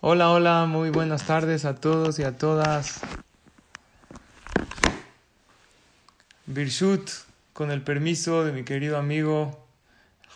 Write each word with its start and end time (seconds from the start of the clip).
Hola, 0.00 0.30
hola, 0.30 0.66
muy 0.66 0.90
buenas 0.90 1.26
tardes 1.26 1.64
a 1.64 1.74
todos 1.74 2.20
y 2.20 2.22
a 2.22 2.36
todas. 2.36 3.00
Birshut, 6.46 7.10
con 7.52 7.72
el 7.72 7.82
permiso 7.82 8.44
de 8.44 8.52
mi 8.52 8.62
querido 8.62 8.96
amigo 8.96 9.66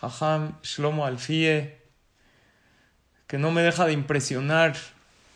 Jajam 0.01 0.57
Shlomo 0.65 1.07
Alfie, 1.07 1.77
que 3.29 3.39
no 3.39 3.53
me 3.53 3.63
deja 3.63 3.87
de 3.87 3.93
impresionar 3.93 4.75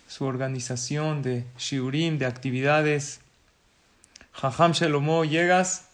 su 0.09 0.25
organización 0.25 1.23
de 1.23 1.47
shiurim, 1.57 2.19
de 2.19 2.27
actividades. 2.27 3.21
Jajam 4.33 4.73
Shlomo, 4.73 5.25
llegas 5.25 5.91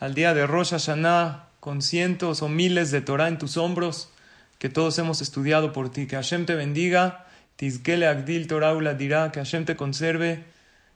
al 0.00 0.14
día 0.14 0.34
de 0.34 0.48
Rosh 0.48 0.70
Hashanah 0.70 1.46
con 1.60 1.80
cientos 1.80 2.42
o 2.42 2.48
miles 2.48 2.90
de 2.90 3.02
Torah 3.02 3.28
en 3.28 3.38
tus 3.38 3.56
hombros 3.56 4.10
que 4.58 4.68
todos 4.68 4.98
hemos 4.98 5.22
estudiado 5.22 5.72
por 5.72 5.90
ti. 5.92 6.08
Que 6.08 6.16
Hashem 6.16 6.44
te 6.44 6.56
bendiga 6.56 7.27
Tizkele 7.58 8.06
Agdil 8.06 8.46
Toraula 8.46 8.94
dirá 8.94 9.32
que 9.32 9.40
Hashem 9.40 9.64
te 9.64 9.74
conserve 9.74 10.44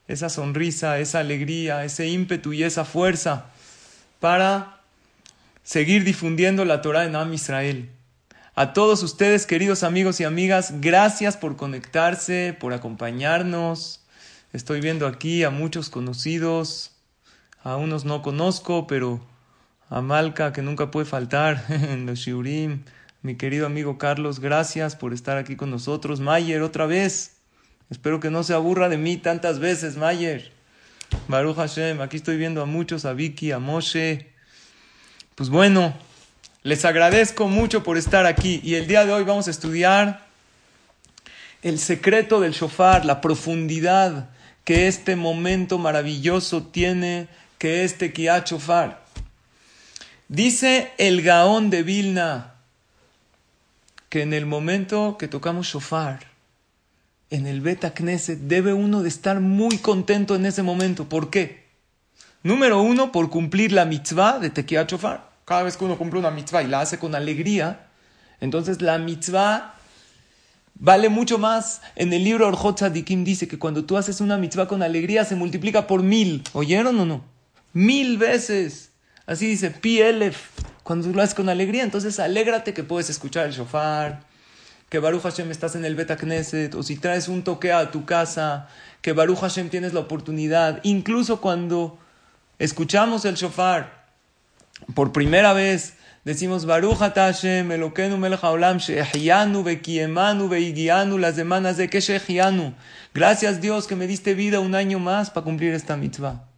esa 0.07 0.29
sonrisa, 0.29 1.01
esa 1.01 1.19
alegría, 1.19 1.85
ese 1.85 2.07
ímpetu 2.07 2.53
y 2.53 2.63
esa 2.63 2.85
fuerza 2.85 3.47
para 4.21 4.79
seguir 5.65 6.05
difundiendo 6.05 6.65
la 6.65 6.81
Torah 6.81 7.05
en 7.05 7.17
Am 7.17 7.35
Israel. 7.35 7.91
A 8.55 8.75
todos 8.75 9.03
ustedes, 9.03 9.45
queridos 9.45 9.83
amigos 9.83 10.21
y 10.21 10.25
amigas, 10.25 10.81
gracias 10.81 11.37
por 11.37 11.57
conectarse, 11.57 12.57
por 12.61 12.75
acompañarnos. 12.75 14.05
Estoy 14.53 14.81
viendo 14.81 15.09
aquí 15.09 15.43
a 15.43 15.51
muchos 15.51 15.91
conocidos, 15.91 16.93
a 17.65 17.75
unos 17.75 18.05
no 18.05 18.23
conozco, 18.23 18.87
pero 18.87 19.21
a 19.91 20.01
Malca, 20.01 20.53
que 20.53 20.63
nunca 20.63 20.93
puede 20.93 21.07
faltar 21.07 21.65
en 21.71 22.07
los 22.07 22.21
Shiurim, 22.21 22.85
mi 23.23 23.37
querido 23.37 23.67
amigo 23.67 23.99
Carlos, 23.99 24.41
gracias 24.41 24.97
por 24.97 25.13
estar 25.13 25.39
aquí 25.39 25.55
con 25.55 25.71
nosotros. 25.71 26.19
Mayer, 26.19 26.61
otra 26.63 26.87
vez. 26.87 27.37
Espero 27.89 28.19
que 28.19 28.31
no 28.31 28.43
se 28.43 28.53
aburra 28.53 28.89
de 28.89 28.97
mí 28.97 29.17
tantas 29.17 29.61
veces, 29.61 29.97
Mayer. 29.97 30.51
Baruch 31.29 31.57
Hashem, 31.57 32.01
aquí 32.01 32.17
estoy 32.17 32.37
viendo 32.37 32.63
a 32.63 32.67
muchos, 32.67 33.05
a 33.05 33.13
Vicky, 33.13 33.53
a 33.53 33.61
Moshe. 33.61 34.27
Pues 35.37 35.51
bueno, 35.51 35.95
les 36.65 36.85
agradezco 36.85 37.47
mucho 37.47 37.85
por 37.85 37.97
estar 37.97 38.27
aquí 38.27 38.61
y 38.65 38.75
el 38.75 38.89
día 38.89 39.07
de 39.07 39.13
hoy 39.13 39.23
vamos 39.23 39.47
a 39.47 39.53
estudiar 39.53 40.27
el 41.63 41.79
secreto 41.79 42.41
del 42.41 42.53
shofar, 42.53 43.05
la 43.05 43.21
profundidad 43.21 44.31
que 44.65 44.89
este 44.89 45.15
momento 45.15 45.79
maravilloso 45.79 46.65
tiene, 46.65 47.29
que 47.59 47.85
este 47.85 48.13
Kiat 48.13 48.49
Shofar. 48.49 49.01
Dice 50.27 50.91
el 50.99 51.23
Gaón 51.23 51.71
de 51.71 51.85
Vilna, 51.85 52.52
que 54.13 54.21
en 54.21 54.35
el 54.35 54.45
momento 54.45 55.17
que 55.19 55.27
tocamos 55.27 55.69
shofar, 55.69 56.27
en 57.31 57.47
el 57.47 57.63
Beta 57.63 57.95
Knesset, 57.95 58.41
debe 58.41 58.75
uno 58.75 59.01
de 59.01 59.09
estar 59.09 59.41
muy 59.41 59.79
contento 59.79 60.37
en 60.37 60.45
ese 60.45 60.63
momento. 60.63 61.09
¿Por 61.09 61.31
qué? 61.31 61.65
Número 62.43 62.83
uno, 62.83 63.11
por 63.11 63.31
cumplir 63.31 63.73
la 63.73 63.87
mitzvah 63.87 64.39
de 64.39 64.51
Tekiat 64.51 64.91
Shofar. 64.91 65.31
Cada 65.47 65.63
vez 65.63 65.79
que 65.79 65.87
uno 65.87 65.97
cumple 65.97 66.19
una 66.19 66.31
mitzvah 66.31 66.63
y 66.63 66.67
la 66.67 66.83
hace 66.83 66.99
con 66.99 67.15
alegría, 67.15 67.87
entonces 68.43 68.83
la 68.83 68.99
mitzvah 68.99 69.77
vale 70.75 71.09
mucho 71.09 71.39
más. 71.39 71.81
En 71.97 72.13
el 72.13 72.23
libro 72.23 72.49
Orjot 72.49 72.77
Tzadikim 72.77 73.25
dice 73.25 73.49
que 73.49 73.59
cuando 73.59 73.87
tú 73.87 73.97
haces 73.97 74.21
una 74.21 74.37
mitzvah 74.37 74.69
con 74.69 74.83
alegría 74.83 75.25
se 75.25 75.37
multiplica 75.37 75.87
por 75.87 76.03
mil. 76.03 76.45
¿Oyeron 76.53 77.01
o 77.01 77.07
no? 77.07 77.25
Mil 77.73 78.19
veces. 78.19 78.92
Así 79.27 79.47
dice, 79.47 79.71
pi 79.71 80.01
elef. 80.01 80.49
Cuando 80.83 81.09
lo 81.09 81.23
haces 81.23 81.35
con 81.35 81.49
alegría, 81.49 81.85
entonces 81.85 82.19
alégrate 82.19 82.75
que 82.75 82.83
puedes 82.83 83.09
escuchar 83.09 83.47
el 83.47 83.53
shofar, 83.53 84.25
que 84.89 84.99
Baruch 84.99 85.23
Hashem 85.23 85.51
estás 85.51 85.77
en 85.77 85.85
el 85.85 85.95
Beta 85.95 86.17
Knesset, 86.17 86.75
o 86.75 86.83
si 86.83 86.97
traes 86.97 87.29
un 87.29 87.45
toque 87.45 87.73
a 87.73 87.91
tu 87.93 88.05
casa, 88.05 88.69
que 89.01 89.13
Baruch 89.13 89.39
Hashem 89.39 89.69
tienes 89.69 89.93
la 89.93 90.01
oportunidad, 90.01 90.81
incluso 90.83 91.41
cuando 91.41 91.99
escuchamos 92.59 93.25
el 93.25 93.37
shofar 93.37 94.07
por 94.95 95.13
primera 95.13 95.53
vez, 95.53 95.95
decimos 96.25 96.67
Baruch 96.67 96.99
Hashem, 96.99 97.71
Elokeinu 97.71 98.19
melech 98.19 98.43
haolam, 98.43 98.79
shehianu 98.79 99.63
vekiemanu 99.63 100.49
veigianu, 100.49 101.17
las 101.17 101.37
semanas 101.37 101.77
de. 101.77 102.75
Gracias 103.15 103.61
Dios 103.61 103.87
que 103.87 103.95
me 103.95 104.09
diste 104.09 104.35
vida 104.35 104.59
un 104.59 104.75
año 104.75 104.99
más 104.99 105.31
para 105.31 105.45
cumplir 105.45 105.75
esta 105.75 105.97
mitzvah 105.97 106.52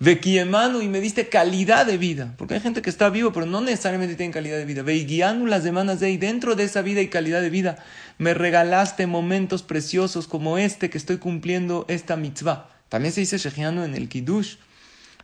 y 0.00 0.88
me 0.88 1.00
diste 1.00 1.28
calidad 1.28 1.84
de 1.84 1.98
vida. 1.98 2.34
Porque 2.36 2.54
hay 2.54 2.60
gente 2.60 2.82
que 2.82 2.90
está 2.90 3.10
vivo, 3.10 3.32
pero 3.32 3.46
no 3.46 3.60
necesariamente 3.60 4.14
tiene 4.14 4.32
calidad 4.32 4.56
de 4.56 4.64
vida. 4.64 4.82
Veigianu 4.82 5.46
las 5.46 5.64
semanas 5.64 5.98
de 5.98 6.06
ahí. 6.06 6.16
Dentro 6.16 6.54
de 6.54 6.64
esa 6.64 6.82
vida 6.82 7.00
y 7.00 7.08
calidad 7.08 7.40
de 7.40 7.50
vida, 7.50 7.84
me 8.16 8.32
regalaste 8.32 9.06
momentos 9.06 9.62
preciosos 9.62 10.28
como 10.28 10.56
este 10.56 10.88
que 10.88 10.98
estoy 10.98 11.18
cumpliendo 11.18 11.84
esta 11.88 12.16
mitzvah. 12.16 12.68
También 12.88 13.12
se 13.12 13.20
dice 13.20 13.38
Shejianu 13.38 13.82
en 13.82 13.94
el 13.94 14.08
Kiddush 14.08 14.56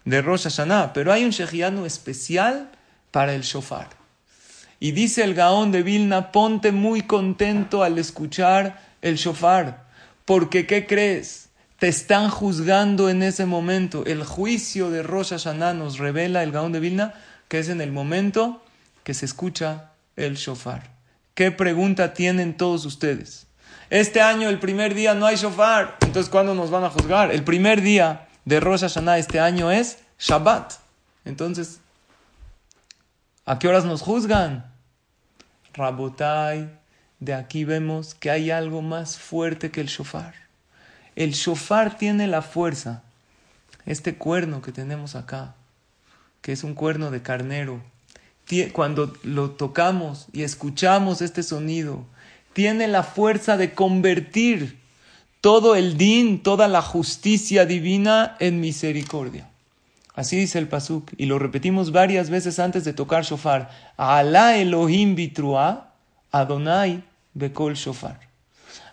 de 0.05 0.21
Rosh 0.21 0.45
Hashanah, 0.45 0.93
pero 0.93 1.13
hay 1.13 1.25
un 1.25 1.31
Shejianu 1.31 1.87
especial 1.87 2.71
para 3.11 3.35
el 3.35 3.43
shofar. 3.43 3.89
Y 4.81 4.93
dice 4.93 5.23
el 5.23 5.35
Gaón 5.35 5.73
de 5.73 5.83
Vilna, 5.83 6.33
ponte 6.33 6.73
muy 6.73 7.03
contento 7.03 7.83
al 7.85 7.99
escuchar 7.99 8.83
el 9.01 9.17
shofar. 9.17 9.85
Porque, 10.25 10.67
¿qué 10.67 10.87
crees? 10.87 11.44
Están 11.89 12.31
juzgando 12.31 13.09
en 13.09 13.23
ese 13.23 13.47
momento. 13.47 14.05
El 14.07 14.25
juicio 14.25 14.91
de 14.91 15.03
Rosh 15.03 15.31
Hashanah 15.31 15.75
nos 15.75 15.99
revela 15.99 16.43
el 16.43 16.53
Gaón 16.53 16.73
de 16.73 16.81
Vilna 16.81 17.15
que 17.49 17.59
es 17.59 17.69
en 17.69 17.81
el 17.81 17.93
momento 17.93 18.63
que 19.03 19.15
se 19.15 19.27
escucha 19.27 19.93
el 20.17 20.37
shofar. 20.37 20.91
¿Qué 21.35 21.51
pregunta 21.51 22.15
tienen 22.15 22.57
todos 22.57 22.85
ustedes? 22.85 23.47
Este 23.91 24.21
año, 24.21 24.49
el 24.49 24.59
primer 24.59 24.95
día, 24.95 25.15
no 25.15 25.27
hay 25.27 25.37
shofar. 25.37 25.99
Entonces, 26.01 26.31
¿cuándo 26.31 26.55
nos 26.55 26.71
van 26.71 26.85
a 26.85 26.91
juzgar? 26.91 27.31
El 27.31 27.45
primer 27.45 27.83
día 27.83 28.29
de 28.45 28.61
Rosh 28.61 28.81
Hashanah 28.81 29.19
este 29.19 29.41
año 29.41 29.71
es 29.71 29.99
Shabbat. 30.19 30.75
Entonces, 31.25 31.81
¿a 33.45 33.59
qué 33.59 33.69
horas 33.69 33.85
nos 33.85 34.01
juzgan? 34.01 34.73
Rabotai, 35.75 36.71
de 37.19 37.35
aquí 37.35 37.65
vemos 37.65 38.15
que 38.15 38.31
hay 38.31 38.51
algo 38.51 38.81
más 38.81 39.19
fuerte 39.19 39.71
que 39.71 39.81
el 39.81 39.89
shofar. 39.89 40.44
El 41.17 41.33
shofar 41.33 41.97
tiene 41.97 42.27
la 42.27 42.43
fuerza, 42.43 43.03
este 43.87 44.17
cuerno 44.17 44.63
que 44.63 44.73
tenemos 44.73 45.15
acá, 45.15 45.55
que 46.41 46.53
es 46.53 46.65
un 46.65 46.75
cuerno 46.75 47.11
de 47.11 47.23
carnero, 47.23 47.81
cuando 48.73 49.13
lo 49.23 49.51
tocamos 49.53 50.27
y 50.33 50.43
escuchamos 50.43 51.23
este 51.23 51.43
sonido, 51.43 52.05
tiene 52.53 52.89
la 52.89 53.03
fuerza 53.03 53.57
de 53.57 53.73
convertir 53.73 54.79
todo 55.41 55.77
el 55.77 55.97
din, 55.97 56.43
toda 56.43 56.69
la 56.69 56.83
justicia 56.83 57.67
divina 57.67 58.37
en 58.41 58.61
misericordia. 58.61 59.49
Así 60.15 60.37
dice 60.37 60.59
el 60.59 60.69
pasuk 60.69 61.11
y 61.17 61.27
lo 61.27 61.39
repetimos 61.39 61.91
varias 61.91 62.31
veces 62.31 62.59
antes 62.59 62.85
de 62.85 62.93
tocar 62.93 63.25
shofar. 63.25 63.71
Alá 63.97 64.57
Elohim 64.57 65.17
bitrua, 65.17 65.93
Adonai 66.31 67.03
bekol 67.35 67.75
shofar. 67.75 68.21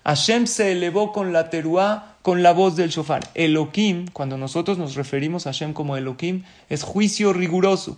Hashem 0.03 0.47
se 0.47 0.71
elevó 0.71 1.11
con 1.11 1.31
la 1.31 1.49
teruá, 1.51 2.10
con 2.21 2.43
la 2.43 2.53
voz 2.53 2.75
del 2.75 2.89
shofar. 2.89 3.27
Elohim, 3.33 4.07
cuando 4.13 4.37
nosotros 4.37 4.77
nos 4.77 4.95
referimos 4.95 5.47
a 5.47 5.51
Hashem 5.51 5.73
como 5.73 5.97
Elohim, 5.97 6.43
es 6.69 6.83
juicio 6.83 7.33
riguroso. 7.33 7.97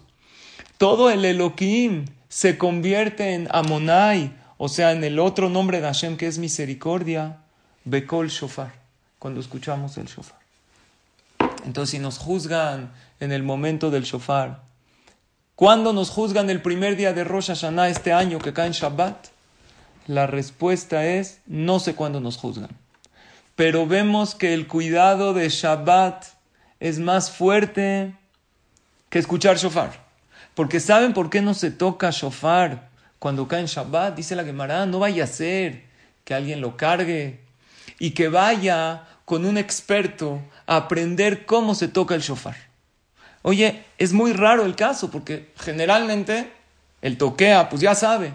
Todo 0.78 1.10
el 1.10 1.26
Elohim 1.26 2.06
se 2.30 2.58
convierte 2.58 3.34
en 3.34 3.48
Amonai, 3.52 4.34
o 4.58 4.70
sea, 4.70 4.92
en 4.92 5.04
el 5.04 5.20
otro 5.20 5.50
nombre 5.50 5.82
de 5.82 5.88
Hashem 5.88 6.18
que 6.18 6.28
es 6.28 6.38
misericordia, 6.38 7.40
Bekol 7.86 8.30
Shofar, 8.30 8.74
cuando 9.20 9.40
escuchamos 9.40 9.98
el 9.98 10.06
shofar. 10.06 10.40
Entonces, 11.66 11.92
si 11.92 12.00
nos 12.00 12.18
juzgan 12.18 12.92
en 13.20 13.32
el 13.32 13.44
momento 13.44 13.92
del 13.92 14.04
shofar, 14.04 14.64
¿cuándo 15.56 15.94
nos 15.94 16.10
juzgan 16.10 16.50
el 16.50 16.62
primer 16.62 16.96
día 16.96 17.14
de 17.14 17.24
Rosh 17.24 17.48
Hashanah 17.48 17.90
este 17.90 18.14
año 18.14 18.40
que 18.40 18.54
cae 18.54 18.68
en 18.68 18.74
Shabbat? 18.74 19.28
La 20.08 20.28
respuesta 20.28 21.06
es, 21.06 21.40
no 21.46 21.80
sé 21.80 21.96
cuándo 21.96 22.20
nos 22.20 22.38
juzgan. 22.38 22.83
Pero 23.56 23.86
vemos 23.86 24.36
que 24.36 24.54
el 24.54 24.68
cuidado 24.68 25.34
de 25.34 25.50
Shabbat 25.50 26.26
es 26.80 27.00
más 27.00 27.32
fuerte 27.32 28.14
que 29.10 29.20
escuchar 29.20 29.58
shofar. 29.58 30.04
Porque 30.56 30.80
¿saben 30.80 31.14
por 31.14 31.30
qué 31.30 31.42
no 31.42 31.54
se 31.54 31.72
toca 31.72 32.10
shofar 32.12 32.90
cuando 33.20 33.48
cae 33.48 33.62
en 33.62 33.68
Shabbat? 33.68 34.16
Dice 34.16 34.36
la 34.36 34.44
Gemara, 34.44 34.86
no 34.86 35.00
vaya 35.00 35.26
a 35.26 35.28
ser 35.28 35.84
que 36.24 36.34
alguien 36.34 36.62
lo 36.62 36.78
cargue 36.78 37.40
y 38.00 38.12
que 38.12 38.28
vaya 38.28 39.04
con 39.26 39.46
un 39.46 39.58
experto 39.58 40.42
a 40.66 40.76
aprender 40.78 41.46
cómo 41.46 41.76
se 41.76 41.88
toca 41.88 42.16
el 42.16 42.22
shofar. 42.22 42.56
Oye, 43.42 43.84
es 43.98 44.14
muy 44.14 44.34
raro 44.34 44.66
el 44.66 44.76
caso 44.76 45.12
porque 45.12 45.52
generalmente 45.58 46.52
el 47.02 47.18
toquea, 47.18 47.70
pues 47.70 47.82
ya 47.82 47.94
sabe 47.94 48.34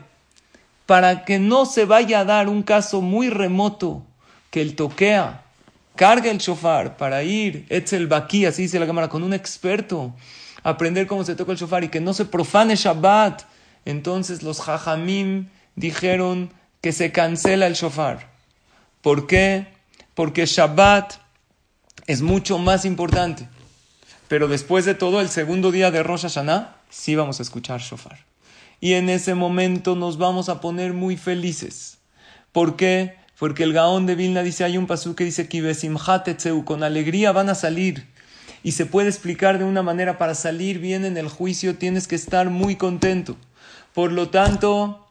para 0.88 1.26
que 1.26 1.38
no 1.38 1.66
se 1.66 1.84
vaya 1.84 2.20
a 2.20 2.24
dar 2.24 2.48
un 2.48 2.62
caso 2.62 3.02
muy 3.02 3.28
remoto 3.28 4.06
que 4.50 4.62
el 4.62 4.76
toquea 4.76 5.42
cargue 5.96 6.30
el 6.30 6.38
shofar 6.38 6.96
para 6.96 7.22
ir, 7.22 7.66
el 7.68 8.06
baki, 8.06 8.46
así 8.46 8.62
dice 8.62 8.78
la 8.78 8.86
cámara, 8.86 9.08
con 9.08 9.22
un 9.22 9.34
experto, 9.34 10.14
aprender 10.62 11.06
cómo 11.06 11.24
se 11.24 11.34
toca 11.34 11.52
el 11.52 11.58
shofar 11.58 11.84
y 11.84 11.88
que 11.88 12.00
no 12.00 12.14
se 12.14 12.24
profane 12.24 12.76
Shabbat. 12.76 13.42
Entonces 13.84 14.42
los 14.42 14.60
hajamim 14.60 15.48
dijeron 15.74 16.52
que 16.80 16.92
se 16.92 17.10
cancela 17.10 17.66
el 17.66 17.74
shofar. 17.74 18.30
¿Por 19.02 19.26
qué? 19.26 19.66
Porque 20.14 20.46
Shabbat 20.46 21.14
es 22.06 22.22
mucho 22.22 22.58
más 22.58 22.84
importante. 22.84 23.48
Pero 24.28 24.46
después 24.46 24.84
de 24.84 24.94
todo, 24.94 25.20
el 25.20 25.28
segundo 25.28 25.70
día 25.70 25.90
de 25.90 26.02
Rosh 26.02 26.22
Hashanah, 26.22 26.76
sí 26.90 27.16
vamos 27.16 27.40
a 27.40 27.42
escuchar 27.42 27.80
shofar. 27.80 28.18
Y 28.80 28.92
en 28.92 29.08
ese 29.08 29.34
momento 29.34 29.96
nos 29.96 30.18
vamos 30.18 30.48
a 30.48 30.60
poner 30.60 30.92
muy 30.92 31.16
felices. 31.16 31.98
¿Por 32.52 32.76
qué? 32.76 33.17
Porque 33.38 33.62
el 33.62 33.72
Gaón 33.72 34.06
de 34.06 34.16
Vilna 34.16 34.42
dice, 34.42 34.64
hay 34.64 34.76
un 34.76 34.86
pasú 34.86 35.14
que 35.14 35.24
dice, 35.24 35.48
con 36.64 36.82
alegría 36.82 37.32
van 37.32 37.48
a 37.48 37.54
salir. 37.54 38.06
Y 38.64 38.72
se 38.72 38.84
puede 38.84 39.08
explicar 39.08 39.58
de 39.58 39.64
una 39.64 39.82
manera, 39.82 40.18
para 40.18 40.34
salir 40.34 40.80
bien 40.80 41.04
en 41.04 41.16
el 41.16 41.28
juicio 41.28 41.76
tienes 41.76 42.08
que 42.08 42.16
estar 42.16 42.50
muy 42.50 42.74
contento. 42.74 43.36
Por 43.94 44.10
lo 44.10 44.30
tanto, 44.30 45.06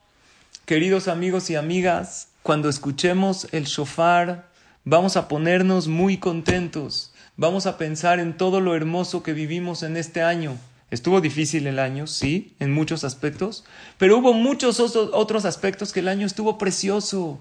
queridos 0.66 1.08
amigos 1.08 1.50
y 1.50 1.56
amigas, 1.56 2.28
cuando 2.44 2.68
escuchemos 2.68 3.48
el 3.54 3.64
shofar, 3.64 4.50
vamos 4.84 5.16
a 5.16 5.30
ponernos 5.30 5.88
muy 5.88 6.18
contentos. 6.18 7.14
Vamos 7.38 7.66
a 7.66 7.78
pensar 7.78 8.20
en 8.20 8.36
todo 8.36 8.60
lo 8.60 8.76
hermoso 8.76 9.24
que 9.24 9.32
vivimos 9.32 9.84
en 9.84 9.96
este 9.96 10.22
año. 10.22 10.58
Estuvo 10.92 11.22
difícil 11.22 11.66
el 11.68 11.80
año, 11.80 12.08
sí, 12.08 12.56
en 12.60 12.74
muchos 12.74 13.04
aspectos, 13.06 13.64
pero 13.98 14.18
hubo 14.18 14.34
muchos 14.34 14.80
otros 14.80 15.46
aspectos 15.46 15.94
que 15.94 16.02
el 16.02 16.08
año 16.10 16.26
estuvo 16.26 16.58
precioso. 16.58 17.40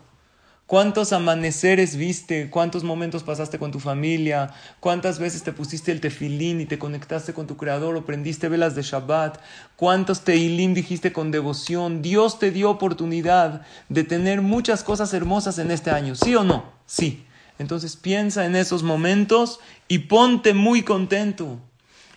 ¿Cuántos 0.67 1.13
amaneceres 1.13 1.95
viste? 1.95 2.51
¿Cuántos 2.51 2.83
momentos 2.83 3.23
pasaste 3.23 3.57
con 3.57 3.71
tu 3.71 3.79
familia? 3.79 4.53
¿Cuántas 4.81 5.21
veces 5.21 5.45
te 5.45 5.53
pusiste 5.53 5.93
el 5.93 6.01
tefilín 6.01 6.61
y 6.61 6.67
te 6.67 6.77
conectaste 6.77 7.33
con 7.33 7.47
tu 7.47 7.57
creador 7.57 7.95
o 7.95 8.05
prendiste 8.05 8.49
velas 8.49 8.75
de 8.75 8.83
Shabbat? 8.83 9.39
¿Cuántos 9.77 10.23
teilim 10.23 10.75
dijiste 10.75 11.13
con 11.13 11.31
devoción? 11.31 12.03
Dios 12.03 12.41
te 12.41 12.51
dio 12.51 12.69
oportunidad 12.69 13.63
de 13.89 14.03
tener 14.03 14.43
muchas 14.43 14.83
cosas 14.83 15.15
hermosas 15.15 15.61
en 15.61 15.71
este 15.71 15.93
año, 15.93 16.17
¿sí 16.17 16.35
o 16.35 16.43
no? 16.43 16.65
Sí. 16.85 17.25
Entonces 17.61 17.95
piensa 17.95 18.45
en 18.45 18.57
esos 18.57 18.83
momentos 18.83 19.61
y 19.87 20.01
ponte 20.01 20.53
muy 20.53 20.83
contento. 20.83 21.61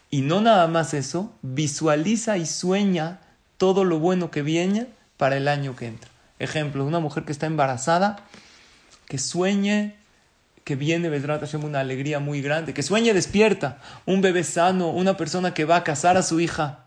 Y 0.10 0.22
no 0.22 0.42
nada 0.42 0.68
más 0.68 0.96
eso, 0.96 1.32
visualiza 1.44 2.40
y 2.40 2.48
sueña 2.48 3.22
todo 3.58 3.84
lo 3.84 4.00
bueno 4.00 4.32
que 4.32 4.42
viene 4.42 4.88
para 5.18 5.38
el 5.38 5.48
año 5.48 5.76
que 5.76 5.86
entra. 5.86 6.09
Ejemplo, 6.40 6.86
una 6.86 7.00
mujer 7.00 7.26
que 7.26 7.32
está 7.32 7.46
embarazada, 7.46 8.26
que 9.08 9.18
sueñe 9.18 10.00
que 10.70 10.76
viene 10.76 11.10
Vedrat 11.10 11.42
Hashem 11.42 11.64
una 11.64 11.80
alegría 11.80 12.20
muy 12.20 12.44
grande, 12.44 12.76
que 12.76 12.84
sueñe 12.84 13.12
despierta, 13.12 13.80
un 14.06 14.22
bebé 14.22 14.44
sano, 14.44 14.90
una 14.90 15.18
persona 15.18 15.52
que 15.52 15.66
va 15.66 15.78
a 15.78 15.84
casar 15.84 16.16
a 16.16 16.22
su 16.22 16.40
hija, 16.40 16.86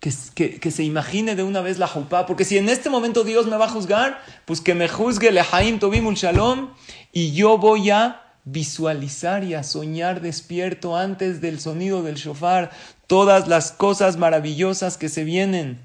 que, 0.00 0.58
que, 0.58 0.70
se 0.72 0.82
imagine 0.82 1.36
de 1.36 1.44
una 1.44 1.60
vez 1.60 1.78
la 1.78 1.86
jupá, 1.86 2.26
porque 2.26 2.44
si 2.44 2.58
en 2.58 2.68
este 2.68 2.90
momento 2.90 3.22
Dios 3.22 3.46
me 3.46 3.56
va 3.56 3.66
a 3.66 3.68
juzgar, 3.68 4.20
pues 4.46 4.60
que 4.60 4.74
me 4.74 4.88
juzgue 4.88 5.30
Lehaim 5.30 5.78
Tobimul 5.78 6.16
Shalom 6.16 6.70
y 7.12 7.30
yo 7.30 7.56
voy 7.56 7.90
a 7.90 8.20
visualizar 8.44 9.44
y 9.44 9.54
a 9.54 9.62
soñar 9.62 10.22
despierto 10.22 10.96
antes 10.96 11.40
del 11.40 11.60
sonido 11.60 12.02
del 12.02 12.16
shofar 12.16 12.72
todas 13.06 13.46
las 13.46 13.70
cosas 13.70 14.16
maravillosas 14.16 14.96
que 14.96 15.08
se 15.08 15.22
vienen. 15.22 15.78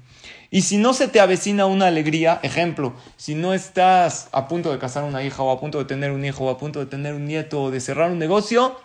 Y 0.50 0.62
si 0.62 0.76
no 0.76 0.94
se 0.94 1.08
te 1.08 1.20
avecina 1.20 1.66
una 1.66 1.88
alegría, 1.88 2.38
ejemplo, 2.42 2.94
si 3.16 3.34
no 3.34 3.52
estás 3.52 4.28
a 4.32 4.48
punto 4.48 4.70
de 4.70 4.78
casar 4.78 5.04
una 5.04 5.22
hija 5.22 5.42
o 5.42 5.50
a 5.50 5.60
punto 5.60 5.78
de 5.78 5.84
tener 5.84 6.12
un 6.12 6.24
hijo 6.24 6.44
o 6.44 6.50
a 6.50 6.58
punto 6.58 6.78
de 6.78 6.86
tener 6.86 7.14
un 7.14 7.26
nieto 7.26 7.64
o 7.64 7.70
de 7.70 7.80
cerrar 7.80 8.10
un 8.10 8.18
negocio, 8.18 8.80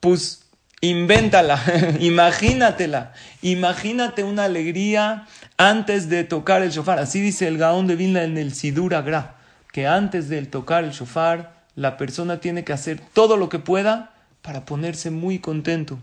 pues 0.00 0.44
invéntala, 0.80 1.60
imagínatela, 2.00 3.12
imagínate 3.42 4.22
una 4.22 4.44
alegría 4.44 5.26
antes 5.56 6.08
de 6.08 6.24
tocar 6.24 6.62
el 6.62 6.70
shofar. 6.70 6.98
Así 6.98 7.20
dice 7.20 7.48
el 7.48 7.58
Gaón 7.58 7.86
de 7.86 7.96
Vilna 7.96 8.22
en 8.22 8.38
el 8.38 8.54
Sidur 8.54 8.94
Agra, 8.94 9.36
que 9.72 9.86
antes 9.86 10.28
de 10.28 10.44
tocar 10.46 10.84
el 10.84 10.90
shofar, 10.90 11.64
la 11.74 11.96
persona 11.96 12.38
tiene 12.40 12.64
que 12.64 12.72
hacer 12.72 13.00
todo 13.12 13.36
lo 13.36 13.48
que 13.48 13.58
pueda 13.58 14.12
para 14.42 14.64
ponerse 14.64 15.10
muy 15.10 15.40
contento, 15.40 15.98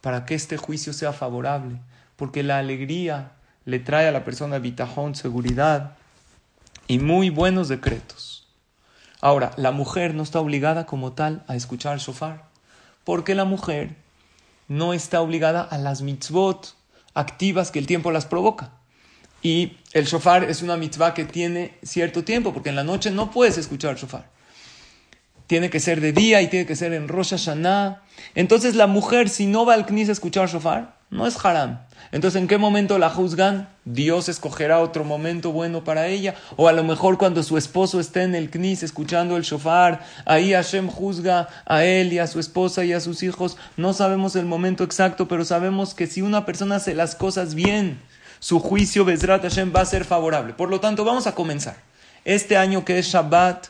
para 0.00 0.24
que 0.24 0.34
este 0.34 0.56
juicio 0.56 0.92
sea 0.92 1.12
favorable, 1.12 1.76
porque 2.16 2.42
la 2.42 2.58
alegría 2.58 3.32
le 3.68 3.78
trae 3.78 4.08
a 4.08 4.12
la 4.12 4.24
persona 4.24 4.58
bitajón, 4.58 5.14
seguridad 5.14 5.98
y 6.86 7.00
muy 7.00 7.28
buenos 7.28 7.68
decretos. 7.68 8.48
Ahora, 9.20 9.50
la 9.58 9.72
mujer 9.72 10.14
no 10.14 10.22
está 10.22 10.40
obligada 10.40 10.86
como 10.86 11.12
tal 11.12 11.44
a 11.48 11.54
escuchar 11.54 11.98
shofar, 11.98 12.44
porque 13.04 13.34
la 13.34 13.44
mujer 13.44 13.94
no 14.68 14.94
está 14.94 15.20
obligada 15.20 15.60
a 15.60 15.76
las 15.76 16.00
mitzvot 16.00 16.76
activas 17.12 17.70
que 17.70 17.78
el 17.78 17.86
tiempo 17.86 18.10
las 18.10 18.24
provoca. 18.24 18.70
Y 19.42 19.76
el 19.92 20.06
shofar 20.06 20.44
es 20.44 20.62
una 20.62 20.78
mitzvah 20.78 21.12
que 21.12 21.26
tiene 21.26 21.76
cierto 21.82 22.24
tiempo, 22.24 22.54
porque 22.54 22.70
en 22.70 22.76
la 22.76 22.84
noche 22.84 23.10
no 23.10 23.30
puedes 23.30 23.58
escuchar 23.58 23.96
shofar. 23.96 24.30
Tiene 25.46 25.68
que 25.68 25.78
ser 25.78 26.00
de 26.00 26.12
día 26.12 26.40
y 26.40 26.48
tiene 26.48 26.64
que 26.64 26.74
ser 26.74 26.94
en 26.94 27.06
Rosh 27.06 27.32
Hashanah. 27.32 28.02
Entonces 28.34 28.76
la 28.76 28.86
mujer, 28.86 29.28
si 29.28 29.44
no 29.44 29.66
va 29.66 29.74
al 29.74 29.84
Knis 29.84 30.08
a 30.08 30.12
escuchar 30.12 30.48
shofar, 30.48 30.97
no 31.10 31.26
es 31.26 31.42
haram. 31.44 31.80
Entonces, 32.12 32.40
¿en 32.40 32.48
qué 32.48 32.58
momento 32.58 32.98
la 32.98 33.10
juzgan? 33.10 33.68
Dios 33.84 34.28
escogerá 34.28 34.80
otro 34.80 35.04
momento 35.04 35.52
bueno 35.52 35.84
para 35.84 36.06
ella. 36.06 36.34
O 36.56 36.68
a 36.68 36.72
lo 36.72 36.84
mejor 36.84 37.18
cuando 37.18 37.42
su 37.42 37.56
esposo 37.56 38.00
esté 38.00 38.22
en 38.22 38.34
el 38.34 38.50
knis 38.50 38.82
escuchando 38.82 39.36
el 39.36 39.42
shofar, 39.42 40.04
ahí 40.24 40.52
Hashem 40.52 40.88
juzga 40.88 41.48
a 41.66 41.84
él 41.84 42.12
y 42.12 42.18
a 42.18 42.26
su 42.26 42.40
esposa 42.40 42.84
y 42.84 42.92
a 42.92 43.00
sus 43.00 43.22
hijos. 43.22 43.56
No 43.76 43.92
sabemos 43.92 44.36
el 44.36 44.46
momento 44.46 44.84
exacto, 44.84 45.28
pero 45.28 45.44
sabemos 45.44 45.94
que 45.94 46.06
si 46.06 46.22
una 46.22 46.44
persona 46.44 46.76
hace 46.76 46.94
las 46.94 47.14
cosas 47.14 47.54
bien, 47.54 48.00
su 48.38 48.60
juicio 48.60 49.04
Bezrat 49.04 49.42
Hashem 49.42 49.72
va 49.74 49.80
a 49.82 49.86
ser 49.86 50.04
favorable. 50.04 50.54
Por 50.54 50.70
lo 50.70 50.80
tanto, 50.80 51.04
vamos 51.04 51.26
a 51.26 51.34
comenzar. 51.34 51.76
Este 52.24 52.56
año 52.56 52.84
que 52.84 52.98
es 52.98 53.06
Shabbat, 53.06 53.68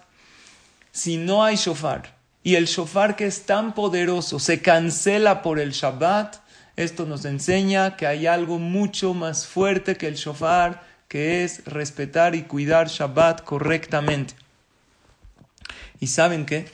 si 0.90 1.17
no 1.17 1.44
hay 1.44 1.56
shofar 1.56 2.14
y 2.43 2.56
el 2.56 2.67
shofar 2.67 3.14
que 3.14 3.26
es 3.26 3.46
tan 3.46 3.75
poderoso 3.75 4.38
se 4.40 4.61
cancela 4.61 5.43
por 5.43 5.58
el 5.58 5.73
Shabbat, 5.73 6.37
esto 6.79 7.07
nos 7.07 7.25
enseña 7.25 7.97
que 7.97 8.07
hay 8.07 8.29
algo 8.29 8.61
mucho 8.61 9.13
más 9.13 9.49
fuerte 9.49 9.97
que 9.97 10.07
el 10.07 10.15
shofar, 10.15 10.87
que 11.09 11.43
es 11.43 11.65
respetar 11.65 12.37
y 12.37 12.45
cuidar 12.45 12.87
Shabbat 12.87 13.43
correctamente. 13.43 14.35
¿Y 15.99 16.07
saben 16.07 16.47
qué? 16.47 16.71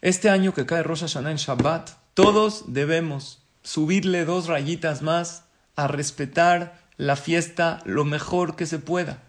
Este 0.00 0.28
año 0.28 0.52
que 0.52 0.66
cae 0.66 0.82
Rosh 0.82 1.02
Hashanah 1.02 1.30
en 1.30 1.36
Shabbat, 1.36 1.90
todos 2.14 2.72
debemos 2.72 3.38
subirle 3.62 4.24
dos 4.24 4.48
rayitas 4.48 5.02
más 5.02 5.44
a 5.76 5.86
respetar 5.86 6.80
la 6.96 7.14
fiesta 7.14 7.78
lo 7.84 8.04
mejor 8.04 8.56
que 8.56 8.66
se 8.66 8.80
pueda. 8.80 9.22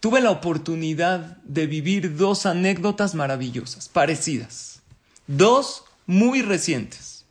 Tuve 0.00 0.22
la 0.22 0.30
oportunidad 0.30 1.36
de 1.42 1.66
vivir 1.66 2.16
dos 2.16 2.46
anécdotas 2.46 3.14
maravillosas, 3.14 3.90
parecidas. 3.90 4.80
Dos 5.26 5.84
muy 6.08 6.42
recientes. 6.42 7.26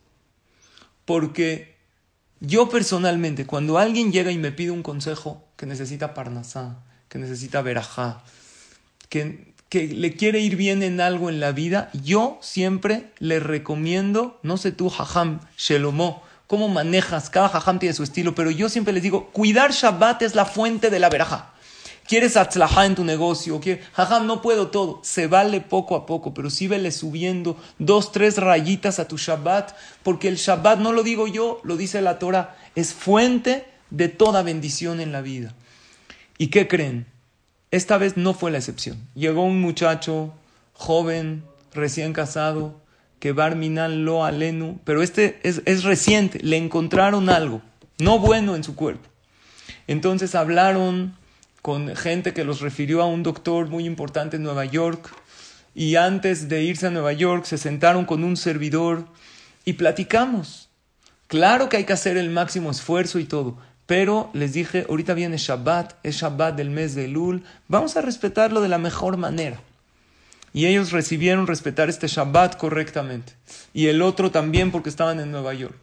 Porque 1.03 1.75
yo 2.39 2.69
personalmente, 2.69 3.45
cuando 3.45 3.77
alguien 3.77 4.13
llega 4.13 4.31
y 4.31 4.37
me 4.37 4.53
pide 4.53 4.71
un 4.71 4.83
consejo 4.83 5.43
que 5.57 5.65
necesita 5.65 6.13
parnasá, 6.13 6.77
que 7.09 7.19
necesita 7.19 7.61
verajá, 7.61 8.23
que, 9.09 9.53
que 9.67 9.87
le 9.87 10.15
quiere 10.15 10.39
ir 10.39 10.55
bien 10.55 10.83
en 10.83 11.01
algo 11.01 11.29
en 11.29 11.39
la 11.39 11.51
vida, 11.51 11.89
yo 11.93 12.37
siempre 12.41 13.11
le 13.19 13.39
recomiendo, 13.39 14.39
no 14.43 14.57
sé 14.57 14.71
tú, 14.71 14.89
jajam, 14.89 15.41
shelomó, 15.57 16.23
cómo 16.45 16.69
manejas, 16.69 17.29
cada 17.29 17.49
jajam 17.49 17.79
tiene 17.79 17.93
su 17.93 18.03
estilo, 18.03 18.35
pero 18.35 18.51
yo 18.51 18.69
siempre 18.69 18.93
les 18.93 19.03
digo, 19.03 19.31
cuidar 19.31 19.71
Shabbat 19.71 20.21
es 20.21 20.35
la 20.35 20.45
fuente 20.45 20.89
de 20.89 20.99
la 20.99 21.09
verajá. 21.09 21.53
Quieres 22.07 22.37
atzlajá 22.37 22.85
en 22.85 22.95
tu 22.95 23.03
negocio, 23.03 23.59
que 23.59 23.81
jajam, 23.91 24.25
no 24.25 24.41
puedo 24.41 24.67
todo. 24.67 25.01
Se 25.03 25.27
vale 25.27 25.59
poco 25.59 25.95
a 25.95 26.05
poco, 26.05 26.33
pero 26.33 26.49
sí 26.49 26.67
vele 26.67 26.91
subiendo 26.91 27.57
dos, 27.79 28.13
tres 28.13 28.37
rayitas 28.37 28.99
a 28.99 29.09
tu 29.09 29.17
Shabbat, 29.17 29.75
porque 30.03 30.29
el 30.29 30.37
Shabbat, 30.37 30.79
no 30.79 30.93
lo 30.93 31.03
digo 31.03 31.27
yo, 31.27 31.59
lo 31.63 31.75
dice 31.75 32.01
la 32.01 32.17
Torah, 32.17 32.55
es 32.75 32.93
fuente 32.93 33.65
de 33.89 34.07
toda 34.07 34.41
bendición 34.41 35.01
en 35.01 35.11
la 35.11 35.21
vida. 35.21 35.53
¿Y 36.37 36.47
qué 36.47 36.67
creen? 36.67 37.07
Esta 37.71 37.97
vez 37.97 38.15
no 38.15 38.33
fue 38.33 38.51
la 38.51 38.59
excepción. 38.59 39.05
Llegó 39.13 39.43
un 39.43 39.59
muchacho 39.59 40.33
joven, 40.73 41.43
recién 41.73 42.13
casado, 42.13 42.79
que 43.19 43.33
Barminan 43.33 44.05
lo 44.05 44.23
alenu, 44.23 44.79
pero 44.85 45.01
este 45.01 45.41
es, 45.43 45.61
es 45.65 45.83
reciente, 45.83 46.39
le 46.39 46.55
encontraron 46.55 47.29
algo, 47.29 47.61
no 47.97 48.19
bueno 48.19 48.55
en 48.55 48.63
su 48.63 48.75
cuerpo. 48.75 49.09
Entonces 49.87 50.35
hablaron 50.35 51.17
con 51.61 51.95
gente 51.95 52.33
que 52.33 52.43
los 52.43 52.61
refirió 52.61 53.01
a 53.01 53.05
un 53.05 53.23
doctor 53.23 53.67
muy 53.67 53.85
importante 53.85 54.37
en 54.37 54.43
Nueva 54.43 54.65
York 54.65 55.09
y 55.75 55.95
antes 55.95 56.49
de 56.49 56.63
irse 56.63 56.87
a 56.87 56.91
Nueva 56.91 57.13
York 57.13 57.45
se 57.45 57.57
sentaron 57.57 58.05
con 58.05 58.23
un 58.23 58.37
servidor 58.37 59.05
y 59.65 59.73
platicamos. 59.73 60.69
Claro 61.27 61.69
que 61.69 61.77
hay 61.77 61.83
que 61.83 61.93
hacer 61.93 62.17
el 62.17 62.29
máximo 62.29 62.71
esfuerzo 62.71 63.19
y 63.19 63.25
todo, 63.25 63.57
pero 63.85 64.29
les 64.33 64.53
dije, 64.53 64.85
ahorita 64.89 65.13
viene 65.13 65.37
Shabbat, 65.37 65.95
es 66.03 66.15
Shabbat 66.15 66.55
del 66.55 66.69
mes 66.69 66.95
de 66.95 67.07
Lul, 67.07 67.43
vamos 67.67 67.95
a 67.95 68.01
respetarlo 68.01 68.61
de 68.61 68.69
la 68.69 68.77
mejor 68.77 69.17
manera. 69.17 69.61
Y 70.53 70.65
ellos 70.65 70.91
recibieron 70.91 71.45
respetar 71.45 71.89
este 71.89 72.07
Shabbat 72.07 72.57
correctamente. 72.57 73.33
Y 73.73 73.87
el 73.87 74.01
otro 74.01 74.31
también 74.31 74.71
porque 74.71 74.89
estaban 74.89 75.19
en 75.19 75.31
Nueva 75.31 75.53
York. 75.53 75.77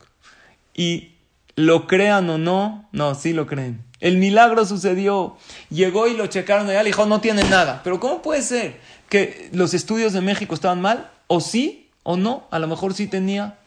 Y 0.74 1.13
lo 1.56 1.86
crean 1.86 2.28
o 2.30 2.38
no, 2.38 2.88
no, 2.92 3.14
sí 3.14 3.32
lo 3.32 3.46
creen. 3.46 3.84
El 4.00 4.18
milagro 4.18 4.66
sucedió. 4.66 5.36
Llegó 5.70 6.06
y 6.08 6.16
lo 6.16 6.26
checaron 6.26 6.68
allá, 6.68 6.82
le 6.82 6.90
dijo, 6.90 7.06
no 7.06 7.20
tiene 7.20 7.44
nada. 7.44 7.80
Pero 7.84 8.00
¿cómo 8.00 8.22
puede 8.22 8.42
ser 8.42 8.80
que 9.08 9.48
los 9.52 9.72
estudios 9.74 10.12
de 10.12 10.20
México 10.20 10.54
estaban 10.54 10.80
mal? 10.80 11.10
¿O 11.26 11.40
sí 11.40 11.88
o 12.02 12.16
no? 12.16 12.46
A 12.50 12.58
lo 12.58 12.66
mejor 12.66 12.94
sí 12.94 13.06
tenía. 13.06 13.58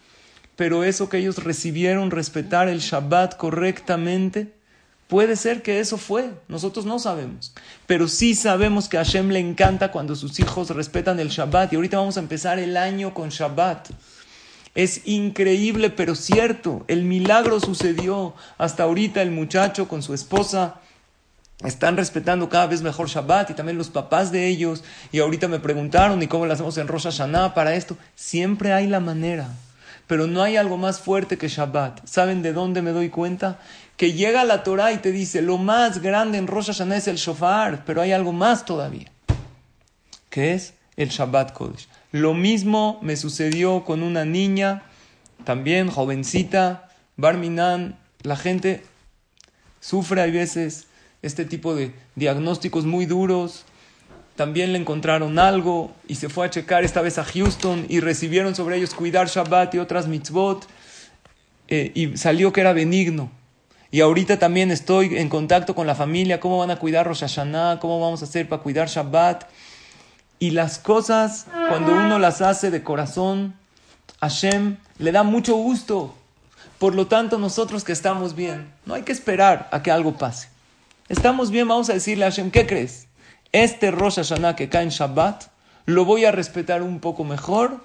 Pero 0.56 0.84
eso 0.84 1.10
que 1.10 1.18
ellos 1.18 1.44
recibieron, 1.44 2.12
respetar 2.12 2.68
el 2.68 2.80
Shabbat 2.80 3.38
correctamente, 3.38 4.54
puede 5.08 5.36
ser 5.36 5.62
que 5.62 5.80
eso 5.80 5.98
fue. 5.98 6.32
Nosotros 6.48 6.86
no 6.86 7.00
sabemos. 7.00 7.54
Pero 7.86 8.08
sí 8.08 8.36
sabemos 8.36 8.90
que 8.90 8.98
a 8.98 9.06
Hashem 9.06 9.30
le 9.30 9.40
encanta 9.40 9.92
cuando 9.92 10.16
sus 10.16 10.40
hijos 10.40 10.70
respetan 10.72 11.20
el 11.20 11.30
Shabbat. 11.30 11.74
Y 11.74 11.78
ahorita 11.78 11.98
vamos 11.98 12.18
a 12.18 12.22
empezar 12.22 12.60
el 12.60 12.76
año 12.76 13.14
con 13.14 13.30
Shabbat. 13.30 13.90
Es 14.78 15.02
increíble, 15.08 15.90
pero 15.90 16.14
cierto. 16.14 16.86
El 16.88 17.04
milagro 17.04 17.60
sucedió. 17.60 18.36
Hasta 18.60 18.84
ahorita 18.84 19.24
el 19.24 19.32
muchacho 19.32 19.88
con 19.88 20.04
su 20.04 20.14
esposa 20.14 20.82
están 21.66 21.98
respetando 21.98 22.48
cada 22.48 22.68
vez 22.68 22.84
mejor 22.84 23.08
Shabbat 23.08 23.50
y 23.50 23.54
también 23.56 23.80
los 23.80 23.90
papás 23.90 24.32
de 24.32 24.46
ellos. 24.46 24.84
Y 25.12 25.18
ahorita 25.18 25.48
me 25.48 25.60
preguntaron, 25.60 26.22
¿y 26.22 26.28
cómo 26.28 26.46
lo 26.46 26.54
hacemos 26.54 26.78
en 26.78 26.88
Rosh 26.88 27.06
Hashanah 27.06 27.56
para 27.56 27.74
esto? 27.74 27.98
Siempre 28.14 28.72
hay 28.72 28.86
la 28.86 29.00
manera. 29.00 29.50
Pero 30.06 30.28
no 30.28 30.44
hay 30.44 30.58
algo 30.58 30.78
más 30.78 31.00
fuerte 31.00 31.40
que 31.40 31.48
Shabbat. 31.48 32.06
¿Saben 32.06 32.44
de 32.44 32.54
dónde 32.54 32.84
me 32.84 32.92
doy 32.92 33.10
cuenta? 33.10 33.60
Que 33.98 34.14
llega 34.14 34.46
la 34.46 34.62
Torah 34.62 34.92
y 34.92 35.00
te 35.00 35.12
dice, 35.12 35.42
lo 35.42 35.58
más 35.58 36.04
grande 36.04 36.38
en 36.38 36.46
Rosh 36.46 36.68
Hashanah 36.68 36.98
es 36.98 37.08
el 37.08 37.18
shofar, 37.18 37.84
pero 37.84 38.00
hay 38.00 38.12
algo 38.12 38.32
más 38.32 38.64
todavía, 38.64 39.12
que 40.30 40.54
es 40.54 40.76
el 40.98 41.10
Shabbat 41.10 41.54
Kodesh. 41.54 41.88
Lo 42.12 42.34
mismo 42.34 43.00
me 43.02 43.18
sucedió 43.18 43.84
con 43.84 44.02
una 44.02 44.24
niña, 44.24 44.84
también 45.44 45.90
jovencita, 45.90 46.90
Barminan. 47.18 47.98
La 48.24 48.36
gente 48.36 48.84
sufre 49.80 50.22
a 50.22 50.26
veces 50.28 50.88
este 51.22 51.46
tipo 51.46 51.76
de 51.76 51.94
diagnósticos 52.16 52.86
muy 52.86 53.06
duros. 53.06 53.66
También 54.36 54.72
le 54.72 54.80
encontraron 54.80 55.40
algo 55.40 55.92
y 56.08 56.16
se 56.16 56.30
fue 56.30 56.46
a 56.46 56.50
checar 56.50 56.84
esta 56.84 57.02
vez 57.02 57.18
a 57.18 57.24
Houston 57.24 57.86
y 57.90 58.00
recibieron 58.00 58.56
sobre 58.56 58.78
ellos 58.78 58.94
cuidar 58.94 59.28
Shabbat 59.28 59.76
y 59.76 59.80
otras 59.80 60.08
mitzvot 60.08 60.68
eh, 61.68 61.92
y 61.96 62.18
salió 62.18 62.54
que 62.54 62.62
era 62.62 62.72
benigno. 62.72 63.32
Y 63.90 64.02
ahorita 64.02 64.38
también 64.38 64.70
estoy 64.70 65.18
en 65.18 65.30
contacto 65.30 65.74
con 65.74 65.88
la 65.88 65.96
familia, 65.96 66.40
cómo 66.40 66.60
van 66.60 66.72
a 66.72 66.76
cuidar 66.78 67.08
Rosh 67.08 67.22
Hashanah, 67.22 67.80
cómo 67.80 68.00
vamos 68.00 68.22
a 68.22 68.26
hacer 68.26 68.48
para 68.48 68.62
cuidar 68.62 68.88
Shabbat. 68.88 69.46
Y 70.40 70.52
las 70.52 70.78
cosas, 70.78 71.48
cuando 71.70 71.94
uno 71.94 72.20
las 72.20 72.42
hace 72.42 72.70
de 72.70 72.84
corazón, 72.84 73.56
Hashem 74.22 74.78
le 75.00 75.12
da 75.12 75.24
mucho 75.24 75.56
gusto. 75.56 76.14
Por 76.80 76.94
lo 76.94 77.08
tanto, 77.08 77.40
nosotros 77.40 77.84
que 77.84 77.92
estamos 77.92 78.36
bien, 78.36 78.72
no 78.86 78.94
hay 78.94 79.02
que 79.02 79.12
esperar 79.12 79.68
a 79.72 79.82
que 79.82 79.90
algo 79.90 80.18
pase. 80.18 80.50
Estamos 81.10 81.50
bien, 81.50 81.68
vamos 81.68 81.90
a 81.90 81.94
decirle 81.94 82.26
a 82.26 82.30
Hashem, 82.30 82.52
¿qué 82.52 82.68
crees? 82.68 83.08
Este 83.52 83.92
Rosh 83.92 84.16
Hashanah 84.16 84.56
que 84.56 84.70
cae 84.70 84.84
en 84.84 84.90
Shabbat, 84.90 85.46
lo 85.86 86.06
voy 86.06 86.26
a 86.26 86.32
respetar 86.32 86.84
un 86.84 87.00
poco 87.00 87.24
mejor 87.24 87.84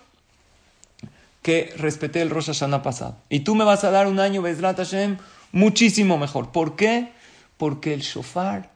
que 1.40 1.72
respeté 1.76 2.20
el 2.20 2.30
Rosh 2.30 2.46
Hashanah 2.46 2.82
pasado. 2.82 3.16
Y 3.28 3.40
tú 3.40 3.54
me 3.54 3.64
vas 3.64 3.84
a 3.84 3.90
dar 3.90 4.06
un 4.06 4.20
año, 4.20 4.42
Bezrat 4.42 4.76
Hashem, 4.76 5.18
muchísimo 5.52 6.18
mejor. 6.18 6.50
¿Por 6.50 6.76
qué? 6.76 7.12
Porque 7.56 7.94
el 7.94 8.00
shofar 8.00 8.70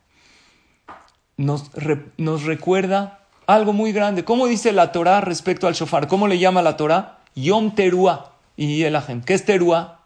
nos, 1.36 1.70
nos 2.16 2.44
recuerda 2.44 3.25
algo 3.46 3.72
muy 3.72 3.92
grande. 3.92 4.24
¿Cómo 4.24 4.46
dice 4.46 4.72
la 4.72 4.92
Torah 4.92 5.20
respecto 5.20 5.66
al 5.66 5.74
shofar? 5.74 6.08
¿Cómo 6.08 6.28
le 6.28 6.38
llama 6.38 6.62
la 6.62 6.76
Torah? 6.76 7.18
Yom 7.34 7.74
teruah. 7.74 8.32
Y 8.56 8.82
el 8.82 8.96
ajem. 8.96 9.22
¿Qué 9.22 9.34
es 9.34 9.44
teruah? 9.44 9.98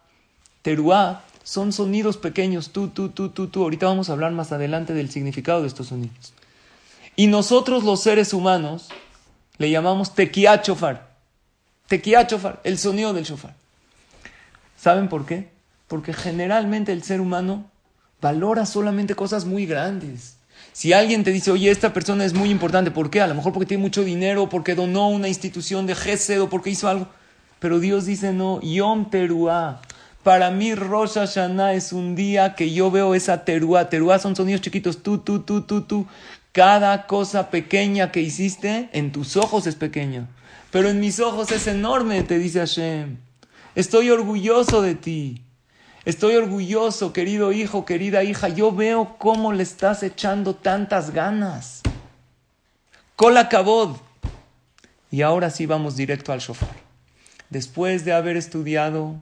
Teruah 0.61 1.21
son 1.43 1.73
sonidos 1.73 2.17
pequeños. 2.17 2.71
Tú, 2.71 2.89
tú, 2.89 3.09
tú, 3.09 3.29
tú, 3.29 3.47
tú. 3.47 3.63
Ahorita 3.63 3.87
vamos 3.87 4.09
a 4.09 4.13
hablar 4.13 4.31
más 4.31 4.51
adelante 4.51 4.93
del 4.93 5.09
significado 5.09 5.61
de 5.61 5.67
estos 5.67 5.87
sonidos. 5.87 6.33
Y 7.15 7.27
nosotros 7.27 7.83
los 7.83 8.01
seres 8.01 8.33
humanos 8.33 8.89
le 9.57 9.69
llamamos 9.69 10.13
tequiá 10.13 10.61
shofar. 10.63 11.09
Tequiá 11.87 12.23
shofar, 12.23 12.61
el 12.63 12.77
sonido 12.77 13.13
del 13.13 13.25
shofar. 13.25 13.53
¿Saben 14.77 15.09
por 15.09 15.25
qué? 15.25 15.49
Porque 15.87 16.13
generalmente 16.13 16.91
el 16.91 17.03
ser 17.03 17.21
humano 17.21 17.65
valora 18.21 18.65
solamente 18.65 19.13
cosas 19.13 19.45
muy 19.45 19.65
grandes. 19.65 20.37
Si 20.73 20.93
alguien 20.93 21.23
te 21.23 21.31
dice, 21.31 21.51
oye, 21.51 21.69
esta 21.69 21.93
persona 21.93 22.23
es 22.23 22.33
muy 22.33 22.49
importante, 22.49 22.91
¿por 22.91 23.09
qué? 23.09 23.21
A 23.21 23.27
lo 23.27 23.35
mejor 23.35 23.53
porque 23.53 23.65
tiene 23.65 23.83
mucho 23.83 24.03
dinero, 24.03 24.49
porque 24.49 24.75
donó 24.75 25.09
una 25.09 25.27
institución 25.27 25.85
de 25.85 25.95
Gesed 25.95 26.41
o 26.41 26.49
porque 26.49 26.69
hizo 26.69 26.87
algo. 26.87 27.07
Pero 27.59 27.79
Dios 27.79 28.05
dice, 28.05 28.33
no, 28.33 28.59
Yom 28.61 29.09
Teruah. 29.09 29.81
Para 30.23 30.51
mí 30.51 30.75
Rosh 30.75 31.15
Hashanah 31.15 31.73
es 31.73 31.93
un 31.93 32.15
día 32.15 32.53
que 32.53 32.71
yo 32.71 32.91
veo 32.91 33.15
esa 33.15 33.43
teruá. 33.43 33.89
Teruá 33.89 34.19
son 34.19 34.35
sonidos 34.35 34.61
chiquitos, 34.61 35.01
tú, 35.01 35.17
tú, 35.17 35.39
tú, 35.41 35.63
tú, 35.63 35.81
tú. 35.81 36.07
Cada 36.51 37.07
cosa 37.07 37.49
pequeña 37.49 38.11
que 38.11 38.21
hiciste 38.21 38.89
en 38.93 39.11
tus 39.11 39.35
ojos 39.35 39.65
es 39.65 39.75
pequeña. 39.75 40.27
Pero 40.69 40.89
en 40.89 40.99
mis 40.99 41.19
ojos 41.19 41.51
es 41.51 41.65
enorme, 41.67 42.21
te 42.23 42.37
dice 42.37 42.59
Hashem. 42.59 43.17
Estoy 43.73 44.09
orgulloso 44.09 44.81
de 44.81 44.95
ti. 44.95 45.43
Estoy 46.03 46.35
orgulloso, 46.35 47.13
querido 47.13 47.51
hijo, 47.51 47.85
querida 47.85 48.23
hija. 48.23 48.47
Yo 48.47 48.71
veo 48.71 49.17
cómo 49.19 49.53
le 49.53 49.61
estás 49.61 50.01
echando 50.01 50.55
tantas 50.55 51.11
ganas. 51.11 51.81
Cola 53.15 53.49
cabod. 53.49 53.97
Y 55.11 55.21
ahora 55.21 55.51
sí 55.51 55.67
vamos 55.67 55.95
directo 55.95 56.33
al 56.33 56.39
shofar. 56.39 56.75
Después 57.51 58.03
de 58.03 58.13
haber 58.13 58.35
estudiado 58.35 59.15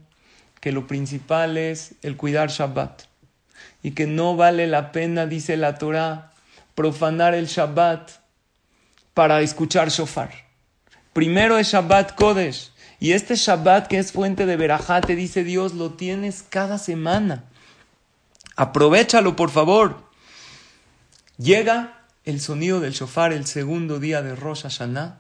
que 0.62 0.71
lo 0.71 0.88
principal 0.88 1.57
es 1.57 1.95
el 2.01 2.15
cuidar 2.15 2.50
Shabbat 2.50 3.03
y 3.81 3.91
que 3.91 4.07
no 4.07 4.36
vale 4.36 4.67
la 4.67 4.91
pena, 4.91 5.25
dice 5.25 5.57
la 5.57 5.77
Torah, 5.77 6.31
profanar 6.75 7.33
el 7.33 7.48
Shabbat 7.48 8.12
para 9.13 9.41
escuchar 9.41 9.89
shofar. 9.89 10.31
Primero 11.12 11.57
es 11.57 11.67
Shabbat 11.67 12.15
Kodesh 12.15 12.71
y 13.00 13.13
este 13.13 13.36
Shabbat 13.36 13.88
que 13.88 13.98
es 13.98 14.12
fuente 14.12 14.46
de 14.46 14.58
verajá, 14.58 15.01
te 15.01 15.15
dice 15.15 15.44
Dios, 15.44 15.74
lo 15.74 15.94
tienes 15.94 16.44
cada 16.44 16.77
semana. 16.77 17.46
Aprovechalo, 18.56 19.36
por 19.38 19.51
favor. 19.51 20.03
Llega 21.38 22.03
el 22.25 22.41
sonido 22.41 22.82
del 22.82 22.91
shofar 22.91 23.32
el 23.32 23.46
segundo 23.46 24.00
día 24.00 24.22
de 24.22 24.36
Rosh 24.36 24.63
Hashanah. 24.63 25.20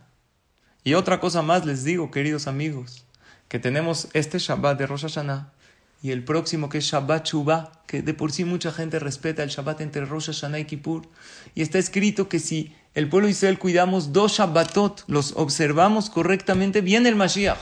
Y 0.83 0.95
otra 0.95 1.21
cosa 1.21 1.41
más 1.41 1.65
les 1.65 1.85
digo, 1.85 2.11
queridos 2.11 2.47
amigos, 2.47 3.05
que 3.47 3.59
tenemos 3.59 4.09
este 4.13 4.39
Shabbat 4.39 4.77
de 4.77 4.87
Rosh 4.87 5.03
Hashanah 5.03 5.53
y 6.01 6.11
el 6.11 6.23
próximo 6.23 6.69
que 6.69 6.79
es 6.79 6.85
Shabbat 6.85 7.27
Shuvah, 7.27 7.71
que 7.87 8.01
de 8.01 8.13
por 8.13 8.31
sí 8.31 8.45
mucha 8.45 8.71
gente 8.71 8.99
respeta 8.99 9.43
el 9.43 9.49
Shabbat 9.49 9.81
entre 9.81 10.05
Rosh 10.05 10.27
Hashanah 10.27 10.59
y 10.59 10.65
Kippur. 10.65 11.07
Y 11.55 11.61
está 11.61 11.77
escrito 11.77 12.27
que 12.27 12.39
si 12.39 12.73
el 12.95 13.07
pueblo 13.07 13.29
Israel 13.29 13.59
cuidamos 13.59 14.13
dos 14.13 14.33
Shabbatot, 14.33 15.03
los 15.07 15.33
observamos 15.35 16.09
correctamente, 16.09 16.81
viene 16.81 17.09
el 17.09 17.15
Mashiach. 17.15 17.59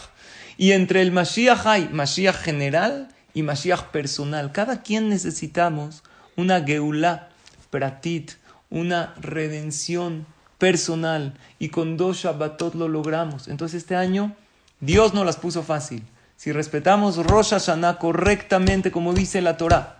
Y 0.58 0.72
entre 0.72 1.02
el 1.02 1.12
Mashiach 1.12 1.66
hay 1.66 1.90
Mashiach 1.92 2.36
general 2.36 3.10
y 3.34 3.44
Mashiach 3.44 3.92
personal. 3.92 4.52
Cada 4.52 4.82
quien 4.82 5.10
necesitamos 5.10 6.04
una 6.36 6.62
Geulah 6.62 7.30
Pratit, 7.70 8.32
una 8.70 9.14
redención 9.20 10.26
personal. 10.58 11.34
Y 11.60 11.70
con 11.70 11.98
dos 11.98 12.18
Shabbatot 12.18 12.76
lo 12.76 12.88
logramos. 12.88 13.48
Entonces 13.48 13.84
este 13.84 13.96
año 13.96 14.36
Dios 14.80 15.14
nos 15.14 15.26
las 15.26 15.38
puso 15.38 15.64
fácil. 15.64 16.04
Si 16.36 16.52
respetamos 16.52 17.18
Rosh 17.18 17.50
Hashanah 17.50 17.98
correctamente, 17.98 18.92
como 18.92 19.14
dice 19.14 19.42
la 19.42 19.58
Torah, 19.58 19.97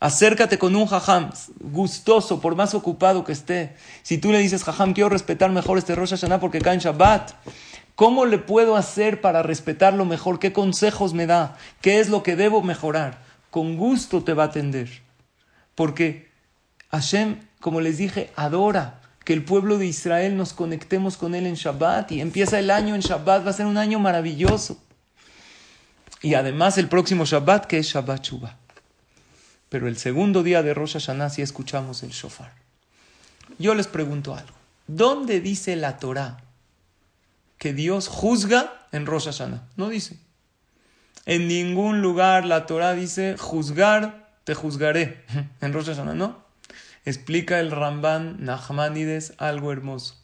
Acércate 0.00 0.58
con 0.58 0.74
un 0.76 0.86
jajam 0.86 1.30
gustoso, 1.60 2.40
por 2.40 2.56
más 2.56 2.72
ocupado 2.72 3.22
que 3.22 3.32
esté. 3.32 3.76
Si 4.02 4.16
tú 4.16 4.32
le 4.32 4.38
dices, 4.38 4.64
jajam, 4.64 4.94
quiero 4.94 5.10
respetar 5.10 5.50
mejor 5.50 5.76
este 5.76 5.94
Rosh 5.94 6.12
Hashanah 6.12 6.40
porque 6.40 6.58
cae 6.58 6.72
en 6.72 6.80
Shabbat, 6.80 7.32
¿cómo 7.96 8.24
le 8.24 8.38
puedo 8.38 8.76
hacer 8.76 9.20
para 9.20 9.42
respetarlo 9.42 10.06
mejor? 10.06 10.38
¿Qué 10.38 10.54
consejos 10.54 11.12
me 11.12 11.26
da? 11.26 11.58
¿Qué 11.82 12.00
es 12.00 12.08
lo 12.08 12.22
que 12.22 12.34
debo 12.34 12.62
mejorar? 12.62 13.18
Con 13.50 13.76
gusto 13.76 14.24
te 14.24 14.32
va 14.32 14.44
a 14.44 14.46
atender. 14.46 14.88
Porque 15.74 16.30
Hashem, 16.90 17.38
como 17.60 17.82
les 17.82 17.98
dije, 17.98 18.32
adora 18.36 19.02
que 19.26 19.34
el 19.34 19.44
pueblo 19.44 19.76
de 19.76 19.84
Israel 19.84 20.34
nos 20.34 20.54
conectemos 20.54 21.18
con 21.18 21.34
él 21.34 21.46
en 21.46 21.56
Shabbat 21.56 22.10
y 22.12 22.22
empieza 22.22 22.58
el 22.58 22.70
año 22.70 22.94
en 22.94 23.02
Shabbat, 23.02 23.44
va 23.44 23.50
a 23.50 23.52
ser 23.52 23.66
un 23.66 23.76
año 23.76 23.98
maravilloso. 23.98 24.82
Y 26.22 26.32
además 26.32 26.78
el 26.78 26.88
próximo 26.88 27.26
Shabbat 27.26 27.66
que 27.66 27.76
es 27.76 27.86
Shabbat 27.86 28.24
Shuvah. 28.24 28.59
Pero 29.70 29.88
el 29.88 29.96
segundo 29.96 30.42
día 30.42 30.62
de 30.62 30.74
Rosh 30.74 30.94
Hashanah 30.94 31.30
sí 31.30 31.42
escuchamos 31.42 32.02
el 32.02 32.10
shofar. 32.10 32.52
Yo 33.58 33.74
les 33.74 33.86
pregunto 33.86 34.34
algo. 34.34 34.54
¿Dónde 34.88 35.40
dice 35.40 35.76
la 35.76 35.98
Torah 35.98 36.42
que 37.56 37.72
Dios 37.72 38.08
juzga 38.08 38.88
en 38.90 39.06
Rosh 39.06 39.26
Hashanah? 39.26 39.68
No 39.76 39.88
dice. 39.88 40.18
En 41.24 41.46
ningún 41.46 42.02
lugar 42.02 42.44
la 42.44 42.66
Torah 42.66 42.94
dice 42.94 43.36
juzgar, 43.38 44.34
te 44.44 44.54
juzgaré. 44.54 45.24
En 45.60 45.72
Rosh 45.72 45.86
Hashanah, 45.86 46.14
no. 46.14 46.44
Explica 47.04 47.60
el 47.60 47.70
Ramban 47.70 48.44
Nachmanides 48.44 49.34
algo 49.38 49.70
hermoso. 49.70 50.16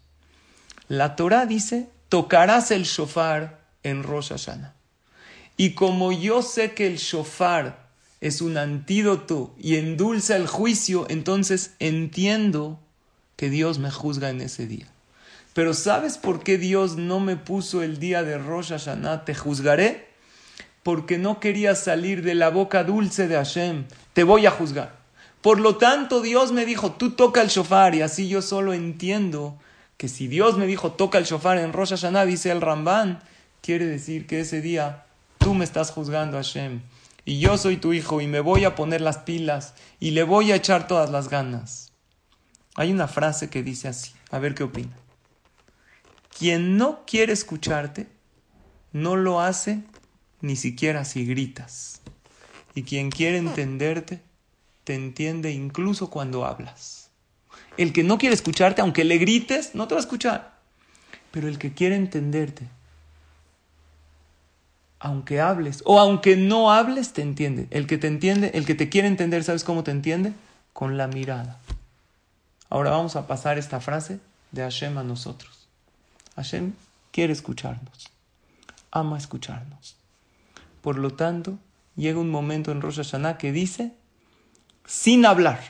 La 0.88 1.14
Torah 1.14 1.46
dice, 1.46 1.88
tocarás 2.08 2.72
el 2.72 2.82
shofar 2.82 3.60
en 3.84 4.02
Rosh 4.02 4.30
Hashanah. 4.30 4.74
Y 5.56 5.74
como 5.74 6.10
yo 6.10 6.42
sé 6.42 6.74
que 6.74 6.88
el 6.88 6.96
shofar 6.96 7.85
es 8.20 8.40
un 8.40 8.56
antídoto 8.56 9.54
y 9.58 9.76
endulza 9.76 10.36
el 10.36 10.46
juicio, 10.46 11.06
entonces 11.08 11.74
entiendo 11.78 12.80
que 13.36 13.50
Dios 13.50 13.78
me 13.78 13.90
juzga 13.90 14.30
en 14.30 14.40
ese 14.40 14.66
día. 14.66 14.86
Pero 15.52 15.74
¿sabes 15.74 16.18
por 16.18 16.42
qué 16.42 16.58
Dios 16.58 16.96
no 16.96 17.20
me 17.20 17.36
puso 17.36 17.82
el 17.82 17.98
día 17.98 18.22
de 18.22 18.38
Rosh 18.38 18.70
Hashanah? 18.70 19.24
Te 19.24 19.34
juzgaré 19.34 20.08
porque 20.82 21.18
no 21.18 21.40
quería 21.40 21.74
salir 21.74 22.22
de 22.22 22.34
la 22.34 22.50
boca 22.50 22.84
dulce 22.84 23.26
de 23.26 23.36
Hashem. 23.36 23.86
Te 24.12 24.22
voy 24.22 24.46
a 24.46 24.50
juzgar. 24.50 24.96
Por 25.40 25.60
lo 25.60 25.76
tanto, 25.76 26.20
Dios 26.20 26.52
me 26.52 26.66
dijo, 26.66 26.92
tú 26.92 27.12
toca 27.12 27.42
el 27.42 27.48
shofar 27.48 27.94
y 27.94 28.02
así 28.02 28.28
yo 28.28 28.42
solo 28.42 28.72
entiendo 28.72 29.58
que 29.96 30.08
si 30.08 30.28
Dios 30.28 30.58
me 30.58 30.66
dijo, 30.66 30.92
toca 30.92 31.18
el 31.18 31.24
shofar 31.24 31.58
en 31.58 31.72
Rosh 31.72 31.90
Hashanah, 31.90 32.26
dice 32.26 32.50
el 32.50 32.60
Ramban, 32.60 33.20
quiere 33.62 33.86
decir 33.86 34.26
que 34.26 34.40
ese 34.40 34.60
día 34.60 35.06
tú 35.38 35.54
me 35.54 35.64
estás 35.64 35.90
juzgando 35.90 36.36
Hashem 36.36 36.80
y 37.26 37.40
yo 37.40 37.58
soy 37.58 37.76
tu 37.76 37.92
hijo 37.92 38.20
y 38.20 38.28
me 38.28 38.40
voy 38.40 38.64
a 38.64 38.76
poner 38.76 39.00
las 39.00 39.18
pilas 39.18 39.74
y 39.98 40.12
le 40.12 40.22
voy 40.22 40.52
a 40.52 40.56
echar 40.56 40.86
todas 40.86 41.10
las 41.10 41.28
ganas. 41.28 41.92
Hay 42.76 42.92
una 42.92 43.08
frase 43.08 43.50
que 43.50 43.64
dice 43.64 43.88
así, 43.88 44.12
a 44.30 44.38
ver 44.38 44.54
qué 44.54 44.62
opina. 44.62 44.96
Quien 46.38 46.76
no 46.76 47.04
quiere 47.04 47.32
escucharte, 47.32 48.06
no 48.92 49.16
lo 49.16 49.40
hace 49.40 49.82
ni 50.40 50.54
siquiera 50.54 51.04
si 51.04 51.26
gritas. 51.26 52.00
Y 52.74 52.84
quien 52.84 53.10
quiere 53.10 53.38
entenderte, 53.38 54.22
te 54.84 54.94
entiende 54.94 55.50
incluso 55.50 56.10
cuando 56.10 56.44
hablas. 56.44 57.10
El 57.76 57.92
que 57.92 58.04
no 58.04 58.18
quiere 58.18 58.34
escucharte, 58.34 58.82
aunque 58.82 59.04
le 59.04 59.18
grites, 59.18 59.74
no 59.74 59.88
te 59.88 59.94
va 59.94 60.00
a 60.00 60.04
escuchar. 60.04 60.60
Pero 61.32 61.48
el 61.48 61.58
que 61.58 61.72
quiere 61.72 61.96
entenderte, 61.96 62.68
aunque 64.98 65.40
hables 65.40 65.82
o 65.84 66.00
aunque 66.00 66.36
no 66.36 66.72
hables, 66.72 67.12
te 67.12 67.22
entiende. 67.22 67.68
El 67.70 67.86
que 67.86 67.98
te 67.98 68.06
entiende, 68.06 68.50
el 68.54 68.64
que 68.66 68.74
te 68.74 68.88
quiere 68.88 69.08
entender, 69.08 69.44
¿sabes 69.44 69.64
cómo 69.64 69.84
te 69.84 69.90
entiende? 69.90 70.32
Con 70.72 70.96
la 70.96 71.06
mirada. 71.06 71.58
Ahora 72.68 72.90
vamos 72.90 73.16
a 73.16 73.26
pasar 73.26 73.58
esta 73.58 73.80
frase 73.80 74.20
de 74.52 74.62
Hashem 74.62 74.98
a 74.98 75.02
nosotros. 75.02 75.68
Hashem 76.34 76.72
quiere 77.12 77.32
escucharnos, 77.32 78.10
ama 78.90 79.16
escucharnos. 79.16 79.96
Por 80.82 80.98
lo 80.98 81.14
tanto, 81.14 81.58
llega 81.96 82.18
un 82.18 82.30
momento 82.30 82.72
en 82.72 82.80
Rosh 82.80 82.96
Hashanah 82.96 83.38
que 83.38 83.52
dice, 83.52 83.92
sin 84.84 85.26
hablar, 85.26 85.60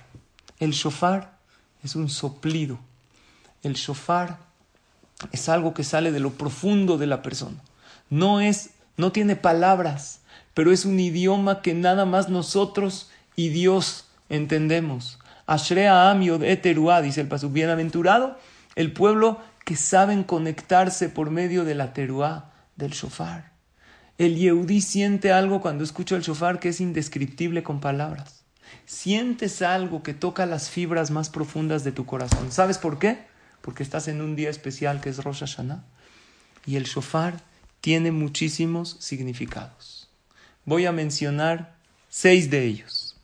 el 0.59 0.73
shofar 0.73 1.39
es 1.83 1.97
un 1.97 2.09
soplido. 2.09 2.79
El 3.63 3.75
shofar 3.75 4.39
es 5.33 5.49
algo 5.49 5.75
que 5.75 5.85
sale 5.85 6.13
de 6.13 6.21
lo 6.21 6.33
profundo 6.33 6.99
de 6.99 7.07
la 7.07 7.23
persona. 7.23 7.63
No 8.11 8.41
es 8.41 8.71
no 8.97 9.13
tiene 9.13 9.37
palabras, 9.37 10.21
pero 10.55 10.73
es 10.73 10.85
un 10.85 10.99
idioma 10.99 11.63
que 11.63 11.75
nada 11.75 12.05
más 12.05 12.29
nosotros 12.29 13.11
y 13.35 13.51
Dios 13.51 14.07
entendemos. 14.29 15.19
Ashrea 15.47 16.11
Amiod 16.11 16.43
Eteruá, 16.43 17.03
dice 17.03 17.21
el 17.21 17.29
paso, 17.29 17.51
bienaventurado 17.51 18.37
el 18.77 18.93
pueblo 18.93 19.41
que 19.65 19.75
saben 19.75 20.23
conectarse 20.23 21.09
por 21.09 21.31
medio 21.31 21.65
de 21.65 21.75
la 21.75 21.93
teruá, 21.93 22.53
del 22.77 22.93
shofar. 22.93 23.51
El 24.19 24.37
Yehudí 24.37 24.81
siente 24.81 25.33
algo 25.33 25.61
cuando 25.61 25.83
escucha 25.83 26.15
el 26.15 26.23
shofar 26.23 26.61
que 26.61 26.69
es 26.69 26.81
indescriptible 26.81 27.63
con 27.63 27.81
palabras. 27.81 28.45
Sientes 28.85 29.63
algo 29.63 30.03
que 30.03 30.15
toca 30.15 30.47
las 30.47 30.71
fibras 30.71 31.11
más 31.11 31.31
profundas 31.31 31.85
de 31.85 31.93
tu 31.93 32.07
corazón. 32.07 32.53
¿Sabes 32.53 32.79
por 32.79 32.99
qué? 32.99 33.27
Porque 33.61 33.83
estás 33.83 34.09
en 34.09 34.21
un 34.21 34.37
día 34.37 34.51
especial 34.51 35.01
que 35.01 35.09
es 35.09 35.25
Rosh 35.25 35.41
Hashanah. 35.41 35.83
Y 36.67 36.77
el 36.77 36.85
shofar 36.85 37.41
tiene 37.87 38.11
muchísimos 38.11 38.97
significados. 38.99 40.09
Voy 40.65 40.87
a 40.87 40.91
mencionar 40.91 41.77
seis 42.09 42.51
de 42.51 42.65
ellos. 42.65 43.15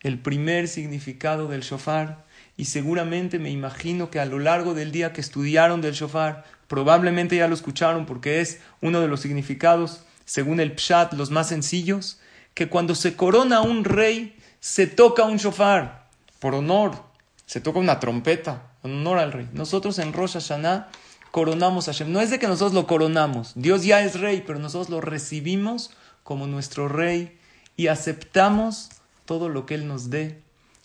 El 0.00 0.18
primer 0.18 0.66
significado 0.66 1.46
del 1.46 1.60
shofar, 1.60 2.24
y 2.56 2.64
seguramente 2.64 3.38
me 3.38 3.50
imagino 3.50 4.10
que 4.10 4.18
a 4.18 4.24
lo 4.24 4.40
largo 4.40 4.74
del 4.74 4.90
día 4.90 5.12
que 5.12 5.20
estudiaron 5.20 5.80
del 5.80 5.94
shofar, 5.94 6.44
probablemente 6.66 7.36
ya 7.36 7.46
lo 7.46 7.54
escucharon 7.54 8.04
porque 8.04 8.40
es 8.40 8.58
uno 8.80 9.00
de 9.00 9.06
los 9.06 9.20
significados, 9.20 10.02
según 10.24 10.58
el 10.58 10.72
pshat, 10.72 11.12
los 11.12 11.30
más 11.30 11.48
sencillos, 11.48 12.18
que 12.54 12.68
cuando 12.68 12.96
se 12.96 13.14
corona 13.14 13.60
un 13.60 13.84
rey, 13.84 14.36
se 14.58 14.88
toca 14.88 15.22
un 15.22 15.36
shofar, 15.36 16.08
por 16.40 16.56
honor, 16.56 17.00
se 17.46 17.60
toca 17.60 17.78
una 17.78 18.00
trompeta, 18.00 18.72
en 18.82 18.90
honor 18.90 19.18
al 19.18 19.30
rey. 19.30 19.48
Nosotros 19.52 20.00
en 20.00 20.12
Rosh 20.12 20.32
Hashanah 20.32 20.88
coronamos 21.30 21.88
a 21.88 21.92
Hashem. 21.92 22.12
No 22.12 22.20
es 22.20 22.30
de 22.30 22.38
que 22.38 22.48
nosotros 22.48 22.72
lo 22.72 22.86
coronamos. 22.86 23.52
Dios 23.54 23.84
ya 23.84 24.02
es 24.02 24.20
rey, 24.20 24.42
pero 24.46 24.58
nosotros 24.58 24.90
lo 24.90 25.00
recibimos 25.00 25.90
como 26.22 26.46
nuestro 26.46 26.88
rey 26.88 27.38
y 27.76 27.88
aceptamos 27.88 28.90
todo 29.24 29.48
lo 29.48 29.66
que 29.66 29.74
Él 29.74 29.86
nos 29.86 30.10
dé 30.10 30.40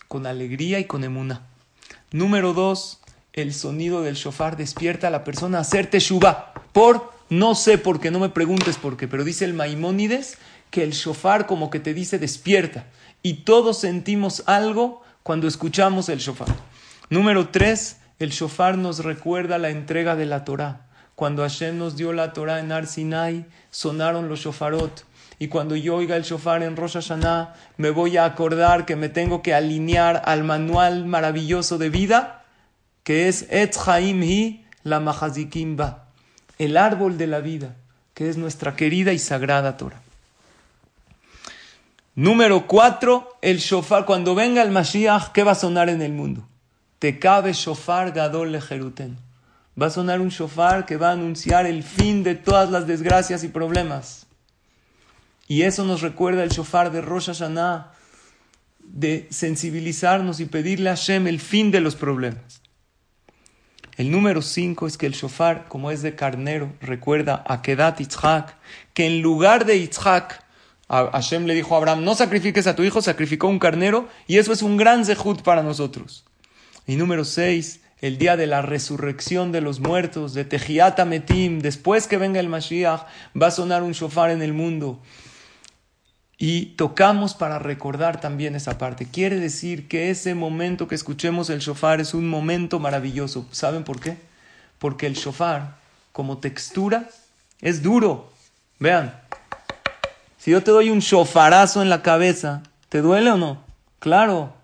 con 0.08 0.26
alegría 0.26 0.78
y 0.78 0.84
con 0.84 1.04
emuna. 1.04 1.46
Número 2.12 2.52
dos, 2.52 3.00
el 3.32 3.52
sonido 3.52 4.02
del 4.02 4.14
shofar 4.14 4.56
despierta 4.56 5.08
a 5.08 5.10
la 5.10 5.24
persona 5.24 5.58
a 5.58 5.62
hacer 5.62 5.90
teshuva. 5.90 6.54
Por, 6.72 7.12
no 7.28 7.54
sé 7.54 7.78
por 7.78 8.00
qué, 8.00 8.10
no 8.10 8.20
me 8.20 8.28
preguntes 8.28 8.76
por 8.76 8.96
qué, 8.96 9.08
pero 9.08 9.24
dice 9.24 9.44
el 9.44 9.54
Maimónides 9.54 10.38
que 10.70 10.82
el 10.82 10.92
shofar 10.92 11.46
como 11.46 11.70
que 11.70 11.80
te 11.80 11.94
dice 11.94 12.18
despierta. 12.18 12.86
Y 13.22 13.44
todos 13.44 13.78
sentimos 13.78 14.42
algo 14.46 15.02
cuando 15.22 15.48
escuchamos 15.48 16.08
el 16.08 16.18
shofar. 16.18 16.54
Número 17.10 17.48
tres, 17.48 17.98
el 18.18 18.30
shofar 18.30 18.78
nos 18.78 19.04
recuerda 19.04 19.58
la 19.58 19.70
entrega 19.70 20.16
de 20.16 20.26
la 20.26 20.44
Torah. 20.44 20.86
Cuando 21.14 21.42
Hashem 21.42 21.78
nos 21.78 21.96
dio 21.96 22.12
la 22.12 22.32
Torah 22.32 22.60
en 22.60 22.72
Ar 22.72 22.86
Sinai, 22.86 23.46
sonaron 23.70 24.28
los 24.28 24.40
shofarot. 24.40 25.04
Y 25.38 25.48
cuando 25.48 25.76
yo 25.76 25.96
oiga 25.96 26.16
el 26.16 26.22
shofar 26.22 26.62
en 26.62 26.76
Rosh 26.76 26.94
Hashanah, 26.94 27.54
me 27.76 27.90
voy 27.90 28.16
a 28.16 28.24
acordar 28.24 28.86
que 28.86 28.96
me 28.96 29.10
tengo 29.10 29.42
que 29.42 29.54
alinear 29.54 30.22
al 30.24 30.44
manual 30.44 31.04
maravilloso 31.04 31.76
de 31.76 31.90
vida, 31.90 32.44
que 33.02 33.28
es 33.28 33.46
Etz 33.50 33.78
Hi 33.86 34.64
la 34.82 35.00
Mahazikim 35.00 35.76
Ba, 35.76 36.04
el 36.58 36.76
árbol 36.76 37.18
de 37.18 37.26
la 37.26 37.40
vida, 37.40 37.76
que 38.14 38.30
es 38.30 38.38
nuestra 38.38 38.76
querida 38.76 39.12
y 39.12 39.18
sagrada 39.18 39.76
Torah. 39.76 40.00
Número 42.14 42.66
cuatro, 42.66 43.36
el 43.42 43.58
shofar. 43.58 44.06
Cuando 44.06 44.34
venga 44.34 44.62
el 44.62 44.70
Mashiach, 44.70 45.32
¿qué 45.32 45.44
va 45.44 45.52
a 45.52 45.56
sonar 45.56 45.90
en 45.90 46.00
el 46.00 46.12
mundo? 46.12 46.46
Te 46.98 47.18
cabe 47.18 47.52
shofar 47.52 48.12
gadol 48.12 48.52
lejeruten. 48.52 49.18
Va 49.80 49.86
a 49.86 49.90
sonar 49.90 50.20
un 50.20 50.30
shofar 50.30 50.86
que 50.86 50.96
va 50.96 51.10
a 51.10 51.12
anunciar 51.12 51.66
el 51.66 51.82
fin 51.82 52.22
de 52.22 52.34
todas 52.34 52.70
las 52.70 52.86
desgracias 52.86 53.44
y 53.44 53.48
problemas. 53.48 54.26
Y 55.46 55.62
eso 55.62 55.84
nos 55.84 56.00
recuerda 56.00 56.42
el 56.42 56.50
shofar 56.50 56.90
de 56.90 57.02
Rosh 57.02 57.26
Hashanah, 57.26 57.92
de 58.80 59.26
sensibilizarnos 59.30 60.40
y 60.40 60.46
pedirle 60.46 60.90
a 60.90 60.96
Hashem 60.96 61.26
el 61.26 61.40
fin 61.40 61.70
de 61.70 61.80
los 61.80 61.94
problemas. 61.94 62.62
El 63.96 64.10
número 64.10 64.42
5 64.42 64.86
es 64.86 64.98
que 64.98 65.06
el 65.06 65.12
shofar, 65.12 65.68
como 65.68 65.90
es 65.90 66.02
de 66.02 66.14
carnero, 66.14 66.72
recuerda 66.80 67.42
a 67.46 67.62
Kedat 67.62 67.98
Yitzhak, 67.98 68.54
que 68.92 69.06
en 69.06 69.22
lugar 69.22 69.64
de 69.64 69.80
Yitzhak, 69.80 70.44
Hashem 70.88 71.46
le 71.46 71.54
dijo 71.54 71.74
a 71.74 71.78
Abraham, 71.78 72.04
no 72.04 72.14
sacrifiques 72.14 72.66
a 72.66 72.76
tu 72.76 72.82
hijo, 72.82 73.00
sacrificó 73.00 73.48
un 73.48 73.58
carnero, 73.58 74.08
y 74.26 74.36
eso 74.36 74.52
es 74.52 74.62
un 74.62 74.76
gran 74.76 75.04
zehut 75.04 75.42
para 75.42 75.62
nosotros. 75.62 76.24
Y 76.86 76.96
número 76.96 77.24
6, 77.24 77.80
el 78.00 78.18
día 78.18 78.36
de 78.36 78.46
la 78.46 78.62
resurrección 78.62 79.50
de 79.50 79.60
los 79.60 79.80
muertos, 79.80 80.34
de 80.34 80.44
Tejiat 80.44 81.04
Metim, 81.04 81.58
después 81.60 82.06
que 82.06 82.16
venga 82.16 82.38
el 82.38 82.48
Mashiach, 82.48 83.06
va 83.40 83.48
a 83.48 83.50
sonar 83.50 83.82
un 83.82 83.92
shofar 83.92 84.30
en 84.30 84.42
el 84.42 84.52
mundo. 84.52 85.00
Y 86.38 86.76
tocamos 86.76 87.34
para 87.34 87.58
recordar 87.58 88.20
también 88.20 88.54
esa 88.54 88.76
parte. 88.76 89.06
Quiere 89.06 89.40
decir 89.40 89.88
que 89.88 90.10
ese 90.10 90.34
momento 90.34 90.86
que 90.86 90.94
escuchemos 90.94 91.48
el 91.50 91.60
shofar 91.60 92.00
es 92.00 92.12
un 92.12 92.28
momento 92.28 92.78
maravilloso. 92.78 93.46
¿Saben 93.50 93.84
por 93.84 94.00
qué? 94.00 94.18
Porque 94.78 95.06
el 95.06 95.14
shofar, 95.14 95.78
como 96.12 96.38
textura, 96.38 97.08
es 97.62 97.82
duro. 97.82 98.30
Vean, 98.78 99.18
si 100.36 100.50
yo 100.50 100.62
te 100.62 100.70
doy 100.70 100.90
un 100.90 100.98
shofarazo 101.00 101.80
en 101.80 101.88
la 101.88 102.02
cabeza, 102.02 102.62
¿te 102.90 103.00
duele 103.00 103.30
o 103.30 103.38
no? 103.38 103.64
Claro, 103.98 104.55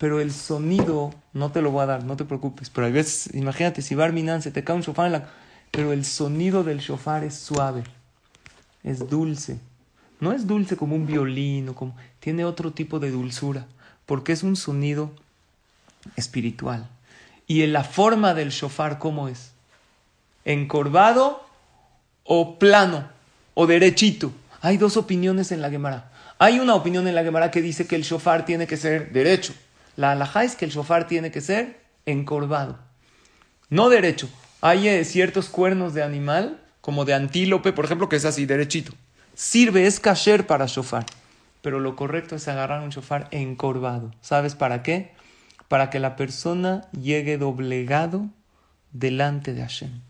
pero 0.00 0.18
el 0.18 0.32
sonido 0.32 1.12
no 1.34 1.52
te 1.52 1.60
lo 1.60 1.72
voy 1.72 1.82
a 1.82 1.86
dar, 1.86 2.04
no 2.04 2.16
te 2.16 2.24
preocupes. 2.24 2.70
Pero 2.70 2.86
a 2.86 2.90
veces, 2.90 3.34
imagínate, 3.34 3.82
si 3.82 3.94
Barminan 3.94 4.40
se 4.40 4.50
te 4.50 4.64
cae 4.64 4.74
un 4.74 4.80
shofar 4.80 5.04
en 5.04 5.12
la... 5.12 5.28
Pero 5.70 5.92
el 5.92 6.06
sonido 6.06 6.64
del 6.64 6.78
shofar 6.78 7.22
es 7.22 7.34
suave, 7.34 7.84
es 8.82 9.10
dulce. 9.10 9.58
No 10.18 10.32
es 10.32 10.46
dulce 10.46 10.78
como 10.78 10.96
un 10.96 11.04
violín 11.04 11.68
o 11.68 11.74
como... 11.74 11.94
Tiene 12.18 12.46
otro 12.46 12.72
tipo 12.72 12.98
de 12.98 13.10
dulzura, 13.10 13.66
porque 14.06 14.32
es 14.32 14.42
un 14.42 14.56
sonido 14.56 15.10
espiritual. 16.16 16.88
Y 17.46 17.60
en 17.60 17.74
la 17.74 17.84
forma 17.84 18.32
del 18.32 18.52
shofar, 18.52 18.98
¿cómo 18.98 19.28
es? 19.28 19.50
¿Encorvado 20.46 21.46
o 22.24 22.58
plano 22.58 23.06
o 23.52 23.66
derechito? 23.66 24.32
Hay 24.62 24.78
dos 24.78 24.96
opiniones 24.96 25.52
en 25.52 25.60
la 25.60 25.68
Gemara. 25.68 26.10
Hay 26.38 26.58
una 26.58 26.74
opinión 26.74 27.06
en 27.06 27.14
la 27.14 27.22
Gemara 27.22 27.50
que 27.50 27.60
dice 27.60 27.86
que 27.86 27.96
el 27.96 28.02
shofar 28.02 28.46
tiene 28.46 28.66
que 28.66 28.78
ser 28.78 29.12
derecho 29.12 29.52
la 30.00 30.12
alhaja 30.12 30.44
es 30.44 30.56
que 30.56 30.64
el 30.64 30.70
shofar 30.70 31.06
tiene 31.06 31.30
que 31.30 31.42
ser 31.42 31.78
encorvado, 32.06 32.78
no 33.68 33.90
derecho. 33.90 34.30
Hay 34.62 34.88
eh, 34.88 35.04
ciertos 35.04 35.50
cuernos 35.50 35.92
de 35.92 36.02
animal, 36.02 36.58
como 36.80 37.04
de 37.04 37.12
antílope, 37.12 37.74
por 37.74 37.84
ejemplo, 37.84 38.08
que 38.08 38.16
es 38.16 38.24
así, 38.24 38.46
derechito. 38.46 38.92
Sirve, 39.34 39.86
es 39.86 40.00
kasher 40.00 40.46
para 40.46 40.64
shofar. 40.64 41.04
pero 41.60 41.80
lo 41.80 41.96
correcto 41.96 42.34
es 42.34 42.48
agarrar 42.48 42.80
un 42.80 42.88
shofar 42.88 43.28
encorvado. 43.30 44.10
¿Sabes 44.22 44.54
para 44.54 44.82
qué? 44.82 45.12
Para 45.68 45.90
que 45.90 46.00
la 46.00 46.16
persona 46.16 46.88
llegue 46.92 47.36
doblegado 47.36 48.24
delante 48.92 49.52
de 49.52 49.60
Hashem. 49.60 50.00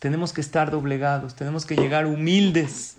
Tenemos 0.00 0.34
que 0.34 0.42
estar 0.42 0.70
doblegados, 0.70 1.34
tenemos 1.34 1.64
que 1.64 1.76
llegar 1.76 2.04
humildes 2.04 2.98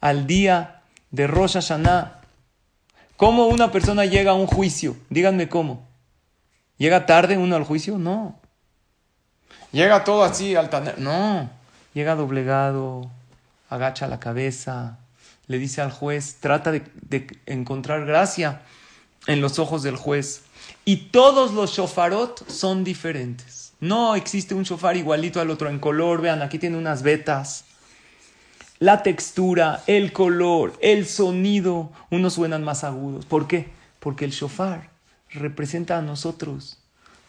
al 0.00 0.26
día 0.26 0.82
de 1.12 1.28
Rosh 1.28 1.52
Hashanah. 1.52 2.21
¿Cómo 3.16 3.46
una 3.46 3.70
persona 3.70 4.04
llega 4.04 4.32
a 4.32 4.34
un 4.34 4.46
juicio? 4.46 4.96
Díganme 5.10 5.48
cómo. 5.48 5.86
¿Llega 6.78 7.06
tarde 7.06 7.36
uno 7.36 7.56
al 7.56 7.64
juicio? 7.64 7.98
No. 7.98 8.40
Llega 9.70 10.04
todo 10.04 10.24
así, 10.24 10.56
altanero. 10.56 10.96
No. 10.98 11.50
Llega 11.94 12.14
doblegado, 12.14 13.10
agacha 13.68 14.06
la 14.06 14.18
cabeza, 14.18 14.98
le 15.46 15.58
dice 15.58 15.80
al 15.80 15.90
juez, 15.90 16.36
trata 16.40 16.72
de, 16.72 17.26
encontrar 17.46 18.06
gracia 18.06 18.62
en 19.26 19.40
los 19.40 19.58
ojos 19.58 19.82
del 19.82 19.96
juez. 19.96 20.42
Y 20.84 21.08
todos 21.10 21.52
los 21.52 21.72
shofarot 21.72 22.48
son 22.48 22.84
diferentes. 22.84 23.72
No 23.80 24.14
existe 24.14 24.54
un 24.54 24.62
shofar 24.62 24.96
igualito 24.96 25.40
al 25.40 25.50
otro 25.50 25.68
en 25.68 25.78
color. 25.78 26.20
Vean, 26.20 26.42
aquí 26.42 26.58
tiene 26.58 26.76
unas 26.76 27.02
vetas. 27.02 27.64
La 28.82 29.04
textura, 29.04 29.84
el 29.86 30.12
color, 30.12 30.72
el 30.80 31.06
sonido, 31.06 31.92
unos 32.10 32.32
suenan 32.32 32.64
más 32.64 32.82
agudos. 32.82 33.24
¿Por 33.26 33.46
qué? 33.46 33.68
Porque 34.00 34.24
el 34.24 34.32
shofar 34.32 34.90
representa 35.30 35.98
a 35.98 36.02
nosotros. 36.02 36.80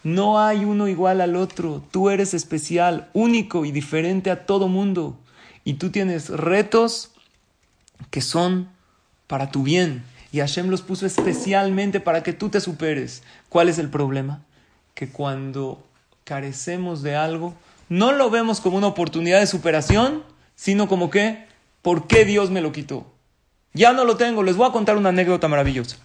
No 0.01 0.39
hay 0.39 0.65
uno 0.65 0.87
igual 0.87 1.21
al 1.21 1.35
otro. 1.35 1.83
Tú 1.91 2.09
eres 2.09 2.33
especial, 2.33 3.11
único 3.13 3.65
y 3.65 3.71
diferente 3.71 4.31
a 4.31 4.47
todo 4.47 4.67
mundo. 4.67 5.15
Y 5.63 5.75
tú 5.75 5.91
tienes 5.91 6.29
retos 6.29 7.11
que 8.09 8.21
son 8.21 8.67
para 9.27 9.51
tu 9.51 9.61
bien. 9.61 10.03
Y 10.31 10.39
Hashem 10.39 10.69
los 10.69 10.81
puso 10.81 11.05
especialmente 11.05 11.99
para 11.99 12.23
que 12.23 12.33
tú 12.33 12.49
te 12.49 12.61
superes. 12.61 13.21
¿Cuál 13.49 13.69
es 13.69 13.77
el 13.77 13.91
problema? 13.91 14.41
Que 14.95 15.09
cuando 15.09 15.85
carecemos 16.23 17.03
de 17.03 17.15
algo, 17.15 17.53
no 17.89 18.11
lo 18.11 18.31
vemos 18.31 18.59
como 18.59 18.77
una 18.77 18.87
oportunidad 18.87 19.39
de 19.39 19.45
superación, 19.45 20.32
sino 20.55 20.87
como 20.87 21.09
que, 21.09 21.47
¿por 21.81 22.07
qué 22.07 22.25
Dios 22.25 22.49
me 22.49 22.61
lo 22.61 22.71
quitó? 22.71 23.11
Ya 23.73 23.93
no 23.93 24.05
lo 24.05 24.17
tengo. 24.17 24.43
Les 24.43 24.55
voy 24.55 24.69
a 24.69 24.71
contar 24.71 24.97
una 24.97 25.09
anécdota 25.09 25.47
maravillosa. 25.47 25.97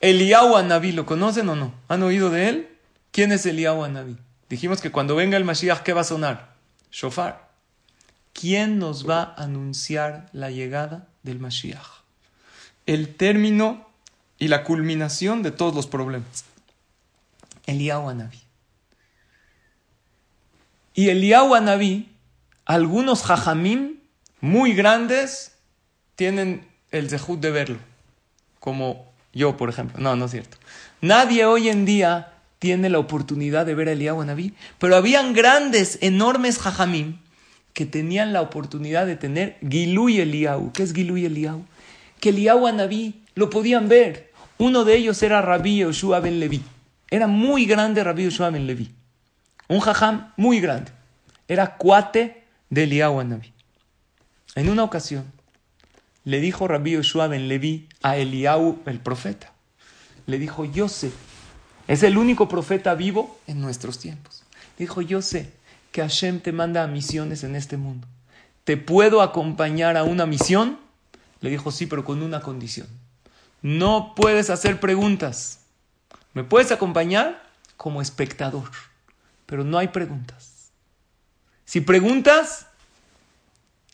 Eliyahu 0.00 0.56
Anabí, 0.56 0.92
¿lo 0.92 1.06
conocen 1.06 1.48
o 1.48 1.56
no? 1.56 1.72
¿Han 1.88 2.02
oído 2.02 2.30
de 2.30 2.48
él? 2.48 2.68
¿Quién 3.10 3.32
es 3.32 3.46
Eliyahu 3.46 3.84
Anabí? 3.84 4.16
Dijimos 4.50 4.80
que 4.80 4.90
cuando 4.90 5.16
venga 5.16 5.36
el 5.36 5.44
Mashiach, 5.44 5.82
¿qué 5.82 5.92
va 5.92 6.02
a 6.02 6.04
sonar? 6.04 6.54
Shofar. 6.90 7.48
¿Quién 8.32 8.78
nos 8.78 9.08
va 9.08 9.22
a 9.22 9.44
anunciar 9.44 10.28
la 10.32 10.50
llegada 10.50 11.06
del 11.22 11.38
Mashiach? 11.38 12.02
El 12.86 13.14
término 13.14 13.88
y 14.38 14.48
la 14.48 14.64
culminación 14.64 15.42
de 15.42 15.52
todos 15.52 15.74
los 15.74 15.86
problemas. 15.86 16.44
Eliyahu 17.66 18.10
Anabí. 18.10 18.40
Y 20.94 21.08
Eliyahu 21.08 21.54
Anabí, 21.54 22.13
algunos 22.66 23.22
jajamim 23.22 23.98
muy 24.40 24.74
grandes 24.74 25.52
tienen 26.16 26.66
el 26.90 27.08
zehut 27.08 27.40
de 27.40 27.50
verlo, 27.50 27.78
como 28.60 29.12
yo, 29.32 29.56
por 29.56 29.68
ejemplo. 29.68 30.00
No, 30.00 30.16
no 30.16 30.26
es 30.26 30.30
cierto. 30.30 30.56
Nadie 31.00 31.44
hoy 31.44 31.68
en 31.68 31.84
día 31.84 32.32
tiene 32.58 32.88
la 32.88 32.98
oportunidad 32.98 33.66
de 33.66 33.74
ver 33.74 33.88
a 33.88 33.92
Eliyahu 33.92 34.22
Anabí, 34.22 34.54
pero 34.78 34.96
habían 34.96 35.34
grandes, 35.34 35.98
enormes 36.00 36.58
jajamim 36.58 37.18
que 37.72 37.84
tenían 37.84 38.32
la 38.32 38.40
oportunidad 38.40 39.04
de 39.06 39.16
tener 39.16 39.58
Gilui 39.68 40.20
Eliyahu. 40.20 40.72
¿Qué 40.72 40.84
es 40.84 40.94
Gilui 40.94 41.26
Eliyahu? 41.26 41.64
Que 42.20 42.28
Eliyahu 42.30 42.66
Anabí 42.66 43.22
lo 43.34 43.50
podían 43.50 43.88
ver. 43.88 44.32
Uno 44.58 44.84
de 44.84 44.96
ellos 44.96 45.22
era 45.22 45.42
Rabbi 45.42 45.78
Yoshua 45.78 46.20
ben 46.20 46.38
Levi. 46.38 46.62
Era 47.10 47.26
muy 47.26 47.66
grande 47.66 48.04
Rabbi 48.04 48.24
Yoshua 48.24 48.50
ben 48.50 48.66
Levi. 48.66 48.90
Un 49.68 49.80
jajam 49.80 50.32
muy 50.36 50.60
grande. 50.60 50.92
Era 51.48 51.76
cuate 51.76 52.43
de 52.74 52.82
Eliyahu 52.82 53.20
Anabí. 53.20 53.52
En 54.56 54.68
una 54.68 54.82
ocasión, 54.82 55.30
le 56.24 56.40
dijo 56.40 56.66
Rabbi 56.66 56.92
Yoshua 56.92 57.28
ben 57.28 57.46
Levi 57.46 57.88
a 58.02 58.16
Eliyahu, 58.16 58.82
el 58.86 58.98
profeta. 58.98 59.52
Le 60.26 60.40
dijo, 60.40 60.64
yo 60.64 60.88
sé, 60.88 61.12
es 61.86 62.02
el 62.02 62.18
único 62.18 62.48
profeta 62.48 62.94
vivo 62.94 63.38
en 63.46 63.60
nuestros 63.60 64.00
tiempos. 64.00 64.42
dijo, 64.76 65.02
yo 65.02 65.22
sé 65.22 65.52
que 65.92 66.00
Hashem 66.00 66.40
te 66.40 66.50
manda 66.50 66.82
a 66.82 66.88
misiones 66.88 67.44
en 67.44 67.54
este 67.54 67.76
mundo. 67.76 68.08
¿Te 68.64 68.76
puedo 68.76 69.22
acompañar 69.22 69.96
a 69.96 70.02
una 70.02 70.26
misión? 70.26 70.78
Le 71.40 71.50
dijo, 71.50 71.70
sí, 71.70 71.86
pero 71.86 72.04
con 72.04 72.22
una 72.22 72.40
condición. 72.40 72.88
No 73.62 74.14
puedes 74.16 74.50
hacer 74.50 74.80
preguntas. 74.80 75.60
¿Me 76.32 76.42
puedes 76.42 76.72
acompañar? 76.72 77.40
Como 77.76 78.02
espectador. 78.02 78.68
Pero 79.46 79.62
no 79.62 79.78
hay 79.78 79.88
preguntas. 79.88 80.53
Si 81.64 81.80
preguntas, 81.80 82.66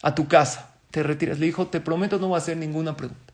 a 0.02 0.14
tu 0.14 0.28
casa 0.28 0.70
te 0.90 1.02
retiras. 1.02 1.38
Le 1.38 1.46
dijo, 1.46 1.66
te 1.66 1.80
prometo 1.80 2.18
no 2.18 2.28
voy 2.28 2.37
a 2.37 2.38
hacer 2.38 2.56
ninguna 2.56 2.96
pregunta. 2.96 3.33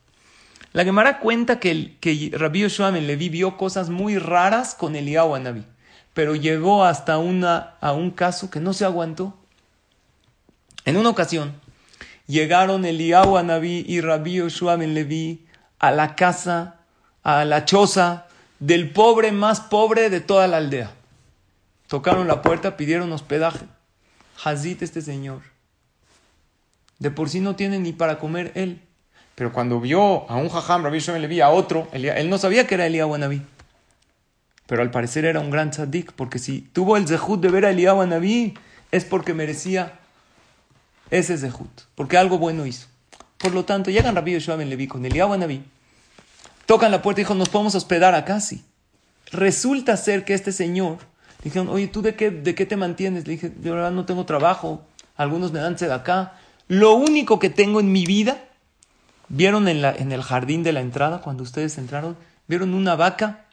La 0.72 0.85
Gemara 0.85 1.20
cuenta 1.20 1.59
que, 1.59 1.70
el, 1.70 1.96
que 2.01 2.31
Rabbi 2.35 2.61
Yoshua 2.61 2.90
le 2.90 3.16
vio 3.16 3.57
cosas 3.57 3.88
muy 3.88 4.18
raras 4.18 4.75
con 4.75 4.94
Eliyahu 4.94 5.35
Anabí, 5.35 5.64
pero 6.12 6.35
llegó 6.35 6.85
hasta 6.85 7.18
una, 7.18 7.77
a 7.81 7.92
un 7.92 8.11
caso 8.11 8.51
que 8.51 8.61
no 8.61 8.75
se 8.75 8.85
aguantó. 8.85 9.35
En 10.85 10.99
una 10.99 11.09
ocasión, 11.09 11.55
llegaron 12.27 12.85
Eliyahu 12.85 13.38
Anabí 13.38 13.85
y 13.88 14.03
Rabbi 14.03 14.35
Yoshua 14.35 14.77
Levi 14.77 15.46
a 15.79 15.92
la 15.92 16.14
casa, 16.14 16.77
a 17.22 17.44
la 17.46 17.64
choza 17.64 18.27
del 18.59 18.90
pobre 18.90 19.33
más 19.33 19.61
pobre 19.61 20.11
de 20.11 20.20
toda 20.20 20.46
la 20.46 20.59
aldea. 20.59 20.90
Tocaron 21.87 22.29
la 22.29 22.42
puerta, 22.42 22.77
pidieron 22.77 23.12
hospedaje. 23.12 23.64
Hazit 24.44 24.83
este 24.83 25.03
señor 25.03 25.42
de 26.99 27.11
por 27.11 27.29
sí 27.29 27.40
no 27.40 27.57
tiene 27.57 27.79
ni 27.79 27.92
para 27.92 28.18
comer 28.18 28.53
él. 28.55 28.81
Pero 29.35 29.53
cuando 29.53 29.81
vio 29.81 30.29
a 30.31 30.37
un 30.37 30.49
jajam, 30.49 30.83
Rabbi 30.83 30.99
Shimon 30.99 31.20
Levi, 31.20 31.40
a 31.40 31.51
otro, 31.51 31.88
él 31.92 32.31
no 32.31 32.38
sabía 32.38 32.66
que 32.66 32.75
era 32.75 32.87
Eliyahu 32.87 33.14
Anabí. 33.14 33.42
Pero 34.66 34.83
al 34.83 34.90
parecer 34.90 35.25
era 35.27 35.40
un 35.40 35.51
gran 35.51 35.70
tzadik, 35.70 36.12
porque 36.12 36.38
si 36.38 36.62
tuvo 36.62 36.96
el 36.96 37.07
zehut 37.07 37.40
de 37.40 37.51
ver 37.51 37.66
a 37.66 37.70
Eliyahu 37.70 38.01
Anabí, 38.01 38.55
es 38.90 39.05
porque 39.05 39.35
merecía 39.35 39.99
ese 41.11 41.37
zehut, 41.37 41.83
porque 41.94 42.16
algo 42.16 42.38
bueno 42.38 42.64
hizo. 42.64 42.87
Por 43.37 43.53
lo 43.53 43.64
tanto, 43.64 43.90
llegan 43.90 44.16
Rabbi 44.16 44.33
Yoshua 44.33 44.57
Levi 44.57 44.88
con 44.88 45.05
Eliyahu 45.05 45.35
Anabí, 45.35 45.62
tocan 46.64 46.90
la 46.90 47.03
puerta 47.03 47.20
y 47.20 47.25
dijo, 47.25 47.35
nos 47.35 47.51
podemos 47.51 47.75
hospedar 47.75 48.14
acá, 48.14 48.40
sí. 48.40 48.64
Resulta 49.33 49.96
ser 49.99 50.25
que 50.25 50.33
este 50.33 50.51
señor, 50.51 50.99
dijeron, 51.47 51.69
oye, 51.69 51.87
¿tú 51.87 52.03
de 52.03 52.17
qué, 52.17 52.31
de 52.31 52.55
qué 52.57 52.67
te 52.67 52.77
mantienes? 52.77 53.27
Le 53.27 53.35
dije, 53.35 53.51
de 53.51 53.71
verdad 53.71 53.93
no 53.93 54.05
tengo 54.05 54.27
trabajo, 54.27 54.83
algunos 55.17 55.53
me 55.53 55.61
dan 55.61 55.77
acá, 55.93 56.33
lo 56.67 56.95
único 56.95 57.39
que 57.39 57.51
tengo 57.51 57.79
en 57.79 57.93
mi 57.93 58.05
vida, 58.05 58.43
vieron 59.29 59.69
en, 59.69 59.81
la, 59.81 59.95
en 59.95 60.11
el 60.11 60.23
jardín 60.23 60.65
de 60.65 60.73
la 60.73 60.81
entrada, 60.81 61.21
cuando 61.21 61.45
ustedes 61.45 61.79
entraron, 61.79 62.17
vieron 62.49 62.75
una 62.75 62.97
vaca. 62.97 63.45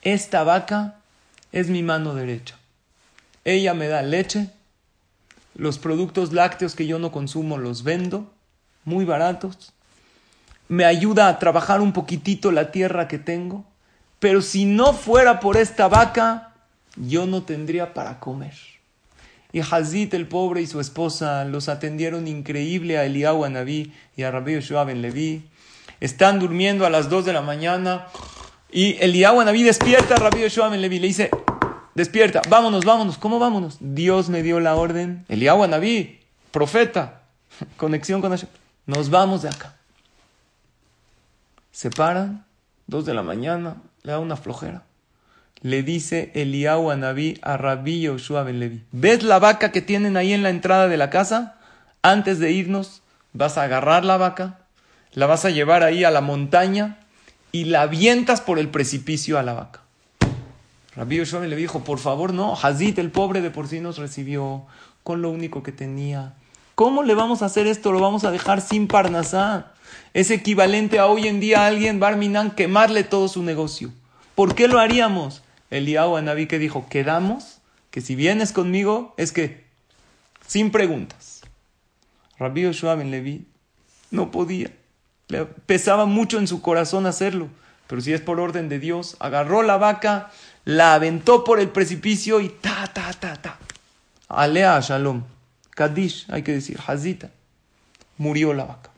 Esta 0.00 0.44
vaca 0.44 0.96
es 1.52 1.68
mi 1.68 1.82
mano 1.82 2.14
derecha. 2.14 2.56
Ella 3.44 3.74
me 3.74 3.88
da 3.88 4.00
leche. 4.00 4.50
Los 5.54 5.78
productos 5.78 6.32
lácteos 6.32 6.74
que 6.74 6.86
yo 6.86 6.98
no 6.98 7.12
consumo 7.12 7.58
los 7.58 7.82
vendo, 7.82 8.32
muy 8.84 9.04
baratos. 9.04 9.74
Me 10.68 10.86
ayuda 10.86 11.28
a 11.28 11.38
trabajar 11.38 11.82
un 11.82 11.92
poquitito 11.92 12.50
la 12.50 12.70
tierra 12.70 13.08
que 13.08 13.18
tengo. 13.18 13.66
Pero 14.18 14.40
si 14.40 14.64
no 14.64 14.94
fuera 14.94 15.40
por 15.40 15.58
esta 15.58 15.88
vaca, 15.88 16.45
yo 16.96 17.26
no 17.26 17.42
tendría 17.42 17.94
para 17.94 18.18
comer. 18.20 18.54
Y 19.52 19.60
Hazit 19.60 20.12
el 20.14 20.26
pobre 20.26 20.62
y 20.62 20.66
su 20.66 20.80
esposa 20.80 21.44
los 21.44 21.68
atendieron 21.68 22.28
increíble 22.28 22.98
a 22.98 23.04
Eliyahu 23.04 23.44
Anabí 23.44 23.92
y 24.16 24.22
a 24.22 24.30
Rabbi 24.30 24.54
Yoshua 24.54 24.84
ben 24.84 25.02
Levi. 25.02 25.48
Están 26.00 26.40
durmiendo 26.40 26.84
a 26.84 26.90
las 26.90 27.08
2 27.08 27.24
de 27.24 27.32
la 27.32 27.42
mañana 27.42 28.06
y 28.70 28.96
Eliyahu 29.00 29.40
Anabí 29.40 29.62
despierta 29.62 30.14
a 30.14 30.18
Rabbi 30.18 30.42
Yoshua 30.42 30.68
ben 30.68 30.82
Levi. 30.82 30.98
Le 30.98 31.06
dice, 31.06 31.30
despierta, 31.94 32.42
vámonos, 32.48 32.84
vámonos. 32.84 33.18
¿Cómo 33.18 33.38
vámonos? 33.38 33.78
Dios 33.80 34.28
me 34.28 34.42
dio 34.42 34.60
la 34.60 34.74
orden. 34.74 35.24
Eliyahu 35.28 35.62
Anabí, 35.62 36.20
profeta, 36.50 37.22
conexión 37.76 38.20
con 38.20 38.30
Hashem. 38.30 38.48
Nos 38.84 39.10
vamos 39.10 39.42
de 39.42 39.48
acá. 39.48 39.76
Se 41.72 41.90
paran, 41.90 42.44
2 42.86 43.06
de 43.06 43.14
la 43.14 43.22
mañana, 43.22 43.76
le 44.02 44.12
da 44.12 44.18
una 44.18 44.36
flojera 44.36 44.85
le 45.62 45.82
dice 45.82 46.30
Eliyahu 46.34 46.90
Anabí 46.90 47.38
a 47.42 47.56
Rabbi 47.56 48.00
Yoshua 48.02 48.42
ben 48.42 48.60
Levi, 48.60 48.82
¿ves 48.92 49.22
la 49.22 49.38
vaca 49.38 49.72
que 49.72 49.82
tienen 49.82 50.16
ahí 50.16 50.32
en 50.32 50.42
la 50.42 50.50
entrada 50.50 50.88
de 50.88 50.96
la 50.96 51.10
casa? 51.10 51.56
Antes 52.02 52.38
de 52.38 52.52
irnos, 52.52 53.02
vas 53.32 53.58
a 53.58 53.62
agarrar 53.62 54.04
la 54.04 54.16
vaca, 54.16 54.60
la 55.12 55.26
vas 55.26 55.44
a 55.44 55.50
llevar 55.50 55.82
ahí 55.82 56.04
a 56.04 56.10
la 56.10 56.20
montaña 56.20 56.98
y 57.52 57.64
la 57.64 57.82
avientas 57.82 58.40
por 58.40 58.58
el 58.58 58.68
precipicio 58.68 59.38
a 59.38 59.42
la 59.42 59.54
vaca. 59.54 59.80
Rabbi 60.94 61.16
Yoshua 61.16 61.40
ben 61.40 61.50
Levi 61.50 61.62
dijo, 61.62 61.84
por 61.84 61.98
favor 61.98 62.32
no, 62.32 62.54
Hazit 62.54 62.98
el 62.98 63.10
pobre 63.10 63.40
de 63.40 63.50
por 63.50 63.68
sí 63.68 63.80
nos 63.80 63.98
recibió 63.98 64.66
con 65.02 65.22
lo 65.22 65.30
único 65.30 65.62
que 65.62 65.72
tenía. 65.72 66.34
¿Cómo 66.74 67.02
le 67.02 67.14
vamos 67.14 67.40
a 67.40 67.46
hacer 67.46 67.66
esto? 67.66 67.92
Lo 67.92 68.00
vamos 68.00 68.24
a 68.24 68.30
dejar 68.30 68.60
sin 68.60 68.86
Parnasá. 68.86 69.72
Es 70.12 70.30
equivalente 70.30 70.98
a 70.98 71.06
hoy 71.06 71.28
en 71.28 71.40
día 71.40 71.62
a 71.62 71.66
alguien, 71.68 72.00
Barminan, 72.00 72.50
quemarle 72.50 73.04
todo 73.04 73.28
su 73.28 73.42
negocio. 73.42 73.90
¿Por 74.34 74.54
qué 74.54 74.68
lo 74.68 74.78
haríamos? 74.78 75.42
Eliyahu 75.70 76.16
Anabí 76.16 76.46
que 76.46 76.58
dijo, 76.58 76.86
quedamos, 76.88 77.58
que 77.90 78.00
si 78.00 78.14
vienes 78.14 78.52
conmigo, 78.52 79.14
es 79.16 79.32
que, 79.32 79.64
sin 80.46 80.70
preguntas. 80.70 81.42
Rabbi 82.38 82.62
Yoshua 82.62 82.94
Ben 82.94 83.10
Levi 83.10 83.46
no 84.10 84.30
podía. 84.30 84.70
Le 85.28 85.44
pesaba 85.44 86.06
mucho 86.06 86.38
en 86.38 86.46
su 86.46 86.62
corazón 86.62 87.06
hacerlo. 87.06 87.48
Pero 87.86 88.00
si 88.00 88.12
es 88.12 88.20
por 88.20 88.40
orden 88.40 88.68
de 88.68 88.78
Dios, 88.78 89.16
agarró 89.20 89.62
la 89.62 89.76
vaca, 89.76 90.30
la 90.64 90.94
aventó 90.94 91.44
por 91.44 91.60
el 91.60 91.68
precipicio 91.68 92.40
y 92.40 92.48
ta, 92.48 92.90
ta, 92.92 93.12
ta, 93.12 93.36
ta. 93.36 93.58
Alea 94.28 94.80
Shalom. 94.80 95.22
Kadish, 95.70 96.26
hay 96.28 96.42
que 96.42 96.52
decir, 96.52 96.78
Hazita. 96.86 97.30
Murió 98.18 98.54
la 98.54 98.64
vaca. 98.64 98.90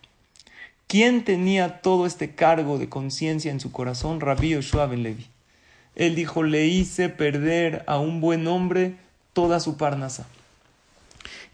¿Quién 0.86 1.24
tenía 1.24 1.82
todo 1.82 2.06
este 2.06 2.34
cargo 2.34 2.78
de 2.78 2.88
conciencia 2.88 3.50
en 3.50 3.60
su 3.60 3.72
corazón? 3.72 4.20
Rabbi 4.20 4.50
Yoshua 4.50 4.86
Ben 4.86 5.02
Levi. 5.02 5.26
Él 5.98 6.14
dijo, 6.14 6.42
le 6.42 6.66
hice 6.66 7.08
perder 7.10 7.84
a 7.86 7.98
un 7.98 8.20
buen 8.20 8.46
hombre 8.46 8.94
toda 9.34 9.60
su 9.60 9.76
parnasa. 9.76 10.26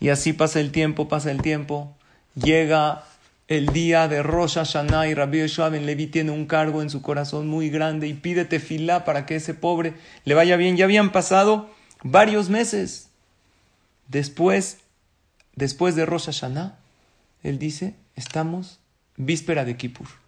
Y 0.01 0.11
así 0.11 0.35
pasa 0.35 0.61
el 0.61 0.71
tiempo, 0.71 1.09
pasa 1.09 1.31
el 1.31 1.41
tiempo. 1.41 1.97
Llega 2.35 3.05
el 3.49 3.69
día 3.69 4.07
de 4.07 4.23
Rosh 4.23 4.55
Hashanah 4.55 5.09
y 5.09 5.15
Rabbi 5.15 5.41
Yoshua 5.41 5.71
Ben 5.71 5.87
Levi 5.87 6.07
tiene 6.07 6.31
un 6.31 6.47
cargo 6.47 6.83
en 6.83 6.91
su 6.91 7.01
corazón 7.01 7.49
muy 7.49 7.71
grande 7.71 8.07
y 8.07 8.15
pide 8.15 8.45
tefilá 8.45 9.05
para 9.05 9.27
que 9.27 9.37
ese 9.37 9.55
pobre 9.55 9.95
le 10.25 10.35
vaya 10.35 10.57
bien. 10.57 10.77
Ya 10.77 10.85
habían 10.85 11.11
pasado 11.11 11.71
varios 12.03 12.51
meses. 12.51 13.09
Después, 14.09 14.79
después 15.57 15.97
de 15.97 16.05
Rosh 16.05 16.27
Hashanah, 16.27 16.79
él 17.43 17.59
dice, 17.59 17.95
estamos 18.15 18.79
víspera 19.17 19.65
de 19.65 19.79
Kippur. 19.79 20.24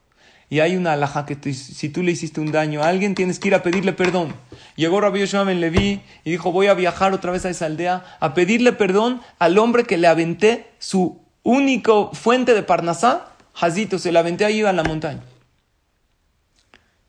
Y 0.48 0.60
hay 0.60 0.76
una 0.76 0.92
alhaja 0.92 1.26
que 1.26 1.52
si 1.52 1.88
tú 1.88 2.02
le 2.02 2.12
hiciste 2.12 2.40
un 2.40 2.52
daño 2.52 2.82
a 2.82 2.88
alguien, 2.88 3.14
tienes 3.14 3.38
que 3.40 3.48
ir 3.48 3.54
a 3.54 3.62
pedirle 3.62 3.92
perdón. 3.92 4.34
Llegó 4.76 5.00
Rabbi 5.00 5.20
Yoshua 5.20 5.44
Ben 5.44 5.60
Levi 5.60 6.00
y 6.24 6.30
dijo, 6.30 6.52
voy 6.52 6.68
a 6.68 6.74
viajar 6.74 7.12
otra 7.12 7.32
vez 7.32 7.44
a 7.44 7.50
esa 7.50 7.66
aldea 7.66 8.04
a 8.20 8.34
pedirle 8.34 8.72
perdón 8.72 9.20
al 9.38 9.58
hombre 9.58 9.84
que 9.84 9.96
le 9.96 10.06
aventé 10.06 10.70
su 10.78 11.20
único 11.42 12.12
fuente 12.12 12.54
de 12.54 12.62
Parnasá, 12.62 13.28
Hazito, 13.54 13.98
se 13.98 14.12
la 14.12 14.20
aventé 14.20 14.44
ahí 14.44 14.62
a 14.62 14.72
la 14.72 14.84
montaña. 14.84 15.22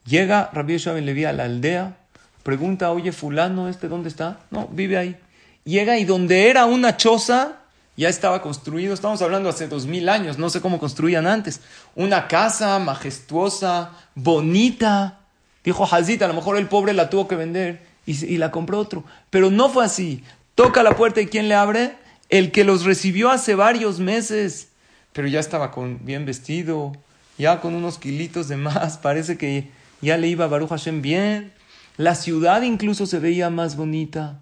Llega 0.06 0.50
Rabbi 0.54 0.74
Yoshua 0.74 0.94
Levi 0.94 1.26
a 1.26 1.34
la 1.34 1.44
aldea, 1.44 1.98
pregunta, 2.42 2.92
oye, 2.92 3.12
fulano, 3.12 3.68
¿este 3.68 3.88
dónde 3.88 4.10
está? 4.10 4.40
No, 4.50 4.68
vive 4.72 4.98
ahí. 4.98 5.18
Llega 5.66 5.98
y 5.98 6.06
donde 6.06 6.50
era 6.50 6.66
una 6.66 6.96
choza, 6.96 7.58
ya 7.98 8.10
estaba 8.10 8.44
construido, 8.44 8.94
estamos 8.94 9.24
hablando 9.24 9.50
hace 9.50 9.68
dos 9.68 9.88
mil 9.88 10.08
años, 10.08 10.38
no 10.38 10.52
sé 10.52 10.62
cómo 10.62 10.80
construían 10.80 11.26
antes. 11.26 11.62
Una 11.96 12.28
casa 12.28 12.78
majestuosa, 12.78 13.92
bonita. 14.14 15.20
Dijo 15.64 15.84
Hazita, 15.84 16.26
a 16.26 16.28
lo 16.28 16.36
mejor 16.36 16.58
el 16.58 16.68
pobre 16.68 16.94
la 16.94 17.10
tuvo 17.10 17.28
que 17.28 17.36
vender 17.36 17.82
y, 18.06 18.24
y, 18.24 18.38
la 18.38 18.52
compró 18.52 18.78
otro. 18.78 19.04
Pero 19.32 19.50
no 19.50 19.70
fue 19.70 19.84
así. 19.84 20.24
Toca 20.54 20.84
la 20.84 20.96
puerta 20.96 21.22
y 21.22 21.26
¿quién 21.26 21.50
le 21.50 21.56
abre? 21.56 21.96
El 22.30 22.52
que 22.52 22.64
los 22.64 22.86
recibió 22.86 23.32
hace 23.32 23.56
varios 23.56 24.00
meses. 24.00 24.70
Pero 25.12 25.28
ya 25.28 25.40
estaba 25.40 25.72
con, 25.72 26.06
bien 26.06 26.26
vestido, 26.26 26.94
ya 27.40 27.62
con 27.62 27.74
unos 27.74 27.98
kilitos 27.98 28.48
de 28.48 28.58
más. 28.58 28.98
Parece 29.02 29.38
que 29.38 29.72
ya 30.02 30.18
le 30.18 30.28
iba 30.28 30.46
a 30.46 30.48
Baruch 30.48 30.70
Hashem 30.70 31.02
bien. 31.02 31.52
La 31.98 32.14
ciudad 32.14 32.62
incluso 32.62 33.08
se 33.08 33.18
veía 33.18 33.50
más 33.50 33.76
bonita. 33.76 34.40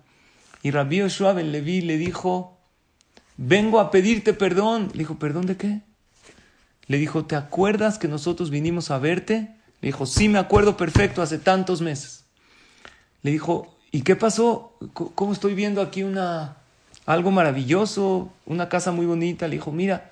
Y 0.62 0.72
Rabbi 0.72 0.98
Yoshua 0.98 1.32
Ben 1.32 1.54
Levi 1.54 1.80
le 1.80 1.98
dijo, 1.98 2.55
vengo 3.38 3.80
a 3.80 3.92
pedirte 3.92 4.34
perdón. 4.34 4.90
Le 4.94 5.00
dijo, 5.00 5.20
¿perdón 5.20 5.46
de 5.46 5.58
qué? 5.58 5.82
Le 6.88 6.98
dijo, 6.98 7.26
¿te 7.26 7.36
acuerdas 7.36 7.98
que 7.98 8.08
nosotros 8.08 8.50
vinimos 8.50 8.92
a 8.92 9.00
verte? 9.00 9.56
Le 9.82 9.88
dijo, 9.90 10.06
sí, 10.06 10.30
me 10.30 10.40
acuerdo 10.40 10.78
perfecto, 10.78 11.22
hace 11.22 11.40
tantos 11.40 11.82
meses. 11.82 12.26
Le 13.24 13.32
dijo, 13.32 13.76
¿y 13.92 14.02
qué 14.02 14.16
pasó? 14.16 14.78
¿Cómo 14.94 15.34
estoy 15.34 15.56
viendo 15.56 15.82
aquí 15.82 16.04
una, 16.04 16.58
algo 17.06 17.32
maravilloso, 17.32 18.32
una 18.46 18.70
casa 18.70 18.92
muy 18.92 19.06
bonita? 19.06 19.48
Le 19.48 19.56
dijo, 19.56 19.72
mira, 19.72 20.12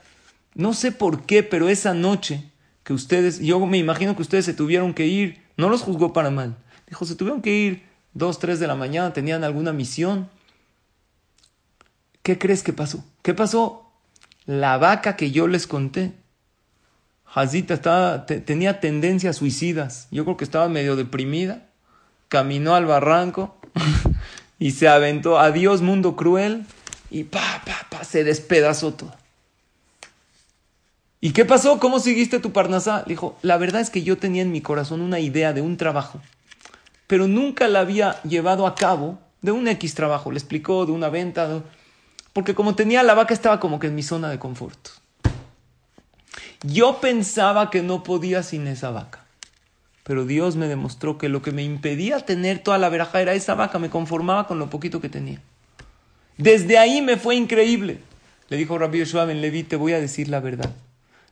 no 0.56 0.74
sé 0.74 0.92
por 0.92 1.26
qué, 1.26 1.44
pero 1.44 1.70
esa 1.70 1.94
noche 1.94 2.52
que 2.84 2.94
ustedes, 2.94 3.40
yo 3.40 3.66
me 3.66 3.78
imagino 3.78 4.16
que 4.16 4.22
ustedes 4.22 4.46
se 4.46 4.54
tuvieron 4.54 4.94
que 4.94 5.08
ir, 5.08 5.42
no 5.58 5.70
los 5.70 5.82
juzgó 5.82 6.12
para 6.14 6.32
mal. 6.32 6.56
Dijo, 6.88 7.06
se 7.06 7.16
tuvieron 7.16 7.42
que 7.42 7.56
ir 7.56 7.84
dos, 8.14 8.40
tres 8.40 8.60
de 8.60 8.68
la 8.68 8.76
mañana, 8.76 9.14
tenían 9.14 9.44
alguna 9.44 9.74
misión. 9.74 10.30
¿Qué 12.24 12.40
crees 12.40 12.64
que 12.64 12.72
pasó? 12.72 13.04
¿Qué 13.22 13.34
pasó? 13.34 13.92
La 14.46 14.78
vaca 14.78 15.18
que 15.18 15.32
yo 15.32 15.48
les 15.48 15.68
conté. 15.68 16.14
Hazita 17.34 17.74
estaba, 17.74 18.26
tenía 18.26 18.80
tendencias 18.80 19.38
suicidas. 19.38 20.08
Yo 20.10 20.24
creo 20.24 20.38
que 20.38 20.46
estaba 20.46 20.70
medio 20.70 20.96
deprimida. 20.96 21.68
Caminó 22.30 22.76
al 22.76 22.86
barranco 22.86 23.58
y 24.60 24.72
se 24.72 24.88
aventó. 24.88 25.38
Adiós, 25.38 25.82
mundo 25.82 26.16
cruel. 26.16 26.66
Y 27.12 27.26
pa, 27.26 27.62
se 28.04 28.24
despedazó 28.24 28.94
todo. 28.94 29.14
¿Y 31.20 31.32
qué 31.32 31.46
pasó? 31.46 31.80
¿Cómo 31.80 32.00
seguiste 32.00 32.40
tu 32.40 32.52
parnasá? 32.52 33.04
dijo, 33.08 33.38
la 33.42 33.58
verdad 33.58 33.82
es 33.82 33.90
que 33.90 34.04
yo 34.04 34.18
tenía 34.18 34.42
en 34.42 34.52
mi 34.52 34.62
corazón 34.62 35.02
una 35.02 35.20
idea 35.20 35.54
de 35.54 35.62
un 35.62 35.78
trabajo, 35.78 36.20
pero 37.08 37.28
nunca 37.28 37.70
la 37.70 37.80
había 37.80 38.22
llevado 38.24 38.68
a 38.68 38.76
cabo 38.76 39.20
de 39.42 39.52
un 39.52 39.68
X 39.68 39.96
trabajo. 39.96 40.32
Le 40.32 40.38
explicó 40.38 40.86
de 40.86 40.92
una 40.92 41.10
venta. 41.10 41.48
De 41.48 41.62
porque 42.34 42.56
como 42.56 42.76
tenía 42.76 43.04
la 43.04 43.14
vaca 43.14 43.34
estaba 43.34 43.60
como 43.60 43.80
que 43.80 43.88
en 43.88 43.96
mi 43.96 44.04
zona 44.04 44.30
de 44.30 44.40
confort. 44.40 44.90
Yo 46.64 47.00
pensaba 47.00 47.70
que 47.70 47.82
no 47.82 48.04
podía 48.04 48.42
sin 48.42 48.68
esa 48.68 48.90
vaca. 48.90 49.24
Pero 50.04 50.26
Dios 50.26 50.56
me 50.56 50.68
demostró 50.68 51.18
que 51.18 51.30
lo 51.30 51.42
que 51.42 51.52
me 51.52 51.64
impedía 51.64 52.20
tener 52.20 52.60
toda 52.60 52.78
la 52.78 52.90
veraja 52.90 53.22
era 53.22 53.34
esa 53.34 53.56
vaca, 53.56 53.80
me 53.80 53.90
conformaba 53.90 54.48
con 54.48 54.60
lo 54.60 54.70
poquito 54.70 55.00
que 55.00 55.10
tenía. 55.10 55.40
Desde 56.38 56.78
ahí 56.78 57.02
me 57.02 57.18
fue 57.18 57.36
increíble. 57.36 58.00
Le 58.50 58.58
dijo 58.58 58.78
Rabbi 58.78 59.00
Yoshua 59.00 59.26
Ben 59.26 59.42
Levi, 59.42 59.64
te 59.64 59.76
voy 59.76 59.94
a 59.94 60.00
decir 60.00 60.28
la 60.28 60.40
verdad. 60.40 60.72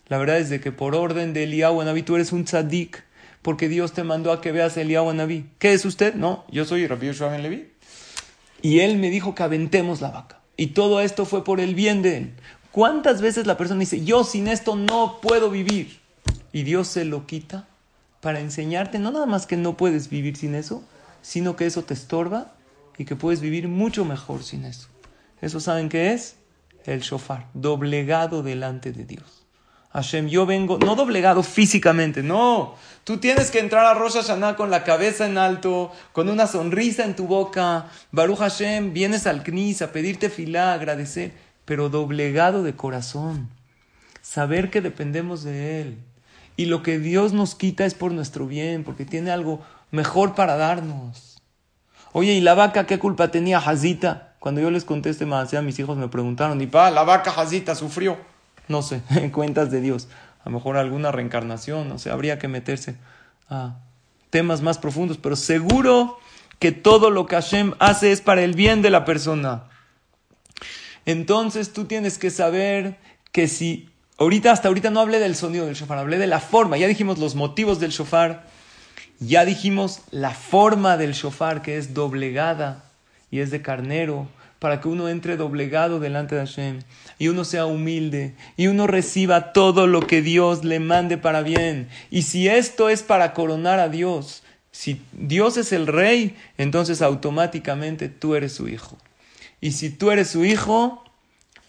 La 0.07 0.17
verdad 0.17 0.37
es 0.37 0.49
de 0.49 0.61
que 0.61 0.71
por 0.71 0.95
orden 0.95 1.33
de 1.33 1.43
Eliyahu 1.43 1.81
tú 2.03 2.15
eres 2.15 2.31
un 2.31 2.45
tzadik, 2.45 3.03
porque 3.41 3.67
Dios 3.69 3.93
te 3.93 4.03
mandó 4.03 4.31
a 4.31 4.41
que 4.41 4.51
veas 4.51 4.77
a 4.77 4.81
Eliyahu 4.81 5.09
Anabí. 5.09 5.45
¿Qué 5.57 5.73
es 5.73 5.85
usted? 5.85 6.15
No, 6.15 6.45
yo 6.49 6.65
soy 6.65 6.87
Rabbi 6.87 7.07
Yoshua 7.07 7.29
Ben 7.29 7.43
Levi. 7.43 7.71
Y 8.61 8.79
él 8.81 8.97
me 8.97 9.09
dijo 9.09 9.33
que 9.33 9.43
aventemos 9.43 10.01
la 10.01 10.11
vaca. 10.11 10.40
Y 10.57 10.67
todo 10.67 11.01
esto 11.01 11.25
fue 11.25 11.43
por 11.43 11.59
el 11.59 11.75
bien 11.75 12.01
de 12.01 12.17
él. 12.17 12.33
¿Cuántas 12.71 13.21
veces 13.21 13.47
la 13.47 13.57
persona 13.57 13.79
dice, 13.81 14.03
yo 14.03 14.23
sin 14.23 14.47
esto 14.47 14.75
no 14.75 15.19
puedo 15.21 15.49
vivir? 15.49 15.99
Y 16.53 16.63
Dios 16.63 16.87
se 16.87 17.05
lo 17.05 17.25
quita 17.25 17.67
para 18.21 18.39
enseñarte 18.39 18.99
no 18.99 19.11
nada 19.11 19.25
más 19.25 19.45
que 19.45 19.57
no 19.57 19.75
puedes 19.75 20.09
vivir 20.09 20.37
sin 20.37 20.55
eso, 20.55 20.83
sino 21.21 21.55
que 21.55 21.65
eso 21.65 21.83
te 21.83 21.93
estorba 21.93 22.53
y 22.97 23.05
que 23.05 23.15
puedes 23.15 23.41
vivir 23.41 23.67
mucho 23.67 24.05
mejor 24.05 24.43
sin 24.43 24.65
eso. 24.65 24.87
¿Eso 25.41 25.59
saben 25.59 25.89
qué 25.89 26.13
es? 26.13 26.35
El 26.85 27.01
shofar, 27.01 27.47
doblegado 27.53 28.43
delante 28.43 28.91
de 28.91 29.05
Dios. 29.05 29.40
Hashem, 29.93 30.29
yo 30.29 30.45
vengo, 30.45 30.77
no 30.77 30.95
doblegado 30.95 31.43
físicamente, 31.43 32.23
no. 32.23 32.75
Tú 33.03 33.17
tienes 33.17 33.51
que 33.51 33.59
entrar 33.59 33.85
a 33.85 33.93
Rosh 33.93 34.13
Hashanah 34.13 34.55
con 34.55 34.71
la 34.71 34.85
cabeza 34.85 35.25
en 35.25 35.37
alto, 35.37 35.91
con 36.13 36.29
una 36.29 36.47
sonrisa 36.47 37.03
en 37.03 37.15
tu 37.15 37.27
boca. 37.27 37.87
Baruch 38.11 38.37
Hashem, 38.37 38.93
vienes 38.93 39.27
al 39.27 39.43
Knis 39.43 39.81
a 39.81 39.91
pedirte 39.91 40.29
filá, 40.29 40.73
agradecer, 40.73 41.33
pero 41.65 41.89
doblegado 41.89 42.63
de 42.63 42.73
corazón. 42.73 43.49
Saber 44.21 44.69
que 44.69 44.79
dependemos 44.79 45.43
de 45.43 45.81
Él. 45.81 45.97
Y 46.55 46.65
lo 46.65 46.83
que 46.83 46.99
Dios 46.99 47.33
nos 47.33 47.55
quita 47.55 47.85
es 47.85 47.93
por 47.93 48.13
nuestro 48.13 48.47
bien, 48.47 48.85
porque 48.85 49.03
tiene 49.03 49.31
algo 49.31 49.61
mejor 49.89 50.35
para 50.35 50.55
darnos. 50.55 51.41
Oye, 52.13 52.33
¿y 52.33 52.41
la 52.41 52.53
vaca 52.53 52.85
qué 52.85 52.97
culpa 52.97 53.29
tenía 53.29 53.57
Hazita? 53.57 54.35
Cuando 54.39 54.61
yo 54.61 54.71
les 54.71 54.85
contesté 54.85 55.25
más, 55.25 55.53
a 55.53 55.61
mis 55.61 55.79
hijos 55.79 55.97
me 55.97 56.07
preguntaron, 56.07 56.61
y 56.61 56.67
pa, 56.67 56.91
la 56.91 57.03
vaca 57.03 57.31
Hazita 57.31 57.75
sufrió 57.75 58.30
no 58.67 58.81
sé, 58.81 59.01
en 59.09 59.29
cuentas 59.31 59.71
de 59.71 59.81
Dios. 59.81 60.07
A 60.43 60.49
lo 60.49 60.55
mejor 60.55 60.77
alguna 60.77 61.11
reencarnación, 61.11 61.87
no 61.87 61.99
sé, 61.99 62.09
habría 62.09 62.39
que 62.39 62.47
meterse 62.47 62.95
a 63.49 63.75
temas 64.29 64.61
más 64.61 64.77
profundos, 64.77 65.17
pero 65.17 65.35
seguro 65.35 66.17
que 66.57 66.71
todo 66.71 67.09
lo 67.09 67.25
que 67.25 67.35
Hashem 67.35 67.73
hace 67.79 68.11
es 68.11 68.21
para 68.21 68.43
el 68.43 68.53
bien 68.53 68.81
de 68.81 68.89
la 68.89 69.05
persona. 69.05 69.65
Entonces 71.05 71.73
tú 71.73 71.85
tienes 71.85 72.17
que 72.17 72.29
saber 72.29 72.97
que 73.31 73.47
si 73.47 73.89
ahorita 74.17 74.51
hasta 74.51 74.67
ahorita 74.67 74.89
no 74.91 74.99
hablé 74.99 75.19
del 75.19 75.35
sonido 75.35 75.65
del 75.65 75.75
shofar, 75.75 75.97
hablé 75.97 76.17
de 76.17 76.27
la 76.27 76.39
forma, 76.39 76.77
ya 76.77 76.87
dijimos 76.87 77.17
los 77.17 77.35
motivos 77.35 77.79
del 77.79 77.91
shofar, 77.91 78.45
ya 79.19 79.45
dijimos 79.45 80.01
la 80.11 80.31
forma 80.31 80.97
del 80.97 81.13
shofar 81.13 81.61
que 81.61 81.77
es 81.77 81.93
doblegada 81.93 82.83
y 83.29 83.39
es 83.39 83.51
de 83.51 83.61
carnero, 83.61 84.27
para 84.61 84.79
que 84.79 84.87
uno 84.89 85.09
entre 85.09 85.37
doblegado 85.37 85.99
delante 85.99 86.35
de 86.35 86.45
Hashem 86.45 86.81
y 87.17 87.29
uno 87.29 87.45
sea 87.45 87.65
humilde 87.65 88.35
y 88.57 88.67
uno 88.67 88.85
reciba 88.85 89.53
todo 89.53 89.87
lo 89.87 90.05
que 90.05 90.21
Dios 90.21 90.63
le 90.63 90.79
mande 90.79 91.17
para 91.17 91.41
bien. 91.41 91.89
Y 92.11 92.21
si 92.21 92.47
esto 92.47 92.87
es 92.87 93.01
para 93.01 93.33
coronar 93.33 93.79
a 93.79 93.89
Dios, 93.89 94.43
si 94.71 95.01
Dios 95.13 95.57
es 95.57 95.71
el 95.73 95.87
rey, 95.87 96.37
entonces 96.59 97.01
automáticamente 97.01 98.07
tú 98.07 98.35
eres 98.35 98.53
su 98.53 98.67
hijo. 98.67 98.99
Y 99.61 99.71
si 99.71 99.89
tú 99.89 100.11
eres 100.11 100.29
su 100.29 100.45
hijo, 100.45 101.03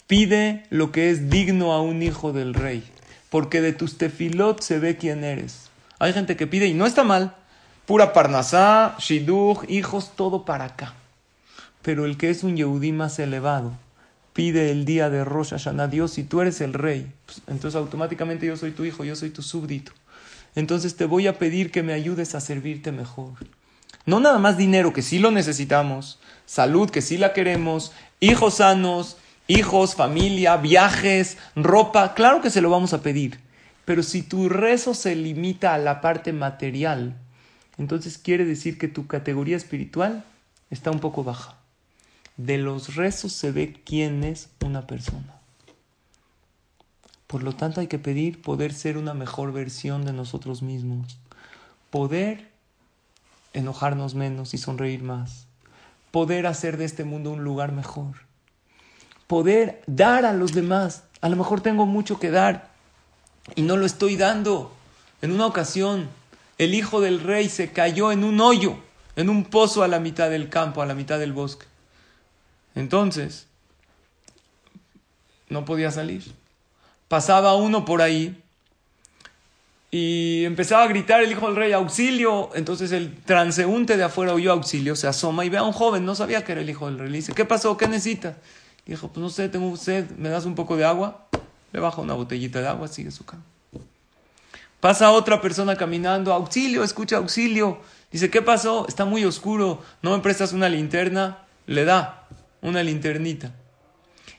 pide 0.07 0.67
lo 0.69 0.93
que 0.93 1.09
es 1.09 1.31
digno 1.31 1.73
a 1.73 1.81
un 1.81 2.03
hijo 2.03 2.35
del 2.35 2.53
rey. 2.53 2.85
porque 3.31 3.63
de 3.63 3.73
tus 3.73 3.97
tefilot 3.97 4.61
se 4.61 4.79
ve 4.79 4.99
quién 4.99 5.25
eres. 5.25 5.71
Hay 5.99 6.13
gente 6.13 6.37
que 6.37 6.47
pide 6.47 6.67
y 6.67 6.75
no 6.75 6.85
está 6.85 7.05
mal. 7.05 7.35
Pura 7.87 8.13
parnasá, 8.13 8.97
shidduch, 8.99 9.65
hijos, 9.71 10.13
todo 10.15 10.45
para 10.45 10.67
acá. 10.67 10.95
Pero 11.83 12.05
el 12.07 12.17
que 12.17 12.31
es 12.31 12.45
un 12.45 12.57
yehudí 12.57 12.93
más 12.93 13.19
elevado, 13.19 13.73
pide 14.33 14.71
el 14.71 14.85
día 14.85 15.11
de 15.11 15.25
Rosh 15.25 15.51
Hashanah, 15.51 15.89
Dios, 15.89 16.13
si 16.13 16.25
tú 16.25 16.41
eres 16.41 16.61
el 16.61 16.75
rey, 16.75 17.13
pues, 17.27 17.43
entonces 17.49 17.77
automáticamente 17.77 18.47
yo 18.47 18.57
soy 18.57 18.71
tu 18.71 18.85
hijo, 18.85 19.05
yo 19.05 19.17
soy 19.17 19.31
tu 19.31 19.43
súbdito. 19.43 19.93
Entonces 20.55 20.97
te 20.97 21.07
voy 21.07 21.27
a 21.27 21.39
pedir 21.39 21.71
que 21.71 21.83
me 21.83 21.93
ayudes 21.93 22.35
a 22.35 22.41
servirte 22.41 22.93
mejor. 22.93 23.33
No 24.05 24.21
nada 24.21 24.39
más 24.39 24.57
dinero, 24.57 24.93
que 24.93 25.03
sí 25.03 25.19
lo 25.19 25.31
necesitamos, 25.31 26.19
salud, 26.47 26.91
que 26.91 27.03
sí 27.03 27.19
la 27.19 27.33
queremos, 27.33 27.93
hijos 28.21 28.55
sanos, 28.55 29.17
hijos, 29.47 29.95
familia, 29.95 30.57
viajes, 30.57 31.39
ropa, 31.57 32.15
claro 32.15 32.41
que 32.41 32.51
se 32.51 32.61
lo 32.61 32.71
vamos 32.71 32.93
a 32.93 33.03
pedir. 33.03 33.41
Pero 33.85 34.03
si 34.03 34.23
tu 34.23 34.49
rezo 34.49 34.95
se 34.95 35.15
limita 35.15 35.75
a 35.75 35.79
la 35.79 36.01
parte 36.01 36.33
material, 36.33 37.17
entonces 37.79 38.19
quiere 38.19 38.45
decir 38.45 38.79
que 38.79 38.89
tu 38.89 39.07
categoría 39.07 39.57
espiritual 39.57 40.25
está 40.71 40.91
un 40.91 41.01
poco 41.01 41.25
baja. 41.25 41.62
De 42.43 42.59
los 42.59 42.97
rezos 42.97 43.33
se 43.35 43.53
ve 43.53 43.81
quién 43.85 44.25
es 44.25 44.49
una 44.65 44.89
persona. 44.89 45.39
Por 47.29 47.45
lo 47.45 47.53
tanto 47.53 47.81
hay 47.81 47.87
que 47.87 48.01
pedir 48.01 48.43
poder 48.43 48.75
ser 48.75 48.99
una 48.99 49.15
mejor 49.15 49.53
versión 49.53 50.05
de 50.05 50.13
nosotros 50.13 50.61
mismos, 50.61 51.21
poder 51.91 52.51
enojarnos 53.53 54.17
menos 54.17 54.55
y 54.55 54.59
sonreír 54.59 55.05
más, 55.05 55.47
poder 56.11 56.49
hacer 56.49 56.79
de 56.79 56.85
este 56.85 57.05
mundo 57.05 57.31
un 57.31 57.45
lugar 57.45 57.71
mejor, 57.71 58.17
poder 59.29 59.81
dar 59.87 60.25
a 60.25 60.33
los 60.33 60.53
demás. 60.53 61.05
A 61.21 61.29
lo 61.29 61.37
mejor 61.37 61.61
tengo 61.61 61.87
mucho 61.87 62.19
que 62.19 62.33
dar 62.33 62.73
y 63.55 63.63
no 63.63 63.77
lo 63.77 63.87
estoy 63.87 64.17
dando. 64.17 64.73
En 65.21 65.31
una 65.31 65.47
ocasión, 65.47 66.09
el 66.59 66.75
hijo 66.75 67.01
del 67.01 67.21
rey 67.21 67.49
se 67.49 67.71
cayó 67.71 68.11
en 68.11 68.25
un 68.25 68.41
hoyo, 68.41 68.79
en 69.15 69.31
un 69.31 69.45
pozo 69.45 69.85
a 69.85 69.89
la 69.89 70.01
mitad 70.01 70.29
del 70.29 70.49
campo, 70.49 70.83
a 70.83 70.87
la 70.87 70.95
mitad 70.95 71.21
del 71.21 71.33
bosque. 71.33 71.67
Entonces, 72.75 73.47
no 75.49 75.65
podía 75.65 75.91
salir. 75.91 76.25
Pasaba 77.09 77.55
uno 77.55 77.85
por 77.85 78.03
ahí 78.03 78.43
y 79.91 80.47
empezaba 80.47 80.85
a 80.85 80.87
gritar 80.87 81.23
el 81.23 81.31
hijo 81.31 81.47
del 81.47 81.57
rey, 81.57 81.73
auxilio. 81.73 82.51
Entonces 82.55 82.91
el 82.93 83.15
transeúnte 83.25 83.97
de 83.97 84.05
afuera 84.05 84.33
oyó 84.33 84.53
auxilio, 84.53 84.97
se 84.97 85.07
asoma 85.07 85.45
y 85.45 85.51
ve 85.51 85.59
a 85.59 85.63
un 85.63 85.73
joven, 85.73 86.05
no 86.05 86.15
sabía 86.15 86.45
que 86.45 86.53
era 86.53 86.63
el 86.63 86.71
hijo 86.71 86.87
del 86.87 86.99
rey. 86.99 87.11
Le 87.11 87.19
dice, 87.19 87.35
¿qué 87.35 87.45
pasó? 87.45 87.77
¿Qué 87.77 87.87
necesitas? 87.87 88.37
Dijo, 88.87 89.09
pues 89.09 89.23
no 89.23 89.29
sé, 89.31 89.49
tengo 89.49 89.77
sed, 89.77 90.11
¿me 90.17 90.31
das 90.31 90.47
un 90.47 90.55
poco 90.55 90.77
de 90.77 90.85
agua? 90.85 91.29
Le 91.73 91.81
baja 91.81 92.01
una 92.01 92.15
botellita 92.15 92.61
de 92.61 92.69
agua, 92.69 92.89
sigue 92.89 93.11
su 93.11 93.25
cama. 93.25 93.43
Pasa 94.81 95.13
otra 95.13 95.41
persona 95.41 95.77
caminando, 95.77 96.33
auxilio, 96.33 96.83
escucha 96.83 97.19
auxilio. 97.19 97.79
Dice, 98.11 98.31
¿qué 98.31 98.43
pasó? 98.43 98.89
Está 98.89 99.05
muy 99.05 99.25
oscuro, 99.25 99.81
¿no 100.03 100.17
me 100.17 100.23
prestas 100.23 100.53
una 100.53 100.69
linterna? 100.69 101.39
Le 101.67 101.85
da 101.85 102.22
una 102.63 102.83
linternita. 102.83 103.53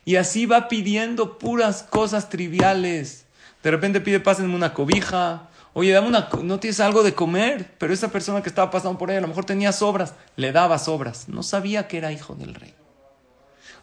Y 0.05 0.15
así 0.15 0.45
va 0.45 0.67
pidiendo 0.67 1.37
puras 1.37 1.83
cosas 1.83 2.29
triviales. 2.29 3.25
De 3.61 3.71
repente 3.71 4.01
pide, 4.01 4.19
pásenme 4.19 4.55
una 4.55 4.73
cobija. 4.73 5.49
Oye, 5.73 5.91
dame 5.91 6.07
una, 6.07 6.29
no 6.41 6.59
tienes 6.59 6.79
algo 6.79 7.03
de 7.03 7.13
comer. 7.13 7.71
Pero 7.77 7.93
esa 7.93 8.09
persona 8.09 8.41
que 8.41 8.49
estaba 8.49 8.71
pasando 8.71 8.97
por 8.97 9.09
ahí 9.09 9.17
a 9.17 9.21
lo 9.21 9.27
mejor 9.27 9.45
tenía 9.45 9.71
sobras. 9.71 10.13
Le 10.35 10.51
daba 10.51 10.79
sobras. 10.79 11.29
No 11.29 11.43
sabía 11.43 11.87
que 11.87 11.97
era 11.97 12.11
hijo 12.11 12.35
del 12.35 12.55
rey. 12.55 12.73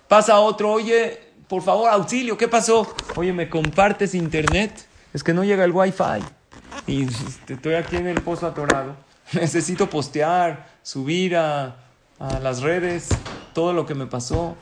Pasa 0.09 0.41
otro, 0.41 0.73
oye, 0.73 1.21
por 1.49 1.63
favor, 1.63 1.89
auxilio, 1.89 2.37
¿qué 2.37 2.49
pasó? 2.49 2.95
Oye, 3.17 3.33
¿me 3.33 3.49
compartes 3.49 4.15
internet? 4.15 4.87
Es 5.15 5.23
que 5.23 5.33
no 5.33 5.45
llega 5.45 5.65
el 5.65 5.73
wifi. 5.73 6.25
Y 6.87 7.07
estoy 7.49 7.75
aquí 7.75 7.97
en 7.97 8.09
el 8.09 8.21
pozo 8.21 8.47
atorado. 8.47 8.97
Necesito 9.33 9.89
postear, 9.89 10.69
subir 10.83 11.37
a, 11.37 11.77
a 12.19 12.39
las 12.41 12.61
redes 12.61 13.09
todo 13.53 13.73
lo 13.73 13.87
que 13.87 13.95
me 13.95 14.07
pasó. 14.07 14.57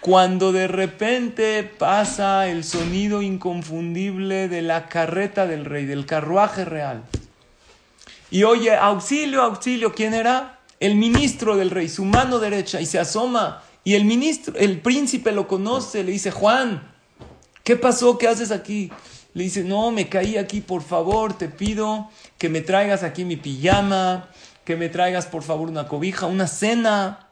Cuando 0.00 0.50
de 0.50 0.66
repente 0.66 1.62
pasa 1.62 2.48
el 2.48 2.64
sonido 2.64 3.22
inconfundible 3.22 4.48
de 4.48 4.62
la 4.62 4.88
carreta 4.88 5.46
del 5.46 5.64
rey, 5.64 5.86
del 5.86 6.06
carruaje 6.06 6.64
real. 6.64 7.04
Y 8.30 8.44
oye, 8.44 8.74
auxilio, 8.74 9.42
auxilio, 9.42 9.92
¿quién 9.92 10.14
era? 10.14 10.58
El 10.80 10.96
ministro 10.96 11.56
del 11.56 11.70
rey, 11.70 11.88
su 11.88 12.04
mano 12.04 12.38
derecha, 12.38 12.80
y 12.80 12.86
se 12.86 12.98
asoma. 12.98 13.62
Y 13.84 13.94
el 13.94 14.04
ministro, 14.04 14.54
el 14.56 14.80
príncipe 14.80 15.32
lo 15.32 15.46
conoce, 15.46 16.02
le 16.02 16.12
dice, 16.12 16.30
Juan, 16.30 16.82
¿qué 17.62 17.76
pasó? 17.76 18.18
¿Qué 18.18 18.28
haces 18.28 18.50
aquí? 18.50 18.90
Le 19.34 19.44
dice, 19.44 19.64
no, 19.64 19.90
me 19.90 20.08
caí 20.08 20.36
aquí, 20.36 20.60
por 20.60 20.82
favor, 20.82 21.32
te 21.34 21.48
pido 21.48 22.10
que 22.38 22.48
me 22.48 22.60
traigas 22.60 23.02
aquí 23.02 23.24
mi 23.24 23.36
pijama, 23.36 24.28
que 24.64 24.76
me 24.76 24.88
traigas 24.88 25.26
por 25.26 25.42
favor 25.42 25.68
una 25.68 25.88
cobija, 25.88 26.26
una 26.26 26.46
cena. 26.46 27.28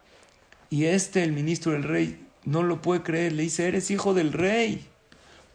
Y 0.71 0.85
este, 0.85 1.25
el 1.25 1.33
ministro 1.33 1.73
del 1.73 1.83
rey, 1.83 2.25
no 2.45 2.63
lo 2.63 2.81
puede 2.81 3.03
creer, 3.03 3.33
le 3.33 3.43
dice, 3.43 3.67
eres 3.67 3.91
hijo 3.91 4.15
del 4.15 4.33
rey. 4.33 4.87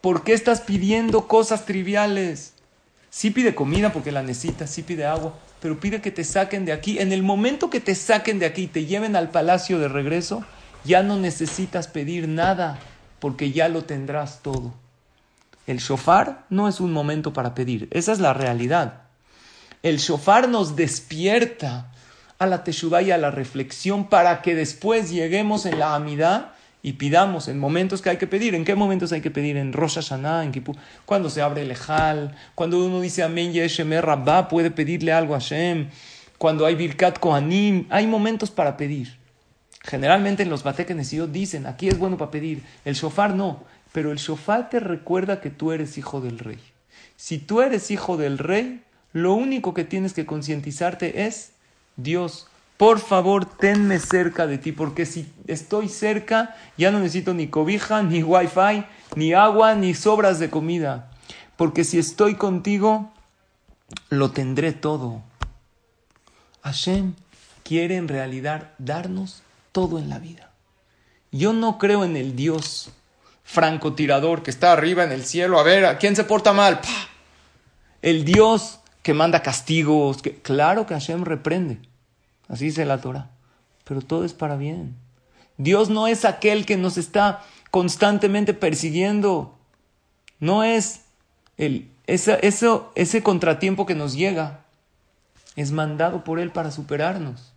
¿Por 0.02 0.22
qué 0.22 0.34
estás 0.34 0.60
pidiendo 0.60 1.26
cosas 1.26 1.64
triviales? 1.64 2.52
Sí 3.08 3.30
pide 3.30 3.54
comida 3.54 3.92
porque 3.92 4.12
la 4.12 4.22
necesita, 4.22 4.66
sí 4.66 4.82
pide 4.82 5.06
agua, 5.06 5.38
pero 5.60 5.80
pide 5.80 6.02
que 6.02 6.10
te 6.10 6.22
saquen 6.22 6.66
de 6.66 6.72
aquí. 6.72 6.98
En 6.98 7.12
el 7.12 7.22
momento 7.22 7.70
que 7.70 7.80
te 7.80 7.94
saquen 7.94 8.38
de 8.38 8.46
aquí 8.46 8.64
y 8.64 8.68
te 8.68 8.84
lleven 8.84 9.16
al 9.16 9.30
palacio 9.30 9.78
de 9.78 9.88
regreso, 9.88 10.44
ya 10.84 11.02
no 11.02 11.16
necesitas 11.16 11.88
pedir 11.88 12.28
nada 12.28 12.78
porque 13.18 13.52
ya 13.52 13.68
lo 13.68 13.84
tendrás 13.84 14.42
todo. 14.42 14.74
El 15.66 15.78
shofar 15.78 16.44
no 16.50 16.68
es 16.68 16.78
un 16.78 16.92
momento 16.92 17.32
para 17.32 17.54
pedir, 17.54 17.88
esa 17.90 18.12
es 18.12 18.20
la 18.20 18.34
realidad. 18.34 19.02
El 19.82 19.98
shofar 19.98 20.48
nos 20.48 20.76
despierta 20.76 21.92
a 22.38 22.46
la 22.46 22.64
teshuva 22.64 23.02
y 23.02 23.10
a 23.10 23.18
la 23.18 23.30
reflexión 23.30 24.08
para 24.08 24.42
que 24.42 24.54
después 24.54 25.10
lleguemos 25.10 25.66
en 25.66 25.78
la 25.78 25.94
amidad 25.94 26.52
y 26.82 26.92
pidamos 26.92 27.48
en 27.48 27.58
momentos 27.58 28.02
que 28.02 28.10
hay 28.10 28.16
que 28.16 28.26
pedir. 28.26 28.54
¿En 28.54 28.64
qué 28.64 28.74
momentos 28.74 29.12
hay 29.12 29.20
que 29.20 29.30
pedir? 29.30 29.56
En 29.56 29.72
Rosh 29.72 29.94
Hashanah, 29.94 30.44
en 30.44 30.52
Kippur, 30.52 30.76
cuando 31.04 31.30
se 31.30 31.42
abre 31.42 31.62
el 31.62 31.70
Ejal, 31.70 32.36
cuando 32.54 32.84
uno 32.84 33.00
dice 33.00 33.22
Amén 33.22 33.52
Yeshemer 33.52 34.04
Rabbah, 34.04 34.48
puede 34.48 34.70
pedirle 34.70 35.12
algo 35.12 35.34
a 35.34 35.40
Hashem, 35.40 35.88
cuando 36.38 36.66
hay 36.66 36.74
Birkat 36.74 37.18
Kohanim, 37.18 37.86
hay 37.90 38.06
momentos 38.06 38.50
para 38.50 38.76
pedir. 38.76 39.16
Generalmente 39.82 40.42
en 40.42 40.50
los 40.50 40.62
Batekenesiot 40.62 41.30
dicen, 41.30 41.66
aquí 41.66 41.88
es 41.88 41.98
bueno 41.98 42.18
para 42.18 42.30
pedir, 42.30 42.62
el 42.84 42.94
shofar 42.94 43.34
no, 43.34 43.64
pero 43.92 44.12
el 44.12 44.18
shofar 44.18 44.68
te 44.68 44.80
recuerda 44.80 45.40
que 45.40 45.50
tú 45.50 45.72
eres 45.72 45.96
hijo 45.96 46.20
del 46.20 46.38
rey. 46.38 46.58
Si 47.16 47.38
tú 47.38 47.62
eres 47.62 47.90
hijo 47.90 48.16
del 48.16 48.38
rey, 48.38 48.82
lo 49.12 49.32
único 49.32 49.74
que 49.74 49.84
tienes 49.84 50.12
que 50.12 50.26
concientizarte 50.26 51.26
es, 51.26 51.52
Dios, 51.96 52.46
por 52.76 52.98
favor, 53.00 53.46
tenme 53.46 53.98
cerca 53.98 54.46
de 54.46 54.58
ti, 54.58 54.72
porque 54.72 55.06
si 55.06 55.32
estoy 55.46 55.88
cerca, 55.88 56.56
ya 56.76 56.90
no 56.90 57.00
necesito 57.00 57.32
ni 57.32 57.48
cobija, 57.48 58.02
ni 58.02 58.22
wifi, 58.22 58.84
ni 59.14 59.32
agua, 59.32 59.74
ni 59.74 59.94
sobras 59.94 60.38
de 60.38 60.50
comida. 60.50 61.10
Porque 61.56 61.84
si 61.84 61.98
estoy 61.98 62.34
contigo, 62.34 63.12
lo 64.10 64.30
tendré 64.30 64.72
todo. 64.72 65.22
Hashem 66.62 67.14
quiere 67.62 67.96
en 67.96 68.08
realidad 68.08 68.72
darnos 68.78 69.42
todo 69.72 69.98
en 69.98 70.08
la 70.08 70.18
vida. 70.18 70.50
Yo 71.32 71.52
no 71.52 71.78
creo 71.78 72.04
en 72.04 72.16
el 72.16 72.36
Dios 72.36 72.90
francotirador 73.44 74.42
que 74.42 74.50
está 74.50 74.72
arriba 74.72 75.04
en 75.04 75.12
el 75.12 75.24
cielo. 75.24 75.58
A 75.58 75.62
ver, 75.62 75.86
¿a 75.86 75.98
quién 75.98 76.16
se 76.16 76.24
porta 76.24 76.52
mal? 76.52 76.80
El 78.02 78.24
Dios 78.24 78.80
que 79.06 79.14
manda 79.14 79.40
castigos, 79.40 80.20
que 80.20 80.34
claro 80.34 80.84
que 80.84 80.94
Hashem 80.94 81.22
reprende, 81.22 81.78
así 82.48 82.64
dice 82.64 82.84
la 82.84 83.00
Torah, 83.00 83.30
pero 83.84 84.02
todo 84.02 84.24
es 84.24 84.32
para 84.32 84.56
bien. 84.56 84.96
Dios 85.58 85.90
no 85.90 86.08
es 86.08 86.24
aquel 86.24 86.66
que 86.66 86.76
nos 86.76 86.98
está 86.98 87.44
constantemente 87.70 88.52
persiguiendo, 88.52 89.56
no 90.40 90.64
es 90.64 91.02
el, 91.56 91.88
ese, 92.08 92.40
eso, 92.44 92.90
ese 92.96 93.22
contratiempo 93.22 93.86
que 93.86 93.94
nos 93.94 94.14
llega, 94.14 94.64
es 95.54 95.70
mandado 95.70 96.24
por 96.24 96.40
Él 96.40 96.50
para 96.50 96.72
superarnos. 96.72 97.52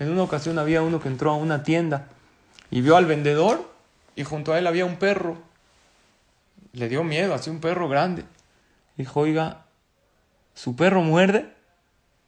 En 0.00 0.10
una 0.10 0.24
ocasión 0.24 0.58
había 0.58 0.82
uno 0.82 0.98
que 0.98 1.06
entró 1.06 1.30
a 1.30 1.36
una 1.36 1.62
tienda 1.62 2.08
y 2.72 2.80
vio 2.80 2.96
al 2.96 3.06
vendedor 3.06 3.72
y 4.16 4.24
junto 4.24 4.52
a 4.52 4.58
él 4.58 4.66
había 4.66 4.84
un 4.84 4.96
perro. 4.96 5.38
Le 6.72 6.88
dio 6.88 7.04
miedo, 7.04 7.34
así 7.34 7.50
un 7.50 7.60
perro 7.60 7.88
grande. 7.88 8.24
Dijo, 8.96 9.20
oiga, 9.20 9.67
¿Su 10.58 10.74
perro 10.74 11.02
muerde? 11.02 11.48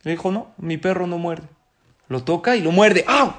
Le 0.05 0.13
dijo, 0.13 0.31
no, 0.31 0.53
mi 0.57 0.77
perro 0.77 1.09
no 1.09 1.19
muerde. 1.19 1.49
Lo 2.07 2.23
toca 2.23 2.55
y 2.55 2.61
lo 2.61 2.71
muerde. 2.71 3.05
¡Au! 3.09 3.33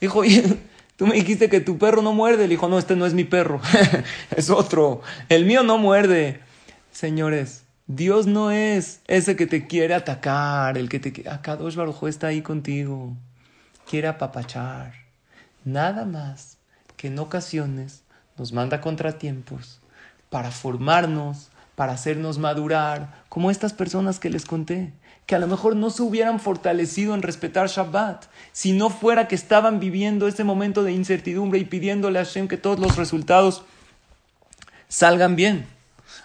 Dijo, 0.00 0.22
tú 0.96 1.06
me 1.06 1.16
dijiste 1.16 1.50
que 1.50 1.60
tu 1.60 1.76
perro 1.76 2.00
no 2.00 2.14
muerde. 2.14 2.44
Le 2.44 2.48
dijo, 2.48 2.66
no, 2.66 2.78
este 2.78 2.96
no 2.96 3.04
es 3.04 3.12
mi 3.12 3.24
perro, 3.24 3.60
es 4.34 4.48
otro. 4.48 5.02
El 5.28 5.44
mío 5.44 5.62
no 5.64 5.76
muerde. 5.76 6.40
Señores, 6.92 7.64
Dios 7.86 8.26
no 8.26 8.50
es 8.50 9.02
ese 9.06 9.36
que 9.36 9.46
te 9.46 9.66
quiere 9.66 9.92
atacar, 9.92 10.78
el 10.78 10.88
que 10.88 10.98
te 10.98 11.28
Acá 11.28 11.56
dos 11.56 11.76
Barujo 11.76 12.08
está 12.08 12.28
ahí 12.28 12.40
contigo. 12.40 13.14
Quiere 13.86 14.08
apapachar. 14.08 14.94
Nada 15.62 16.06
más 16.06 16.56
que 16.96 17.08
en 17.08 17.18
ocasiones 17.18 18.02
nos 18.38 18.54
manda 18.54 18.80
contratiempos 18.80 19.78
para 20.30 20.50
formarnos, 20.50 21.50
para 21.74 21.92
hacernos 21.92 22.38
madurar, 22.38 23.22
como 23.28 23.50
estas 23.50 23.72
personas 23.72 24.18
que 24.18 24.30
les 24.30 24.44
conté, 24.44 24.92
que 25.26 25.34
a 25.34 25.38
lo 25.38 25.46
mejor 25.46 25.76
no 25.76 25.90
se 25.90 26.02
hubieran 26.02 26.40
fortalecido 26.40 27.14
en 27.14 27.22
respetar 27.22 27.68
Shabbat, 27.68 28.26
si 28.52 28.72
no 28.72 28.90
fuera 28.90 29.28
que 29.28 29.34
estaban 29.34 29.80
viviendo 29.80 30.26
ese 30.26 30.44
momento 30.44 30.82
de 30.82 30.92
incertidumbre 30.92 31.58
y 31.58 31.64
pidiéndole 31.64 32.18
a 32.18 32.24
Hashem 32.24 32.48
que 32.48 32.56
todos 32.56 32.78
los 32.78 32.96
resultados 32.96 33.62
salgan 34.88 35.36
bien. 35.36 35.66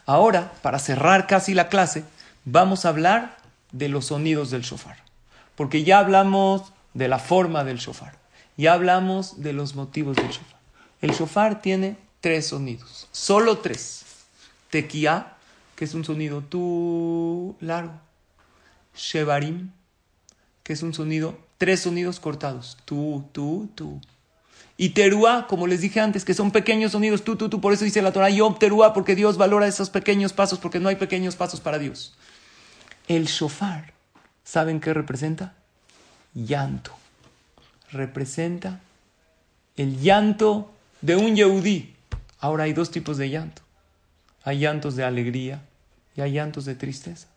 Ahora, 0.05 0.51
para 0.61 0.79
cerrar 0.79 1.27
casi 1.27 1.53
la 1.53 1.69
clase, 1.69 2.03
vamos 2.43 2.85
a 2.85 2.89
hablar 2.89 3.37
de 3.71 3.89
los 3.89 4.07
sonidos 4.07 4.49
del 4.49 4.61
shofar, 4.61 4.97
porque 5.55 5.83
ya 5.83 5.99
hablamos 5.99 6.73
de 6.93 7.07
la 7.07 7.19
forma 7.19 7.63
del 7.63 7.77
shofar, 7.77 8.17
ya 8.57 8.73
hablamos 8.73 9.41
de 9.41 9.53
los 9.53 9.75
motivos 9.75 10.17
del 10.17 10.29
shofar. 10.29 10.57
El 11.01 11.11
shofar 11.11 11.61
tiene 11.61 11.97
tres 12.21 12.47
sonidos, 12.47 13.07
solo 13.11 13.59
tres. 13.59 14.03
Tequía, 14.69 15.36
que 15.77 15.85
es 15.85 15.93
un 15.93 16.03
sonido 16.03 16.41
tú 16.41 17.55
largo. 17.61 17.93
Shevarim, 18.95 19.69
que 20.63 20.73
es 20.73 20.81
un 20.81 20.91
sonido, 20.91 21.37
tres 21.59 21.81
sonidos 21.81 22.19
cortados. 22.19 22.79
Tú, 22.83 23.23
tú, 23.31 23.69
tú. 23.75 24.01
Y 24.75 24.89
teruá, 24.89 25.45
como 25.45 25.67
les 25.67 25.81
dije 25.81 25.99
antes, 25.99 26.25
que 26.25 26.33
son 26.33 26.49
pequeños 26.49 26.93
sonidos, 26.93 27.23
tú, 27.23 27.35
tú, 27.35 27.47
tú. 27.47 27.61
Por 27.61 27.73
eso 27.73 27.85
dice 27.85 28.01
la 28.01 28.11
Torah, 28.11 28.31
yo 28.31 28.51
teruá, 28.55 28.91
porque 28.95 29.15
Dios 29.15 29.37
valora 29.37 29.67
esos 29.67 29.91
pequeños 29.91 30.33
pasos, 30.33 30.57
porque 30.57 30.79
no 30.79 30.89
hay 30.89 30.95
pequeños 30.95 31.35
pasos 31.35 31.59
para 31.59 31.77
Dios. 31.77 32.15
El 33.07 33.25
shofar, 33.27 33.93
¿saben 34.43 34.79
qué 34.79 34.95
representa? 34.95 35.53
Llanto. 36.33 36.91
Representa 37.91 38.81
el 39.75 40.01
llanto 40.01 40.73
de 41.01 41.15
un 41.17 41.35
yehudí. 41.35 41.93
Ahora 42.39 42.63
hay 42.63 42.73
dos 42.73 42.89
tipos 42.89 43.17
de 43.17 43.29
llanto. 43.29 43.61
Hay 44.43 44.57
llantos 44.57 44.95
de 44.95 45.03
alegría 45.03 45.61
y 46.17 46.21
hay 46.21 46.33
llantos 46.33 46.65
de 46.65 46.75
tristeza. 46.75 47.27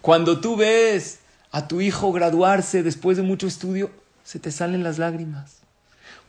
Cuando 0.00 0.40
tú 0.40 0.56
ves 0.56 1.20
a 1.52 1.68
tu 1.68 1.80
hijo 1.80 2.10
graduarse 2.10 2.82
después 2.82 3.16
de 3.16 3.22
mucho 3.22 3.46
estudio, 3.46 3.90
se 4.24 4.38
te 4.38 4.50
salen 4.50 4.82
las 4.82 4.98
lágrimas. 4.98 5.58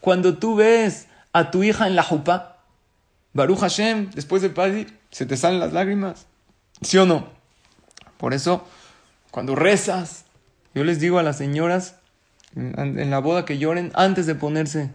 Cuando 0.01 0.37
tú 0.37 0.55
ves 0.55 1.07
a 1.33 1.51
tu 1.51 1.63
hija 1.63 1.87
en 1.87 1.95
la 1.95 2.03
jupa, 2.03 2.57
Baruch 3.33 3.59
Hashem, 3.59 4.11
después 4.11 4.41
de 4.41 4.49
Padi, 4.49 4.87
se 5.11 5.25
te 5.25 5.37
salen 5.37 5.59
las 5.59 5.73
lágrimas. 5.73 6.25
¿Sí 6.81 6.97
o 6.97 7.05
no? 7.05 7.29
Por 8.17 8.33
eso, 8.33 8.67
cuando 9.31 9.55
rezas, 9.55 10.25
yo 10.73 10.83
les 10.83 10.99
digo 10.99 11.19
a 11.19 11.23
las 11.23 11.37
señoras 11.37 11.95
en 12.55 13.09
la 13.09 13.19
boda 13.19 13.45
que 13.45 13.57
lloren 13.57 13.91
antes 13.93 14.25
de 14.25 14.35
ponerse 14.35 14.89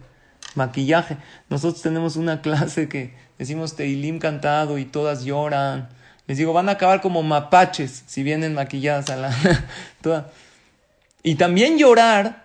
maquillaje. 0.57 1.17
Nosotros 1.49 1.83
tenemos 1.83 2.17
una 2.17 2.43
clase 2.43 2.89
que 2.89 3.15
decimos 3.39 3.77
Teilim 3.77 4.19
cantado 4.19 4.79
y 4.79 4.85
todas 4.85 5.25
lloran. 5.25 5.89
Les 6.27 6.39
digo, 6.39 6.53
van 6.53 6.69
a 6.69 6.73
acabar 6.73 7.01
como 7.01 7.23
mapaches 7.23 8.05
si 8.07 8.23
vienen 8.23 8.55
maquilladas 8.55 9.11
a 9.11 9.17
la... 9.17 9.35
Y 11.23 11.37
también 11.37 11.79
llorar 11.79 12.45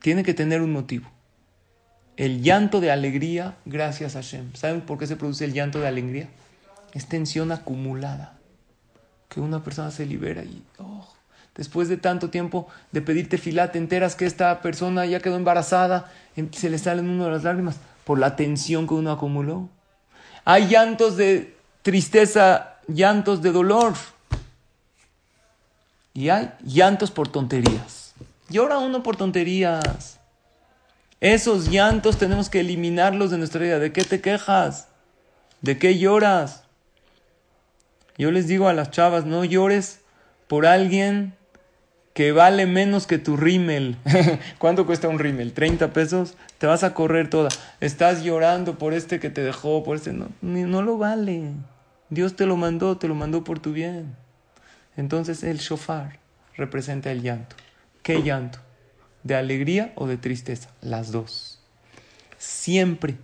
tiene 0.00 0.22
que 0.22 0.32
tener 0.32 0.62
un 0.62 0.72
motivo. 0.72 1.10
El 2.16 2.42
llanto 2.42 2.80
de 2.80 2.90
alegría 2.90 3.56
gracias 3.66 4.16
a 4.16 4.22
Hashem. 4.22 4.54
¿Saben 4.54 4.80
por 4.80 4.98
qué 4.98 5.06
se 5.06 5.16
produce 5.16 5.44
el 5.44 5.52
llanto 5.52 5.80
de 5.80 5.88
alegría? 5.88 6.28
Es 6.94 7.06
tensión 7.06 7.52
acumulada. 7.52 8.38
Que 9.28 9.40
una 9.40 9.62
persona 9.62 9.90
se 9.90 10.06
libera 10.06 10.44
y... 10.44 10.62
Oh, 10.78 11.13
después 11.56 11.88
de 11.88 11.96
tanto 11.96 12.30
tiempo 12.30 12.66
de 12.92 13.02
pedirte 13.02 13.38
fila, 13.38 13.72
te 13.72 13.78
enteras 13.78 14.16
que 14.16 14.26
esta 14.26 14.60
persona 14.60 15.06
ya 15.06 15.20
quedó 15.20 15.36
embarazada, 15.36 16.10
se 16.52 16.70
le 16.70 16.78
salen 16.78 17.08
uno 17.08 17.26
de 17.26 17.30
las 17.30 17.44
lágrimas 17.44 17.76
por 18.04 18.18
la 18.18 18.36
tensión 18.36 18.86
que 18.86 18.94
uno 18.94 19.12
acumuló. 19.12 19.68
Hay 20.44 20.68
llantos 20.68 21.16
de 21.16 21.56
tristeza, 21.82 22.76
llantos 22.86 23.42
de 23.42 23.52
dolor. 23.52 23.94
Y 26.12 26.28
hay 26.28 26.52
llantos 26.62 27.10
por 27.10 27.28
tonterías. 27.28 28.14
Llora 28.48 28.78
uno 28.78 29.02
por 29.02 29.16
tonterías. 29.16 30.20
Esos 31.20 31.70
llantos 31.70 32.18
tenemos 32.18 32.50
que 32.50 32.60
eliminarlos 32.60 33.30
de 33.30 33.38
nuestra 33.38 33.60
vida. 33.60 33.78
¿De 33.78 33.92
qué 33.92 34.04
te 34.04 34.20
quejas? 34.20 34.88
¿De 35.62 35.78
qué 35.78 35.98
lloras? 35.98 36.64
Yo 38.16 38.30
les 38.30 38.46
digo 38.46 38.68
a 38.68 38.74
las 38.74 38.90
chavas, 38.90 39.24
no 39.24 39.44
llores 39.44 40.00
por 40.46 40.66
alguien 40.66 41.34
que 42.14 42.30
vale 42.30 42.66
menos 42.66 43.06
que 43.06 43.18
tu 43.18 43.36
rímel. 43.36 43.96
¿Cuánto 44.58 44.86
cuesta 44.86 45.08
un 45.08 45.18
rímel? 45.18 45.52
¿30 45.52 45.90
pesos? 45.90 46.36
Te 46.58 46.66
vas 46.66 46.84
a 46.84 46.94
correr 46.94 47.28
toda. 47.28 47.50
Estás 47.80 48.22
llorando 48.22 48.78
por 48.78 48.94
este 48.94 49.18
que 49.18 49.30
te 49.30 49.42
dejó, 49.42 49.82
por 49.82 49.96
este. 49.96 50.12
No, 50.12 50.28
no 50.40 50.82
lo 50.82 50.96
vale. 50.96 51.50
Dios 52.10 52.36
te 52.36 52.46
lo 52.46 52.56
mandó, 52.56 52.96
te 52.96 53.08
lo 53.08 53.16
mandó 53.16 53.42
por 53.42 53.58
tu 53.58 53.72
bien. 53.72 54.14
Entonces 54.96 55.42
el 55.42 55.58
shofar 55.58 56.20
representa 56.56 57.10
el 57.10 57.22
llanto. 57.22 57.56
¿Qué 58.04 58.22
llanto? 58.22 58.60
¿De 59.24 59.34
alegría 59.34 59.92
o 59.96 60.06
de 60.06 60.16
tristeza? 60.16 60.70
Las 60.80 61.10
dos. 61.10 61.58
Siempre 62.38 63.16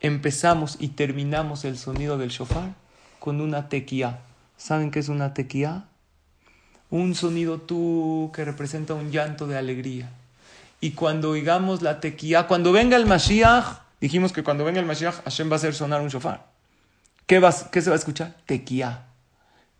empezamos 0.00 0.76
y 0.80 0.88
terminamos 0.88 1.64
el 1.64 1.78
sonido 1.78 2.18
del 2.18 2.30
shofar 2.30 2.74
con 3.20 3.40
una 3.40 3.68
tequía. 3.68 4.18
¿Saben 4.56 4.90
qué 4.90 4.98
es 4.98 5.08
una 5.08 5.34
tequía? 5.34 5.84
Un 6.90 7.14
sonido 7.14 7.58
tú 7.58 8.30
que 8.34 8.44
representa 8.44 8.94
un 8.94 9.10
llanto 9.10 9.46
de 9.46 9.58
alegría. 9.58 10.10
Y 10.80 10.92
cuando 10.92 11.30
oigamos 11.30 11.82
la 11.82 12.00
tequía, 12.00 12.46
cuando 12.46 12.72
venga 12.72 12.96
el 12.96 13.06
Mashiach, 13.06 13.80
dijimos 14.00 14.32
que 14.32 14.44
cuando 14.44 14.64
venga 14.64 14.80
el 14.80 14.86
Mashiach, 14.86 15.22
Hashem 15.24 15.50
va 15.50 15.54
a 15.54 15.56
hacer 15.56 15.74
sonar 15.74 16.00
un 16.00 16.08
shofar. 16.08 16.46
¿Qué, 17.26 17.42
¿Qué 17.72 17.82
se 17.82 17.90
va 17.90 17.96
a 17.96 17.98
escuchar? 17.98 18.36
Tequía. 18.46 19.06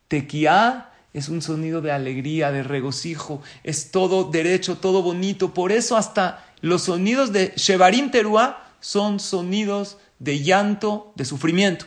Tequía 0.08 0.90
es 1.14 1.28
un 1.28 1.40
sonido 1.40 1.80
de 1.80 1.92
alegría, 1.92 2.52
de 2.52 2.62
regocijo, 2.62 3.42
es 3.64 3.90
todo 3.90 4.24
derecho, 4.24 4.76
todo 4.76 5.02
bonito. 5.02 5.54
Por 5.54 5.72
eso 5.72 5.96
hasta 5.96 6.44
los 6.60 6.82
sonidos 6.82 7.32
de 7.32 7.52
Shevarim 7.56 8.10
Teruá 8.10 8.72
son 8.80 9.20
sonidos 9.20 9.98
de 10.18 10.40
llanto, 10.42 11.12
de 11.14 11.24
sufrimiento. 11.24 11.86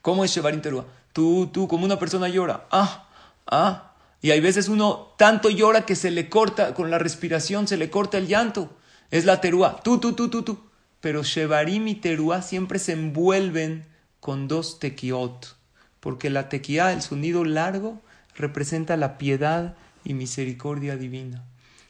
¿Cómo 0.00 0.24
es 0.24 0.32
Shevarim 0.32 0.62
Teruá? 0.62 0.84
Tú, 1.12 1.50
tú, 1.52 1.68
como 1.68 1.84
una 1.84 1.98
persona 1.98 2.28
llora. 2.28 2.66
Ah, 2.70 3.08
Ah, 3.46 3.94
y 4.20 4.30
hay 4.30 4.40
veces 4.40 4.68
uno 4.68 5.14
tanto 5.18 5.50
llora 5.50 5.84
que 5.84 5.96
se 5.96 6.10
le 6.10 6.28
corta, 6.28 6.74
con 6.74 6.90
la 6.90 6.98
respiración 6.98 7.66
se 7.66 7.76
le 7.76 7.90
corta 7.90 8.18
el 8.18 8.28
llanto. 8.28 8.76
Es 9.10 9.24
la 9.24 9.40
terúa, 9.40 9.80
tú, 9.82 9.98
tú, 9.98 10.14
tú, 10.14 10.30
tú, 10.30 10.42
tú. 10.42 10.58
Pero 11.00 11.24
Shevarim 11.24 11.88
y 11.88 11.96
terúa 11.96 12.42
siempre 12.42 12.78
se 12.78 12.92
envuelven 12.92 13.86
con 14.20 14.46
dos 14.46 14.78
tequiot, 14.78 15.56
porque 15.98 16.30
la 16.30 16.48
tequía, 16.48 16.92
el 16.92 17.02
sonido 17.02 17.44
largo, 17.44 18.00
representa 18.36 18.96
la 18.96 19.18
piedad 19.18 19.74
y 20.04 20.14
misericordia 20.14 20.96
divina. 20.96 21.44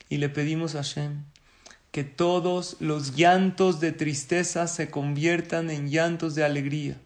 Y 0.08 0.16
le 0.16 0.28
pedimos 0.28 0.74
a 0.74 0.78
Hashem 0.78 1.24
que 1.90 2.04
todos 2.04 2.76
los 2.80 3.14
llantos 3.16 3.80
de 3.80 3.92
tristeza 3.92 4.66
se 4.66 4.90
conviertan 4.90 5.70
en 5.70 5.90
llantos 5.90 6.34
de 6.34 6.42
alegría. 6.42 6.96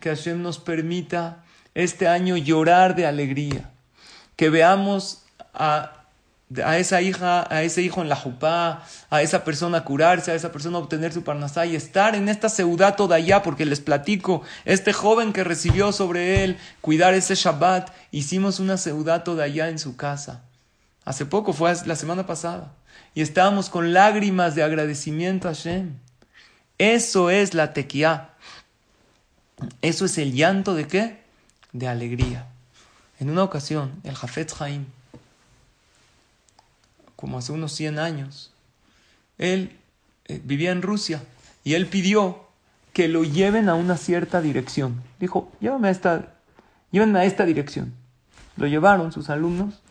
Que 0.00 0.08
Hashem 0.08 0.42
nos 0.42 0.58
permita 0.58 1.44
este 1.76 2.08
año 2.08 2.38
llorar 2.38 2.96
de 2.96 3.06
alegría. 3.06 3.70
Que 4.34 4.48
veamos 4.48 5.24
a, 5.52 5.92
a 6.64 6.78
esa 6.78 7.02
hija, 7.02 7.46
a 7.54 7.62
ese 7.62 7.82
hijo 7.82 8.00
en 8.00 8.08
la 8.08 8.16
jupá, 8.16 8.82
a 9.10 9.20
esa 9.20 9.44
persona 9.44 9.84
curarse, 9.84 10.32
a 10.32 10.34
esa 10.34 10.52
persona 10.52 10.78
obtener 10.78 11.12
su 11.12 11.22
parnasá 11.22 11.66
y 11.66 11.76
estar 11.76 12.14
en 12.14 12.30
esta 12.30 12.48
ciudad 12.48 12.96
toda 12.96 13.16
allá, 13.16 13.42
porque 13.42 13.66
les 13.66 13.80
platico, 13.80 14.42
este 14.64 14.94
joven 14.94 15.34
que 15.34 15.44
recibió 15.44 15.92
sobre 15.92 16.44
él 16.44 16.56
cuidar 16.80 17.12
ese 17.12 17.34
Shabbat, 17.34 17.90
hicimos 18.10 18.58
una 18.58 18.78
ciudad 18.78 19.22
toda 19.22 19.44
allá 19.44 19.68
en 19.68 19.78
su 19.78 19.96
casa. 19.96 20.44
Hace 21.04 21.26
poco, 21.26 21.52
fue 21.52 21.74
la 21.84 21.94
semana 21.94 22.26
pasada, 22.26 22.72
y 23.14 23.20
estábamos 23.20 23.68
con 23.68 23.92
lágrimas 23.92 24.54
de 24.54 24.62
agradecimiento 24.62 25.46
a 25.46 25.54
Hashem. 25.54 25.98
Eso 26.78 27.28
es 27.28 27.52
la 27.52 27.74
tequía. 27.74 28.30
Eso 29.82 30.06
es 30.06 30.16
el 30.16 30.32
llanto 30.32 30.74
de 30.74 30.86
qué? 30.86 31.25
De 31.72 31.88
alegría. 31.88 32.46
En 33.18 33.30
una 33.30 33.42
ocasión, 33.42 33.92
el 34.04 34.14
Jafet 34.14 34.52
Haim, 34.60 34.86
como 37.16 37.38
hace 37.38 37.52
unos 37.52 37.72
100 37.72 37.98
años, 37.98 38.52
él 39.38 39.78
eh, 40.26 40.40
vivía 40.44 40.72
en 40.72 40.82
Rusia 40.82 41.22
y 41.64 41.74
él 41.74 41.86
pidió 41.86 42.46
que 42.92 43.08
lo 43.08 43.24
lleven 43.24 43.68
a 43.68 43.74
una 43.74 43.96
cierta 43.96 44.40
dirección. 44.40 45.02
Dijo, 45.20 45.52
llévame 45.60 45.88
a 45.88 45.90
esta, 45.90 46.34
llévenme 46.90 47.18
a 47.18 47.24
esta 47.24 47.44
dirección. 47.44 47.94
Lo 48.56 48.66
llevaron 48.66 49.12
sus 49.12 49.28
alumnos 49.28 49.82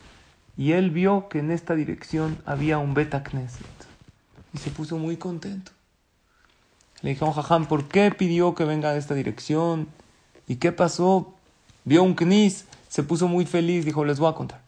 y 0.56 0.72
él 0.72 0.90
vio 0.90 1.28
que 1.28 1.38
en 1.38 1.50
esta 1.50 1.74
dirección 1.74 2.38
había 2.46 2.78
un 2.78 2.94
Beta 2.94 3.22
Knesset 3.22 3.66
y 4.52 4.58
se 4.58 4.70
puso 4.70 4.98
muy 4.98 5.16
contento. 5.16 5.72
Le 7.02 7.10
dijeron, 7.10 7.34
Jajam, 7.34 7.66
¿por 7.66 7.88
qué 7.88 8.10
pidió 8.10 8.54
que 8.54 8.64
venga 8.64 8.90
a 8.90 8.96
esta 8.96 9.14
dirección? 9.14 9.88
¿Y 10.48 10.56
qué 10.56 10.72
pasó? 10.72 11.35
Vio 11.86 12.02
un 12.02 12.14
knis, 12.14 12.66
se 12.88 13.02
puso 13.02 13.28
muy 13.28 13.46
feliz, 13.46 13.86
dijo, 13.86 14.04
les 14.04 14.18
voy 14.18 14.30
a 14.30 14.34
contar. 14.34 14.60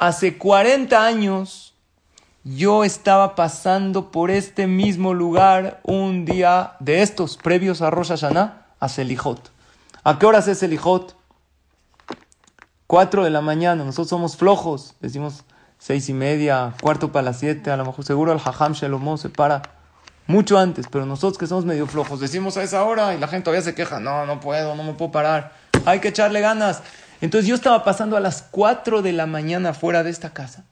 Hace 0.00 0.36
40 0.36 1.06
años 1.06 1.74
yo 2.42 2.84
estaba 2.84 3.34
pasando 3.34 4.10
por 4.10 4.30
este 4.30 4.66
mismo 4.66 5.14
lugar 5.14 5.80
un 5.84 6.24
día 6.24 6.72
de 6.80 7.02
estos, 7.02 7.36
previos 7.36 7.82
a 7.82 7.90
Rosh 7.90 8.08
Hashanah, 8.08 8.66
a 8.80 8.88
Selijot. 8.88 9.50
¿A 10.04 10.18
qué 10.18 10.26
horas 10.26 10.46
es 10.48 10.58
Selijot? 10.58 11.16
Cuatro 12.86 13.24
de 13.24 13.30
la 13.30 13.40
mañana. 13.40 13.82
Nosotros 13.84 14.08
somos 14.08 14.36
flojos. 14.36 14.94
Decimos 15.00 15.42
seis 15.78 16.08
y 16.08 16.12
media, 16.12 16.74
cuarto 16.80 17.10
para 17.10 17.24
las 17.24 17.40
siete. 17.40 17.72
A 17.72 17.76
lo 17.76 17.84
mejor 17.84 18.04
seguro 18.04 18.32
el 18.32 18.38
Jajam 18.38 18.74
Shalomó 18.74 19.16
se 19.16 19.28
para 19.28 19.62
mucho 20.28 20.56
antes. 20.56 20.86
Pero 20.88 21.04
nosotros 21.04 21.38
que 21.38 21.48
somos 21.48 21.64
medio 21.64 21.88
flojos, 21.88 22.20
decimos 22.20 22.56
a 22.56 22.62
esa 22.62 22.84
hora 22.84 23.14
y 23.14 23.18
la 23.18 23.26
gente 23.26 23.46
todavía 23.46 23.64
se 23.64 23.74
queja. 23.74 23.98
No, 23.98 24.24
no 24.24 24.38
puedo, 24.38 24.76
no 24.76 24.84
me 24.84 24.92
puedo 24.92 25.10
parar. 25.10 25.65
Hay 25.90 26.00
que 26.00 26.08
echarle 26.08 26.40
ganas. 26.40 26.82
Entonces 27.20 27.48
yo 27.48 27.54
estaba 27.54 27.84
pasando 27.84 28.16
a 28.16 28.20
las 28.20 28.42
cuatro 28.42 29.02
de 29.02 29.12
la 29.12 29.26
mañana 29.26 29.72
fuera 29.72 30.02
de 30.02 30.10
esta 30.10 30.34
casa 30.34 30.64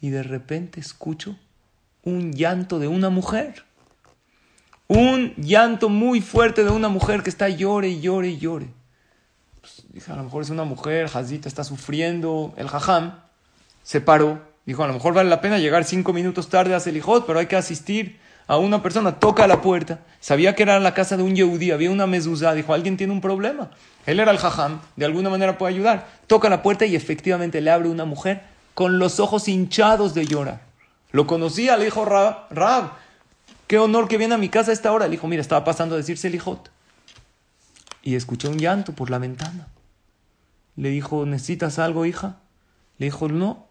y 0.00 0.10
de 0.10 0.22
repente 0.22 0.80
escucho 0.80 1.36
un 2.04 2.32
llanto 2.32 2.78
de 2.78 2.88
una 2.88 3.10
mujer. 3.10 3.64
Un 4.88 5.34
llanto 5.36 5.88
muy 5.88 6.20
fuerte 6.20 6.64
de 6.64 6.70
una 6.70 6.88
mujer 6.88 7.22
que 7.22 7.30
está 7.30 7.48
llore 7.48 8.00
llore 8.00 8.38
llore. 8.38 8.68
Pues, 9.60 9.84
dije, 9.92 10.10
a 10.10 10.16
lo 10.16 10.24
mejor 10.24 10.42
es 10.42 10.50
una 10.50 10.64
mujer, 10.64 11.10
Hazita 11.12 11.48
está 11.48 11.64
sufriendo. 11.64 12.54
El 12.56 12.68
jajam 12.68 13.20
se 13.82 14.00
paró. 14.00 14.40
Dijo, 14.66 14.84
a 14.84 14.86
lo 14.86 14.94
mejor 14.94 15.14
vale 15.14 15.28
la 15.28 15.40
pena 15.40 15.58
llegar 15.58 15.84
cinco 15.84 16.12
minutos 16.12 16.48
tarde 16.48 16.74
a 16.74 16.80
Selijot, 16.80 17.26
pero 17.26 17.38
hay 17.38 17.46
que 17.46 17.56
asistir 17.56 18.20
a 18.50 18.58
una 18.58 18.82
persona. 18.82 19.20
Toca 19.20 19.46
la 19.46 19.62
puerta. 19.62 20.00
Sabía 20.18 20.56
que 20.56 20.64
era 20.64 20.80
la 20.80 20.92
casa 20.92 21.16
de 21.16 21.22
un 21.22 21.36
yehudí, 21.36 21.70
había 21.70 21.88
una 21.88 22.08
mezuzá. 22.08 22.52
Dijo, 22.52 22.74
alguien 22.74 22.96
tiene 22.96 23.12
un 23.12 23.20
problema. 23.20 23.70
Él 24.06 24.18
era 24.18 24.32
el 24.32 24.38
jajam, 24.38 24.80
de 24.96 25.04
alguna 25.04 25.30
manera 25.30 25.56
puede 25.56 25.72
ayudar. 25.72 26.08
Toca 26.26 26.48
la 26.48 26.60
puerta 26.60 26.84
y 26.84 26.96
efectivamente 26.96 27.60
le 27.60 27.70
abre 27.70 27.88
una 27.88 28.06
mujer 28.06 28.42
con 28.74 28.98
los 28.98 29.20
ojos 29.20 29.46
hinchados 29.46 30.14
de 30.14 30.26
llorar. 30.26 30.62
Lo 31.12 31.28
conocía, 31.28 31.76
le 31.76 31.84
dijo 31.84 32.04
Rab, 32.04 32.46
Rab, 32.50 32.90
qué 33.68 33.78
honor 33.78 34.08
que 34.08 34.18
viene 34.18 34.34
a 34.34 34.38
mi 34.38 34.48
casa 34.48 34.72
a 34.72 34.74
esta 34.74 34.90
hora. 34.90 35.04
Le 35.04 35.12
dijo, 35.12 35.28
mira, 35.28 35.42
estaba 35.42 35.64
pasando 35.64 35.94
a 35.94 35.98
decirse 35.98 36.26
el 36.26 36.34
hijot. 36.34 36.72
Y 38.02 38.16
escuché 38.16 38.48
un 38.48 38.58
llanto 38.58 38.94
por 38.94 39.10
la 39.10 39.18
ventana. 39.18 39.68
Le 40.74 40.88
dijo, 40.88 41.24
¿necesitas 41.24 41.78
algo, 41.78 42.04
hija? 42.04 42.40
Le 42.98 43.06
dijo, 43.06 43.28
no. 43.28 43.68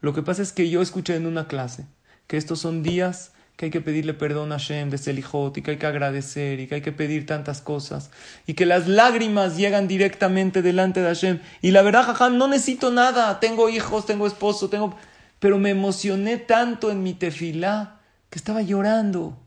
Lo 0.00 0.14
que 0.14 0.22
pasa 0.22 0.42
es 0.42 0.52
que 0.52 0.70
yo 0.70 0.80
escuché 0.80 1.16
en 1.16 1.26
una 1.26 1.48
clase 1.48 1.86
que 2.28 2.36
estos 2.36 2.60
son 2.60 2.84
días 2.84 3.32
que 3.56 3.66
hay 3.66 3.70
que 3.70 3.80
pedirle 3.80 4.12
perdón 4.12 4.52
a 4.52 4.58
Hashem 4.58 4.90
de 4.90 4.98
Selijot 4.98 5.56
y 5.56 5.62
que 5.62 5.72
hay 5.72 5.76
que 5.78 5.86
agradecer 5.86 6.60
y 6.60 6.66
que 6.66 6.76
hay 6.76 6.82
que 6.82 6.92
pedir 6.92 7.24
tantas 7.24 7.62
cosas 7.62 8.10
y 8.46 8.52
que 8.52 8.66
las 8.66 8.86
lágrimas 8.86 9.56
llegan 9.56 9.88
directamente 9.88 10.60
delante 10.60 11.00
de 11.00 11.06
Hashem. 11.06 11.40
Y 11.62 11.70
la 11.70 11.82
verdad, 11.82 12.04
jajam, 12.04 12.36
no 12.36 12.48
necesito 12.48 12.90
nada. 12.90 13.40
Tengo 13.40 13.70
hijos, 13.70 14.04
tengo 14.04 14.26
esposo, 14.26 14.68
tengo 14.68 14.94
pero 15.38 15.58
me 15.58 15.70
emocioné 15.70 16.38
tanto 16.38 16.90
en 16.90 17.02
mi 17.02 17.14
tefilá 17.14 18.00
que 18.30 18.38
estaba 18.38 18.62
llorando. 18.62 19.38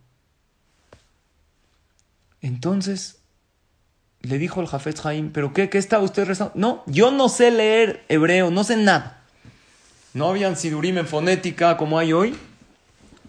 Entonces 2.42 3.20
le 4.22 4.38
dijo 4.38 4.62
el 4.62 4.68
Jafet 4.68 5.00
Jaim, 5.00 5.32
¿pero 5.32 5.54
qué, 5.54 5.70
qué 5.70 5.78
está 5.78 6.00
usted 6.00 6.26
rezando? 6.26 6.54
No, 6.56 6.84
yo 6.88 7.12
no 7.12 7.30
sé 7.30 7.52
leer 7.52 8.06
hebreo, 8.10 8.52
no 8.52 8.64
sé 8.64 8.76
nada. 8.76 9.24
No 10.14 10.30
habían 10.30 10.58
sidurim 10.58 10.98
en 10.98 11.08
fonética 11.08 11.78
como 11.78 12.00
hay 12.00 12.14
hoy. 12.14 12.36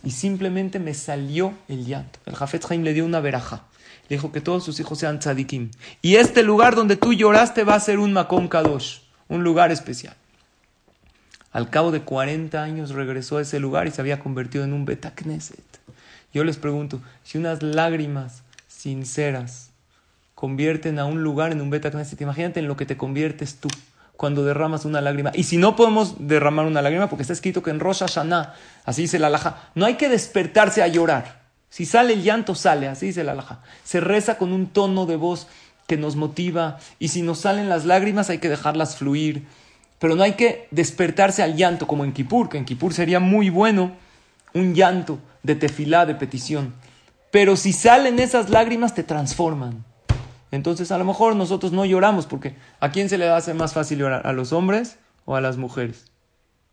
Y 0.02 0.12
simplemente 0.12 0.78
me 0.78 0.94
salió 0.94 1.54
el 1.68 1.84
llanto. 1.84 2.18
El 2.26 2.34
Jafet 2.34 2.64
Jaim 2.64 2.82
le 2.82 2.94
dio 2.94 3.04
una 3.04 3.20
veraja. 3.20 3.64
Le 4.08 4.16
dijo 4.16 4.32
que 4.32 4.40
todos 4.40 4.64
sus 4.64 4.80
hijos 4.80 4.98
sean 4.98 5.18
tzadikim. 5.18 5.70
Y 6.02 6.16
este 6.16 6.42
lugar 6.42 6.74
donde 6.74 6.96
tú 6.96 7.12
lloraste 7.12 7.64
va 7.64 7.74
a 7.74 7.80
ser 7.80 7.98
un 7.98 8.12
Makom 8.12 8.48
Kadosh, 8.48 9.00
un 9.28 9.44
lugar 9.44 9.70
especial. 9.70 10.16
Al 11.52 11.68
cabo 11.68 11.90
de 11.90 12.02
40 12.02 12.62
años 12.62 12.90
regresó 12.90 13.38
a 13.38 13.42
ese 13.42 13.60
lugar 13.60 13.86
y 13.86 13.90
se 13.90 14.00
había 14.00 14.20
convertido 14.20 14.64
en 14.64 14.72
un 14.72 14.84
Betacneset. 14.84 15.64
Yo 16.32 16.44
les 16.44 16.56
pregunto, 16.56 17.00
si 17.24 17.38
unas 17.38 17.62
lágrimas 17.62 18.42
sinceras 18.68 19.70
convierten 20.34 20.98
a 20.98 21.04
un 21.04 21.22
lugar 21.22 21.52
en 21.52 21.60
un 21.60 21.70
Betacneset, 21.70 22.20
imagínate 22.20 22.60
en 22.60 22.68
lo 22.68 22.76
que 22.76 22.86
te 22.86 22.96
conviertes 22.96 23.56
tú 23.56 23.68
cuando 24.20 24.44
derramas 24.44 24.84
una 24.84 25.00
lágrima. 25.00 25.32
Y 25.32 25.44
si 25.44 25.56
no 25.56 25.76
podemos 25.76 26.16
derramar 26.18 26.66
una 26.66 26.82
lágrima, 26.82 27.08
porque 27.08 27.22
está 27.22 27.32
escrito 27.32 27.62
que 27.62 27.70
en 27.70 27.80
Rosh 27.80 28.00
Hashanah, 28.00 28.52
así 28.84 29.02
dice 29.02 29.18
la 29.18 29.28
alhaja, 29.28 29.70
no 29.74 29.86
hay 29.86 29.94
que 29.94 30.10
despertarse 30.10 30.82
a 30.82 30.88
llorar. 30.88 31.40
Si 31.70 31.86
sale 31.86 32.12
el 32.12 32.22
llanto, 32.22 32.54
sale, 32.54 32.86
así 32.86 33.06
dice 33.06 33.24
la 33.24 33.32
alhaja. 33.32 33.62
Se 33.82 33.98
reza 33.98 34.36
con 34.36 34.52
un 34.52 34.66
tono 34.66 35.06
de 35.06 35.16
voz 35.16 35.46
que 35.86 35.96
nos 35.96 36.16
motiva, 36.16 36.78
y 36.98 37.08
si 37.08 37.22
nos 37.22 37.38
salen 37.38 37.70
las 37.70 37.86
lágrimas 37.86 38.28
hay 38.28 38.38
que 38.38 38.50
dejarlas 38.50 38.96
fluir 38.96 39.46
pero 40.00 40.16
no 40.16 40.22
hay 40.22 40.32
que 40.32 40.66
despertarse 40.70 41.42
al 41.42 41.56
llanto 41.56 41.86
como 41.86 42.04
en 42.04 42.12
Kippur, 42.12 42.48
que 42.48 42.56
en 42.56 42.64
Kippur 42.64 42.94
sería 42.94 43.20
muy 43.20 43.50
bueno 43.50 43.92
un 44.54 44.74
llanto 44.74 45.18
de 45.42 45.54
tefilá, 45.54 46.06
de 46.06 46.14
petición. 46.14 46.72
Pero 47.30 47.54
si 47.54 47.74
salen 47.74 48.18
esas 48.18 48.48
lágrimas, 48.48 48.94
te 48.94 49.04
transforman. 49.04 49.84
Entonces, 50.50 50.90
a 50.90 50.98
lo 50.98 51.04
mejor 51.04 51.36
nosotros 51.36 51.72
no 51.72 51.84
lloramos, 51.84 52.26
porque 52.26 52.56
¿a 52.80 52.90
quién 52.90 53.08
se 53.08 53.18
le 53.18 53.28
hace 53.28 53.54
más 53.54 53.72
fácil 53.72 53.98
llorar? 53.98 54.26
¿A 54.26 54.32
los 54.32 54.52
hombres 54.52 54.98
o 55.24 55.36
a 55.36 55.40
las 55.40 55.56
mujeres? 55.56 56.06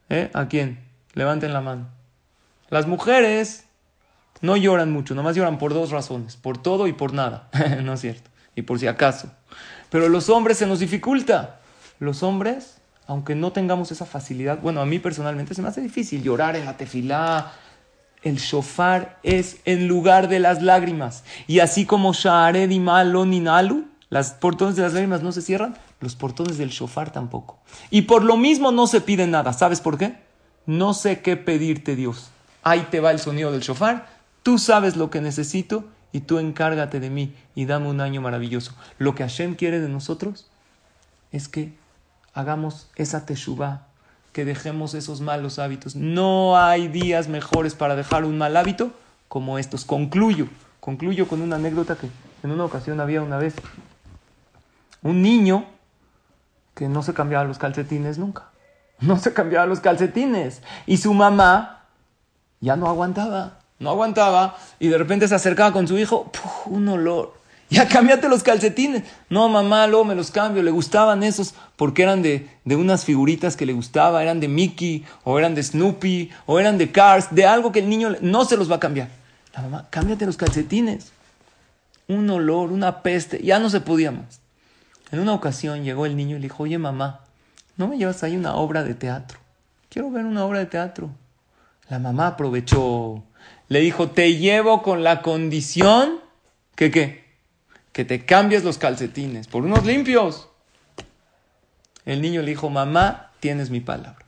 ¿Eh? 0.09 0.31
¿A 0.33 0.47
quién? 0.47 0.79
Levanten 1.13 1.53
la 1.53 1.61
mano. 1.61 1.87
Las 2.69 2.87
mujeres 2.87 3.65
no 4.41 4.57
lloran 4.57 4.91
mucho, 4.91 5.15
nomás 5.15 5.35
lloran 5.35 5.57
por 5.57 5.73
dos 5.73 5.91
razones, 5.91 6.35
por 6.35 6.57
todo 6.61 6.87
y 6.87 6.93
por 6.93 7.13
nada, 7.13 7.49
¿no 7.83 7.93
es 7.93 8.01
cierto? 8.01 8.29
Y 8.55 8.63
por 8.63 8.79
si 8.79 8.87
acaso. 8.87 9.31
Pero 9.89 10.09
los 10.09 10.29
hombres 10.29 10.57
se 10.57 10.67
nos 10.67 10.79
dificulta. 10.79 11.59
Los 11.99 12.23
hombres 12.23 12.77
aunque 13.07 13.35
no 13.35 13.53
tengamos 13.53 13.91
esa 13.91 14.05
facilidad, 14.05 14.59
bueno, 14.61 14.81
a 14.81 14.85
mí 14.85 14.99
personalmente 14.99 15.55
se 15.55 15.61
me 15.61 15.69
hace 15.69 15.81
difícil 15.81 16.21
llorar 16.21 16.57
en 16.57 16.65
la 16.65 16.75
tefilá. 16.75 17.53
El 18.27 18.39
shofar 18.39 19.19
es 19.23 19.61
en 19.63 19.87
lugar 19.87 20.27
de 20.27 20.41
las 20.41 20.61
lágrimas. 20.61 21.23
Y 21.47 21.59
así 21.59 21.85
como 21.85 22.11
Sha'ared 22.11 22.69
las 24.09 24.31
portones 24.31 24.75
de 24.75 24.81
las 24.81 24.91
lágrimas 24.91 25.23
no 25.23 25.31
se 25.31 25.41
cierran, 25.41 25.77
los 26.01 26.15
portones 26.15 26.57
del 26.57 26.69
shofar 26.69 27.09
tampoco. 27.13 27.57
Y 27.89 28.01
por 28.01 28.25
lo 28.25 28.35
mismo 28.35 28.73
no 28.73 28.85
se 28.85 28.99
pide 28.99 29.27
nada. 29.27 29.53
¿Sabes 29.53 29.79
por 29.79 29.97
qué? 29.97 30.17
No 30.65 30.93
sé 30.93 31.21
qué 31.21 31.37
pedirte, 31.37 31.95
Dios. 31.95 32.29
Ahí 32.63 32.87
te 32.91 32.99
va 32.99 33.11
el 33.11 33.19
sonido 33.19 33.53
del 33.53 33.61
shofar. 33.61 34.09
Tú 34.43 34.57
sabes 34.57 34.97
lo 34.97 35.09
que 35.09 35.21
necesito 35.21 35.85
y 36.11 36.19
tú 36.19 36.37
encárgate 36.37 36.99
de 36.99 37.09
mí 37.09 37.33
y 37.55 37.63
dame 37.63 37.87
un 37.87 38.01
año 38.01 38.19
maravilloso. 38.19 38.73
Lo 38.97 39.15
que 39.15 39.23
Hashem 39.23 39.55
quiere 39.55 39.79
de 39.79 39.87
nosotros 39.87 40.47
es 41.31 41.47
que 41.47 41.77
hagamos 42.33 42.89
esa 42.97 43.25
teshuva, 43.25 43.86
que 44.37 44.45
dejemos 44.45 44.93
esos 44.93 45.19
malos 45.19 45.57
hábitos. 45.57 45.95
No 45.95 46.59
hay 46.59 46.89
días 46.89 47.27
mejores 47.27 47.73
para 47.73 47.95
dejar 47.95 48.23
un 48.23 48.37
mal 48.37 48.55
hábito 48.55 48.91
como 49.29 49.57
estos. 49.57 49.83
Concluyo, 49.83 50.45
concluyo 50.79 51.27
con 51.27 51.41
una 51.41 51.55
anécdota 51.55 51.95
que 51.95 52.07
en 52.43 52.51
una 52.51 52.65
ocasión 52.65 52.99
había 52.99 53.23
una 53.23 53.39
vez 53.39 53.55
un 55.01 55.23
niño 55.23 55.65
que 56.75 56.87
no 56.87 57.01
se 57.01 57.15
cambiaba 57.15 57.45
los 57.45 57.57
calcetines 57.57 58.19
nunca. 58.19 58.51
No 58.99 59.17
se 59.17 59.33
cambiaba 59.33 59.65
los 59.65 59.79
calcetines. 59.79 60.61
Y 60.85 60.97
su 60.97 61.15
mamá 61.15 61.85
ya 62.59 62.75
no 62.75 62.87
aguantaba, 62.89 63.61
no 63.79 63.89
aguantaba. 63.89 64.55
Y 64.77 64.89
de 64.89 64.99
repente 64.99 65.27
se 65.27 65.33
acercaba 65.33 65.73
con 65.73 65.87
su 65.87 65.97
hijo, 65.97 66.31
un 66.67 66.87
olor 66.89 67.36
ya 67.69 67.87
cámbiate 67.87 68.29
los 68.29 68.43
calcetines. 68.43 69.03
No, 69.29 69.49
mamá, 69.49 69.87
luego 69.87 70.05
me 70.05 70.15
los 70.15 70.31
cambio. 70.31 70.63
Le 70.63 70.71
gustaban 70.71 71.23
esos 71.23 71.53
porque 71.75 72.03
eran 72.03 72.21
de, 72.21 72.47
de 72.63 72.75
unas 72.75 73.03
figuritas 73.03 73.55
que 73.55 73.65
le 73.65 73.73
gustaba, 73.73 74.23
eran 74.23 74.39
de 74.39 74.47
Mickey, 74.47 75.05
o 75.23 75.37
eran 75.37 75.53
de 75.53 75.63
Snoopy, 75.63 76.31
o 76.45 76.59
eran 76.59 76.77
de 76.77 76.91
Cars, 76.91 77.27
de 77.31 77.45
algo 77.45 77.71
que 77.71 77.79
el 77.79 77.89
niño 77.89 78.15
no 78.21 78.45
se 78.45 78.57
los 78.57 78.71
va 78.71 78.77
a 78.77 78.79
cambiar. 78.79 79.09
La 79.53 79.61
mamá, 79.61 79.87
cámbiate 79.89 80.25
los 80.25 80.37
calcetines. 80.37 81.11
Un 82.07 82.29
olor, 82.29 82.71
una 82.71 83.01
peste, 83.01 83.43
ya 83.43 83.59
no 83.59 83.69
se 83.69 83.81
podía 83.81 84.11
más. 84.11 84.39
En 85.11 85.19
una 85.19 85.33
ocasión 85.33 85.83
llegó 85.83 86.05
el 86.05 86.15
niño 86.15 86.37
y 86.37 86.39
le 86.39 86.43
dijo, 86.43 86.63
oye 86.63 86.77
mamá, 86.77 87.21
¿no 87.75 87.87
me 87.87 87.97
llevas 87.97 88.23
ahí 88.23 88.37
una 88.37 88.55
obra 88.55 88.83
de 88.83 88.93
teatro? 88.93 89.39
Quiero 89.89 90.09
ver 90.09 90.25
una 90.25 90.45
obra 90.45 90.59
de 90.59 90.65
teatro. 90.67 91.09
La 91.89 91.99
mamá 91.99 92.27
aprovechó, 92.27 93.23
le 93.67 93.79
dijo, 93.79 94.09
te 94.09 94.35
llevo 94.35 94.81
con 94.83 95.03
la 95.03 95.21
condición 95.21 96.19
que 96.75 96.91
qué 96.91 97.26
que 97.97 98.05
te 98.05 98.25
cambies 98.25 98.63
los 98.63 98.77
calcetines 98.77 99.47
por 99.47 99.63
unos 99.63 99.83
limpios. 99.83 100.49
El 102.05 102.21
niño 102.21 102.43
le 102.43 102.49
dijo, 102.49 102.69
mamá, 102.69 103.31
tienes 103.39 103.71
mi 103.71 103.79
palabra. 103.79 104.23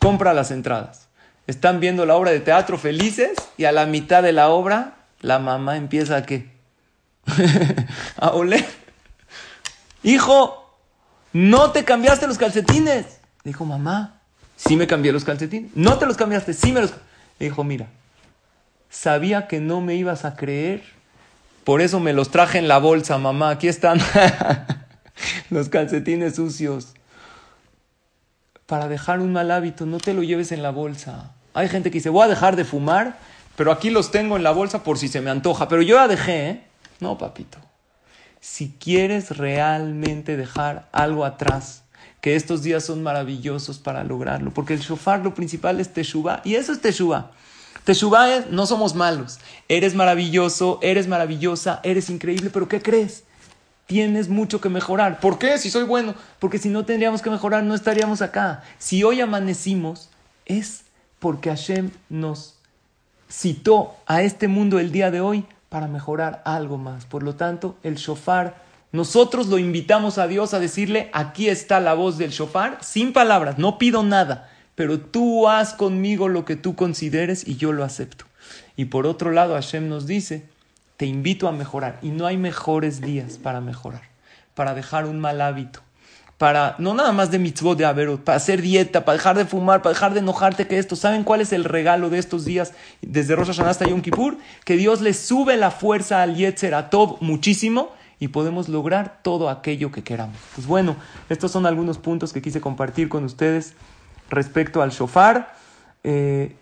Compra 0.00 0.34
las 0.34 0.50
entradas. 0.50 1.06
Están 1.46 1.78
viendo 1.78 2.04
la 2.04 2.16
obra 2.16 2.32
de 2.32 2.40
teatro 2.40 2.78
felices 2.78 3.30
y 3.56 3.66
a 3.66 3.70
la 3.70 3.86
mitad 3.86 4.24
de 4.24 4.32
la 4.32 4.48
obra 4.48 4.96
la 5.20 5.38
mamá 5.38 5.76
empieza 5.76 6.16
a 6.16 6.22
qué? 6.24 6.50
a 8.16 8.30
oler. 8.30 8.66
Hijo, 10.02 10.76
no 11.32 11.70
te 11.70 11.84
cambiaste 11.84 12.26
los 12.26 12.38
calcetines. 12.38 13.20
Dijo, 13.44 13.64
mamá, 13.64 14.20
sí 14.56 14.74
me 14.74 14.88
cambié 14.88 15.12
los 15.12 15.24
calcetines. 15.24 15.70
No 15.76 15.96
te 15.96 16.06
los 16.06 16.16
cambiaste, 16.16 16.54
sí 16.54 16.72
me 16.72 16.80
los... 16.80 16.92
Dijo, 17.38 17.62
mira, 17.62 17.86
sabía 18.90 19.46
que 19.46 19.60
no 19.60 19.80
me 19.80 19.94
ibas 19.94 20.24
a 20.24 20.34
creer 20.34 20.82
por 21.64 21.80
eso 21.80 22.00
me 22.00 22.12
los 22.12 22.30
traje 22.30 22.58
en 22.58 22.68
la 22.68 22.78
bolsa, 22.78 23.18
mamá. 23.18 23.50
Aquí 23.50 23.68
están 23.68 24.00
los 25.50 25.68
calcetines 25.68 26.36
sucios. 26.36 26.94
Para 28.66 28.88
dejar 28.88 29.20
un 29.20 29.32
mal 29.32 29.50
hábito, 29.50 29.86
no 29.86 29.98
te 29.98 30.14
lo 30.14 30.22
lleves 30.22 30.52
en 30.52 30.62
la 30.62 30.70
bolsa. 30.70 31.32
Hay 31.54 31.68
gente 31.68 31.90
que 31.90 31.98
dice, 31.98 32.08
voy 32.08 32.24
a 32.24 32.28
dejar 32.28 32.56
de 32.56 32.64
fumar, 32.64 33.18
pero 33.56 33.70
aquí 33.70 33.90
los 33.90 34.10
tengo 34.10 34.36
en 34.36 34.42
la 34.42 34.50
bolsa 34.52 34.82
por 34.82 34.98
si 34.98 35.08
se 35.08 35.20
me 35.20 35.30
antoja. 35.30 35.68
Pero 35.68 35.82
yo 35.82 35.96
ya 35.96 36.08
dejé, 36.08 36.48
¿eh? 36.48 36.64
No, 37.00 37.18
papito. 37.18 37.58
si 38.40 38.74
quieres 38.78 39.36
realmente 39.36 40.36
dejar 40.36 40.88
algo 40.92 41.24
atrás, 41.24 41.82
que 42.20 42.36
estos 42.36 42.62
días 42.62 42.84
son 42.84 43.02
maravillosos 43.02 43.78
para 43.78 44.04
lograrlo, 44.04 44.52
porque 44.52 44.74
el 44.74 44.80
shofar 44.80 45.20
lo 45.20 45.34
principal 45.34 45.80
es 45.80 45.92
Teshuvah, 45.92 46.40
y 46.44 46.54
eso 46.54 46.72
es 46.72 46.80
Teshuvah. 46.80 47.32
Teshuvah 47.84 48.36
es, 48.36 48.50
no 48.50 48.66
somos 48.66 48.94
malos, 48.94 49.38
eres 49.68 49.94
maravilloso, 49.94 50.78
eres 50.82 51.08
maravillosa, 51.08 51.80
eres 51.82 52.10
increíble, 52.10 52.50
pero 52.52 52.68
¿qué 52.68 52.80
crees? 52.80 53.24
Tienes 53.86 54.28
mucho 54.28 54.60
que 54.60 54.68
mejorar. 54.68 55.20
¿Por 55.20 55.38
qué? 55.38 55.58
Si 55.58 55.68
soy 55.68 55.82
bueno. 55.82 56.14
Porque 56.38 56.58
si 56.58 56.68
no 56.68 56.84
tendríamos 56.84 57.20
que 57.20 57.30
mejorar, 57.30 57.64
no 57.64 57.74
estaríamos 57.74 58.22
acá. 58.22 58.62
Si 58.78 59.02
hoy 59.02 59.20
amanecimos, 59.20 60.08
es 60.46 60.84
porque 61.18 61.50
Hashem 61.50 61.90
nos 62.08 62.56
citó 63.30 63.94
a 64.06 64.22
este 64.22 64.48
mundo 64.48 64.78
el 64.78 64.92
día 64.92 65.10
de 65.10 65.20
hoy 65.20 65.44
para 65.68 65.88
mejorar 65.88 66.42
algo 66.44 66.78
más. 66.78 67.06
Por 67.06 67.22
lo 67.22 67.34
tanto, 67.34 67.76
el 67.82 67.96
shofar, 67.96 68.62
nosotros 68.92 69.46
lo 69.46 69.58
invitamos 69.58 70.18
a 70.18 70.26
Dios 70.26 70.52
a 70.52 70.60
decirle, 70.60 71.10
aquí 71.14 71.48
está 71.48 71.80
la 71.80 71.94
voz 71.94 72.18
del 72.18 72.30
shofar, 72.30 72.78
sin 72.82 73.12
palabras, 73.12 73.56
no 73.56 73.78
pido 73.78 74.02
nada, 74.02 74.50
pero 74.74 75.00
tú 75.00 75.48
haz 75.48 75.74
conmigo 75.74 76.28
lo 76.28 76.44
que 76.44 76.56
tú 76.56 76.74
consideres 76.74 77.46
y 77.46 77.56
yo 77.56 77.72
lo 77.72 77.84
acepto. 77.84 78.24
Y 78.76 78.86
por 78.86 79.06
otro 79.06 79.30
lado, 79.30 79.54
Hashem 79.54 79.88
nos 79.88 80.06
dice, 80.06 80.46
te 80.96 81.06
invito 81.06 81.48
a 81.48 81.52
mejorar. 81.52 81.98
Y 82.02 82.10
no 82.10 82.26
hay 82.26 82.36
mejores 82.36 83.00
días 83.00 83.38
para 83.38 83.60
mejorar, 83.60 84.02
para 84.54 84.74
dejar 84.74 85.06
un 85.06 85.20
mal 85.20 85.40
hábito, 85.40 85.80
para, 86.38 86.74
no 86.78 86.94
nada 86.94 87.12
más 87.12 87.30
de 87.30 87.38
mitzvot 87.38 87.76
de 87.76 87.84
averot, 87.84 88.22
para 88.22 88.36
hacer 88.36 88.62
dieta, 88.62 89.04
para 89.04 89.18
dejar 89.18 89.36
de 89.36 89.44
fumar, 89.44 89.82
para 89.82 89.94
dejar 89.94 90.14
de 90.14 90.20
enojarte 90.20 90.66
que 90.66 90.78
esto. 90.78 90.96
¿Saben 90.96 91.24
cuál 91.24 91.40
es 91.40 91.52
el 91.52 91.64
regalo 91.64 92.08
de 92.10 92.18
estos 92.18 92.44
días 92.44 92.72
desde 93.00 93.36
Rosh 93.36 93.48
Hashanah 93.48 93.70
hasta 93.70 93.88
Yom 93.88 94.00
Kippur? 94.00 94.38
Que 94.64 94.76
Dios 94.76 95.00
le 95.00 95.14
sube 95.14 95.56
la 95.56 95.70
fuerza 95.70 96.22
al 96.22 96.34
Yetzer 96.34 96.74
a 96.74 96.90
Tov 96.90 97.18
muchísimo 97.20 97.90
y 98.18 98.28
podemos 98.28 98.68
lograr 98.68 99.18
todo 99.22 99.50
aquello 99.50 99.90
que 99.90 100.04
queramos. 100.04 100.36
Pues 100.54 100.66
bueno, 100.66 100.96
estos 101.28 101.50
son 101.50 101.66
algunos 101.66 101.98
puntos 101.98 102.32
que 102.32 102.40
quise 102.40 102.60
compartir 102.60 103.08
con 103.08 103.24
ustedes 103.24 103.74
respecto 104.32 104.82
al 104.82 104.90
shofar. 104.90 105.54
Eh, 106.02 106.56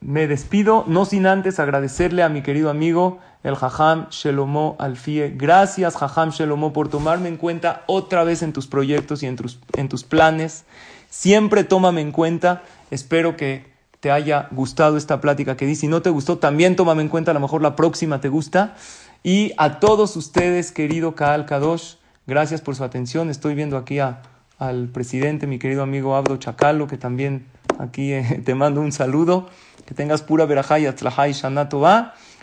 me 0.00 0.28
despido, 0.28 0.84
no 0.86 1.04
sin 1.04 1.26
antes 1.26 1.58
agradecerle 1.58 2.22
a 2.22 2.28
mi 2.28 2.42
querido 2.42 2.70
amigo 2.70 3.18
el 3.42 3.56
Jajam 3.56 4.08
Shelomo 4.10 4.76
Alfie. 4.78 5.34
Gracias, 5.36 5.96
Jajam 5.96 6.30
Shelomo, 6.30 6.72
por 6.72 6.88
tomarme 6.88 7.28
en 7.28 7.36
cuenta 7.36 7.82
otra 7.86 8.22
vez 8.22 8.42
en 8.42 8.52
tus 8.52 8.68
proyectos 8.68 9.22
y 9.22 9.26
en 9.26 9.36
tus, 9.36 9.58
en 9.74 9.88
tus 9.88 10.04
planes. 10.04 10.64
Siempre 11.10 11.64
tómame 11.64 12.00
en 12.00 12.12
cuenta. 12.12 12.62
Espero 12.92 13.36
que 13.36 13.72
te 13.98 14.12
haya 14.12 14.46
gustado 14.52 14.96
esta 14.96 15.20
plática 15.20 15.56
que 15.56 15.66
di. 15.66 15.74
Si 15.74 15.88
no 15.88 16.02
te 16.02 16.10
gustó, 16.10 16.38
también 16.38 16.76
tómame 16.76 17.02
en 17.02 17.08
cuenta. 17.08 17.32
A 17.32 17.34
lo 17.34 17.40
mejor 17.40 17.62
la 17.62 17.74
próxima 17.74 18.20
te 18.20 18.28
gusta. 18.28 18.76
Y 19.24 19.52
a 19.56 19.80
todos 19.80 20.14
ustedes, 20.16 20.70
querido 20.70 21.16
Kaal 21.16 21.46
Kadosh, 21.46 21.94
gracias 22.26 22.60
por 22.60 22.76
su 22.76 22.84
atención. 22.84 23.30
Estoy 23.30 23.54
viendo 23.54 23.76
aquí 23.76 23.98
a, 23.98 24.22
al 24.58 24.88
presidente, 24.88 25.46
mi 25.46 25.58
querido 25.58 25.82
amigo 25.82 26.16
Abdo 26.16 26.36
Chacalo, 26.36 26.86
que 26.86 26.98
también 26.98 27.46
aquí 27.78 28.12
eh, 28.12 28.42
te 28.44 28.54
mando 28.54 28.80
un 28.80 28.92
saludo. 28.92 29.48
Que 29.86 29.94
tengas 29.94 30.20
pura 30.20 30.44
verajá 30.44 30.78
y 30.78 30.84
atlajá 30.84 31.28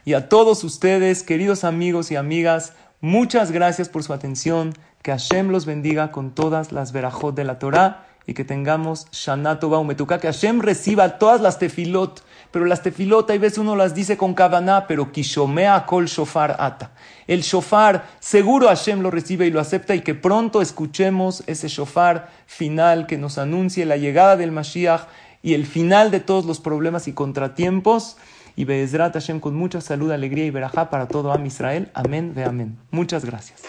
y 0.05 0.13
a 0.13 0.29
todos 0.29 0.63
ustedes, 0.63 1.23
queridos 1.23 1.63
amigos 1.63 2.11
y 2.11 2.15
amigas, 2.15 2.73
muchas 3.01 3.51
gracias 3.51 3.89
por 3.89 4.03
su 4.03 4.13
atención. 4.13 4.73
Que 5.01 5.11
Hashem 5.11 5.49
los 5.49 5.67
bendiga 5.67 6.11
con 6.11 6.33
todas 6.33 6.71
las 6.71 6.91
verajot 6.91 7.35
de 7.35 7.43
la 7.43 7.59
Torah 7.59 8.05
y 8.25 8.33
que 8.33 8.43
tengamos 8.45 9.07
Shana 9.11 9.59
Tova 9.59 9.77
Umetuka, 9.77 10.19
que 10.19 10.27
Hashem 10.27 10.61
reciba 10.61 11.19
todas 11.19 11.41
las 11.41 11.59
tefilot, 11.59 12.23
pero 12.55 12.67
las 12.67 12.81
tefilot, 12.81 13.29
hay 13.31 13.37
veces 13.37 13.57
uno 13.57 13.75
las 13.75 13.93
dice 13.93 14.15
con 14.15 14.33
kavaná, 14.33 14.87
pero 14.87 15.11
kishomea 15.11 15.85
kol 15.85 16.05
shofar 16.05 16.55
ata. 16.57 16.91
El 17.27 17.41
shofar, 17.41 18.07
seguro 18.21 18.67
Hashem 18.69 19.01
lo 19.01 19.11
recibe 19.11 19.45
y 19.45 19.51
lo 19.51 19.59
acepta 19.59 19.93
y 19.93 19.99
que 19.99 20.15
pronto 20.15 20.61
escuchemos 20.61 21.43
ese 21.47 21.67
shofar 21.67 22.31
final 22.47 23.07
que 23.07 23.17
nos 23.17 23.37
anuncie 23.37 23.85
la 23.85 23.97
llegada 23.97 24.37
del 24.37 24.53
Mashiach 24.53 25.01
y 25.43 25.53
el 25.53 25.65
final 25.65 26.11
de 26.11 26.21
todos 26.21 26.45
los 26.45 26.61
problemas 26.61 27.09
y 27.09 27.11
contratiempos 27.11 28.15
y 28.55 28.63
Be'ezrat 28.63 29.11
Hashem 29.11 29.41
con 29.41 29.53
mucha 29.53 29.81
salud, 29.81 30.09
alegría 30.11 30.45
y 30.45 30.49
verajá 30.49 30.89
para 30.89 31.09
todo 31.09 31.33
Am 31.33 31.45
Israel. 31.45 31.91
Amén, 31.93 32.31
ve 32.33 32.45
amén. 32.45 32.77
Muchas 32.89 33.25
gracias. 33.25 33.63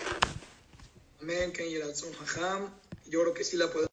Amén, 1.20 1.52
Yo 3.10 3.20
creo 3.20 3.34
que 3.34 3.42
sí 3.42 3.56
la 3.56 3.68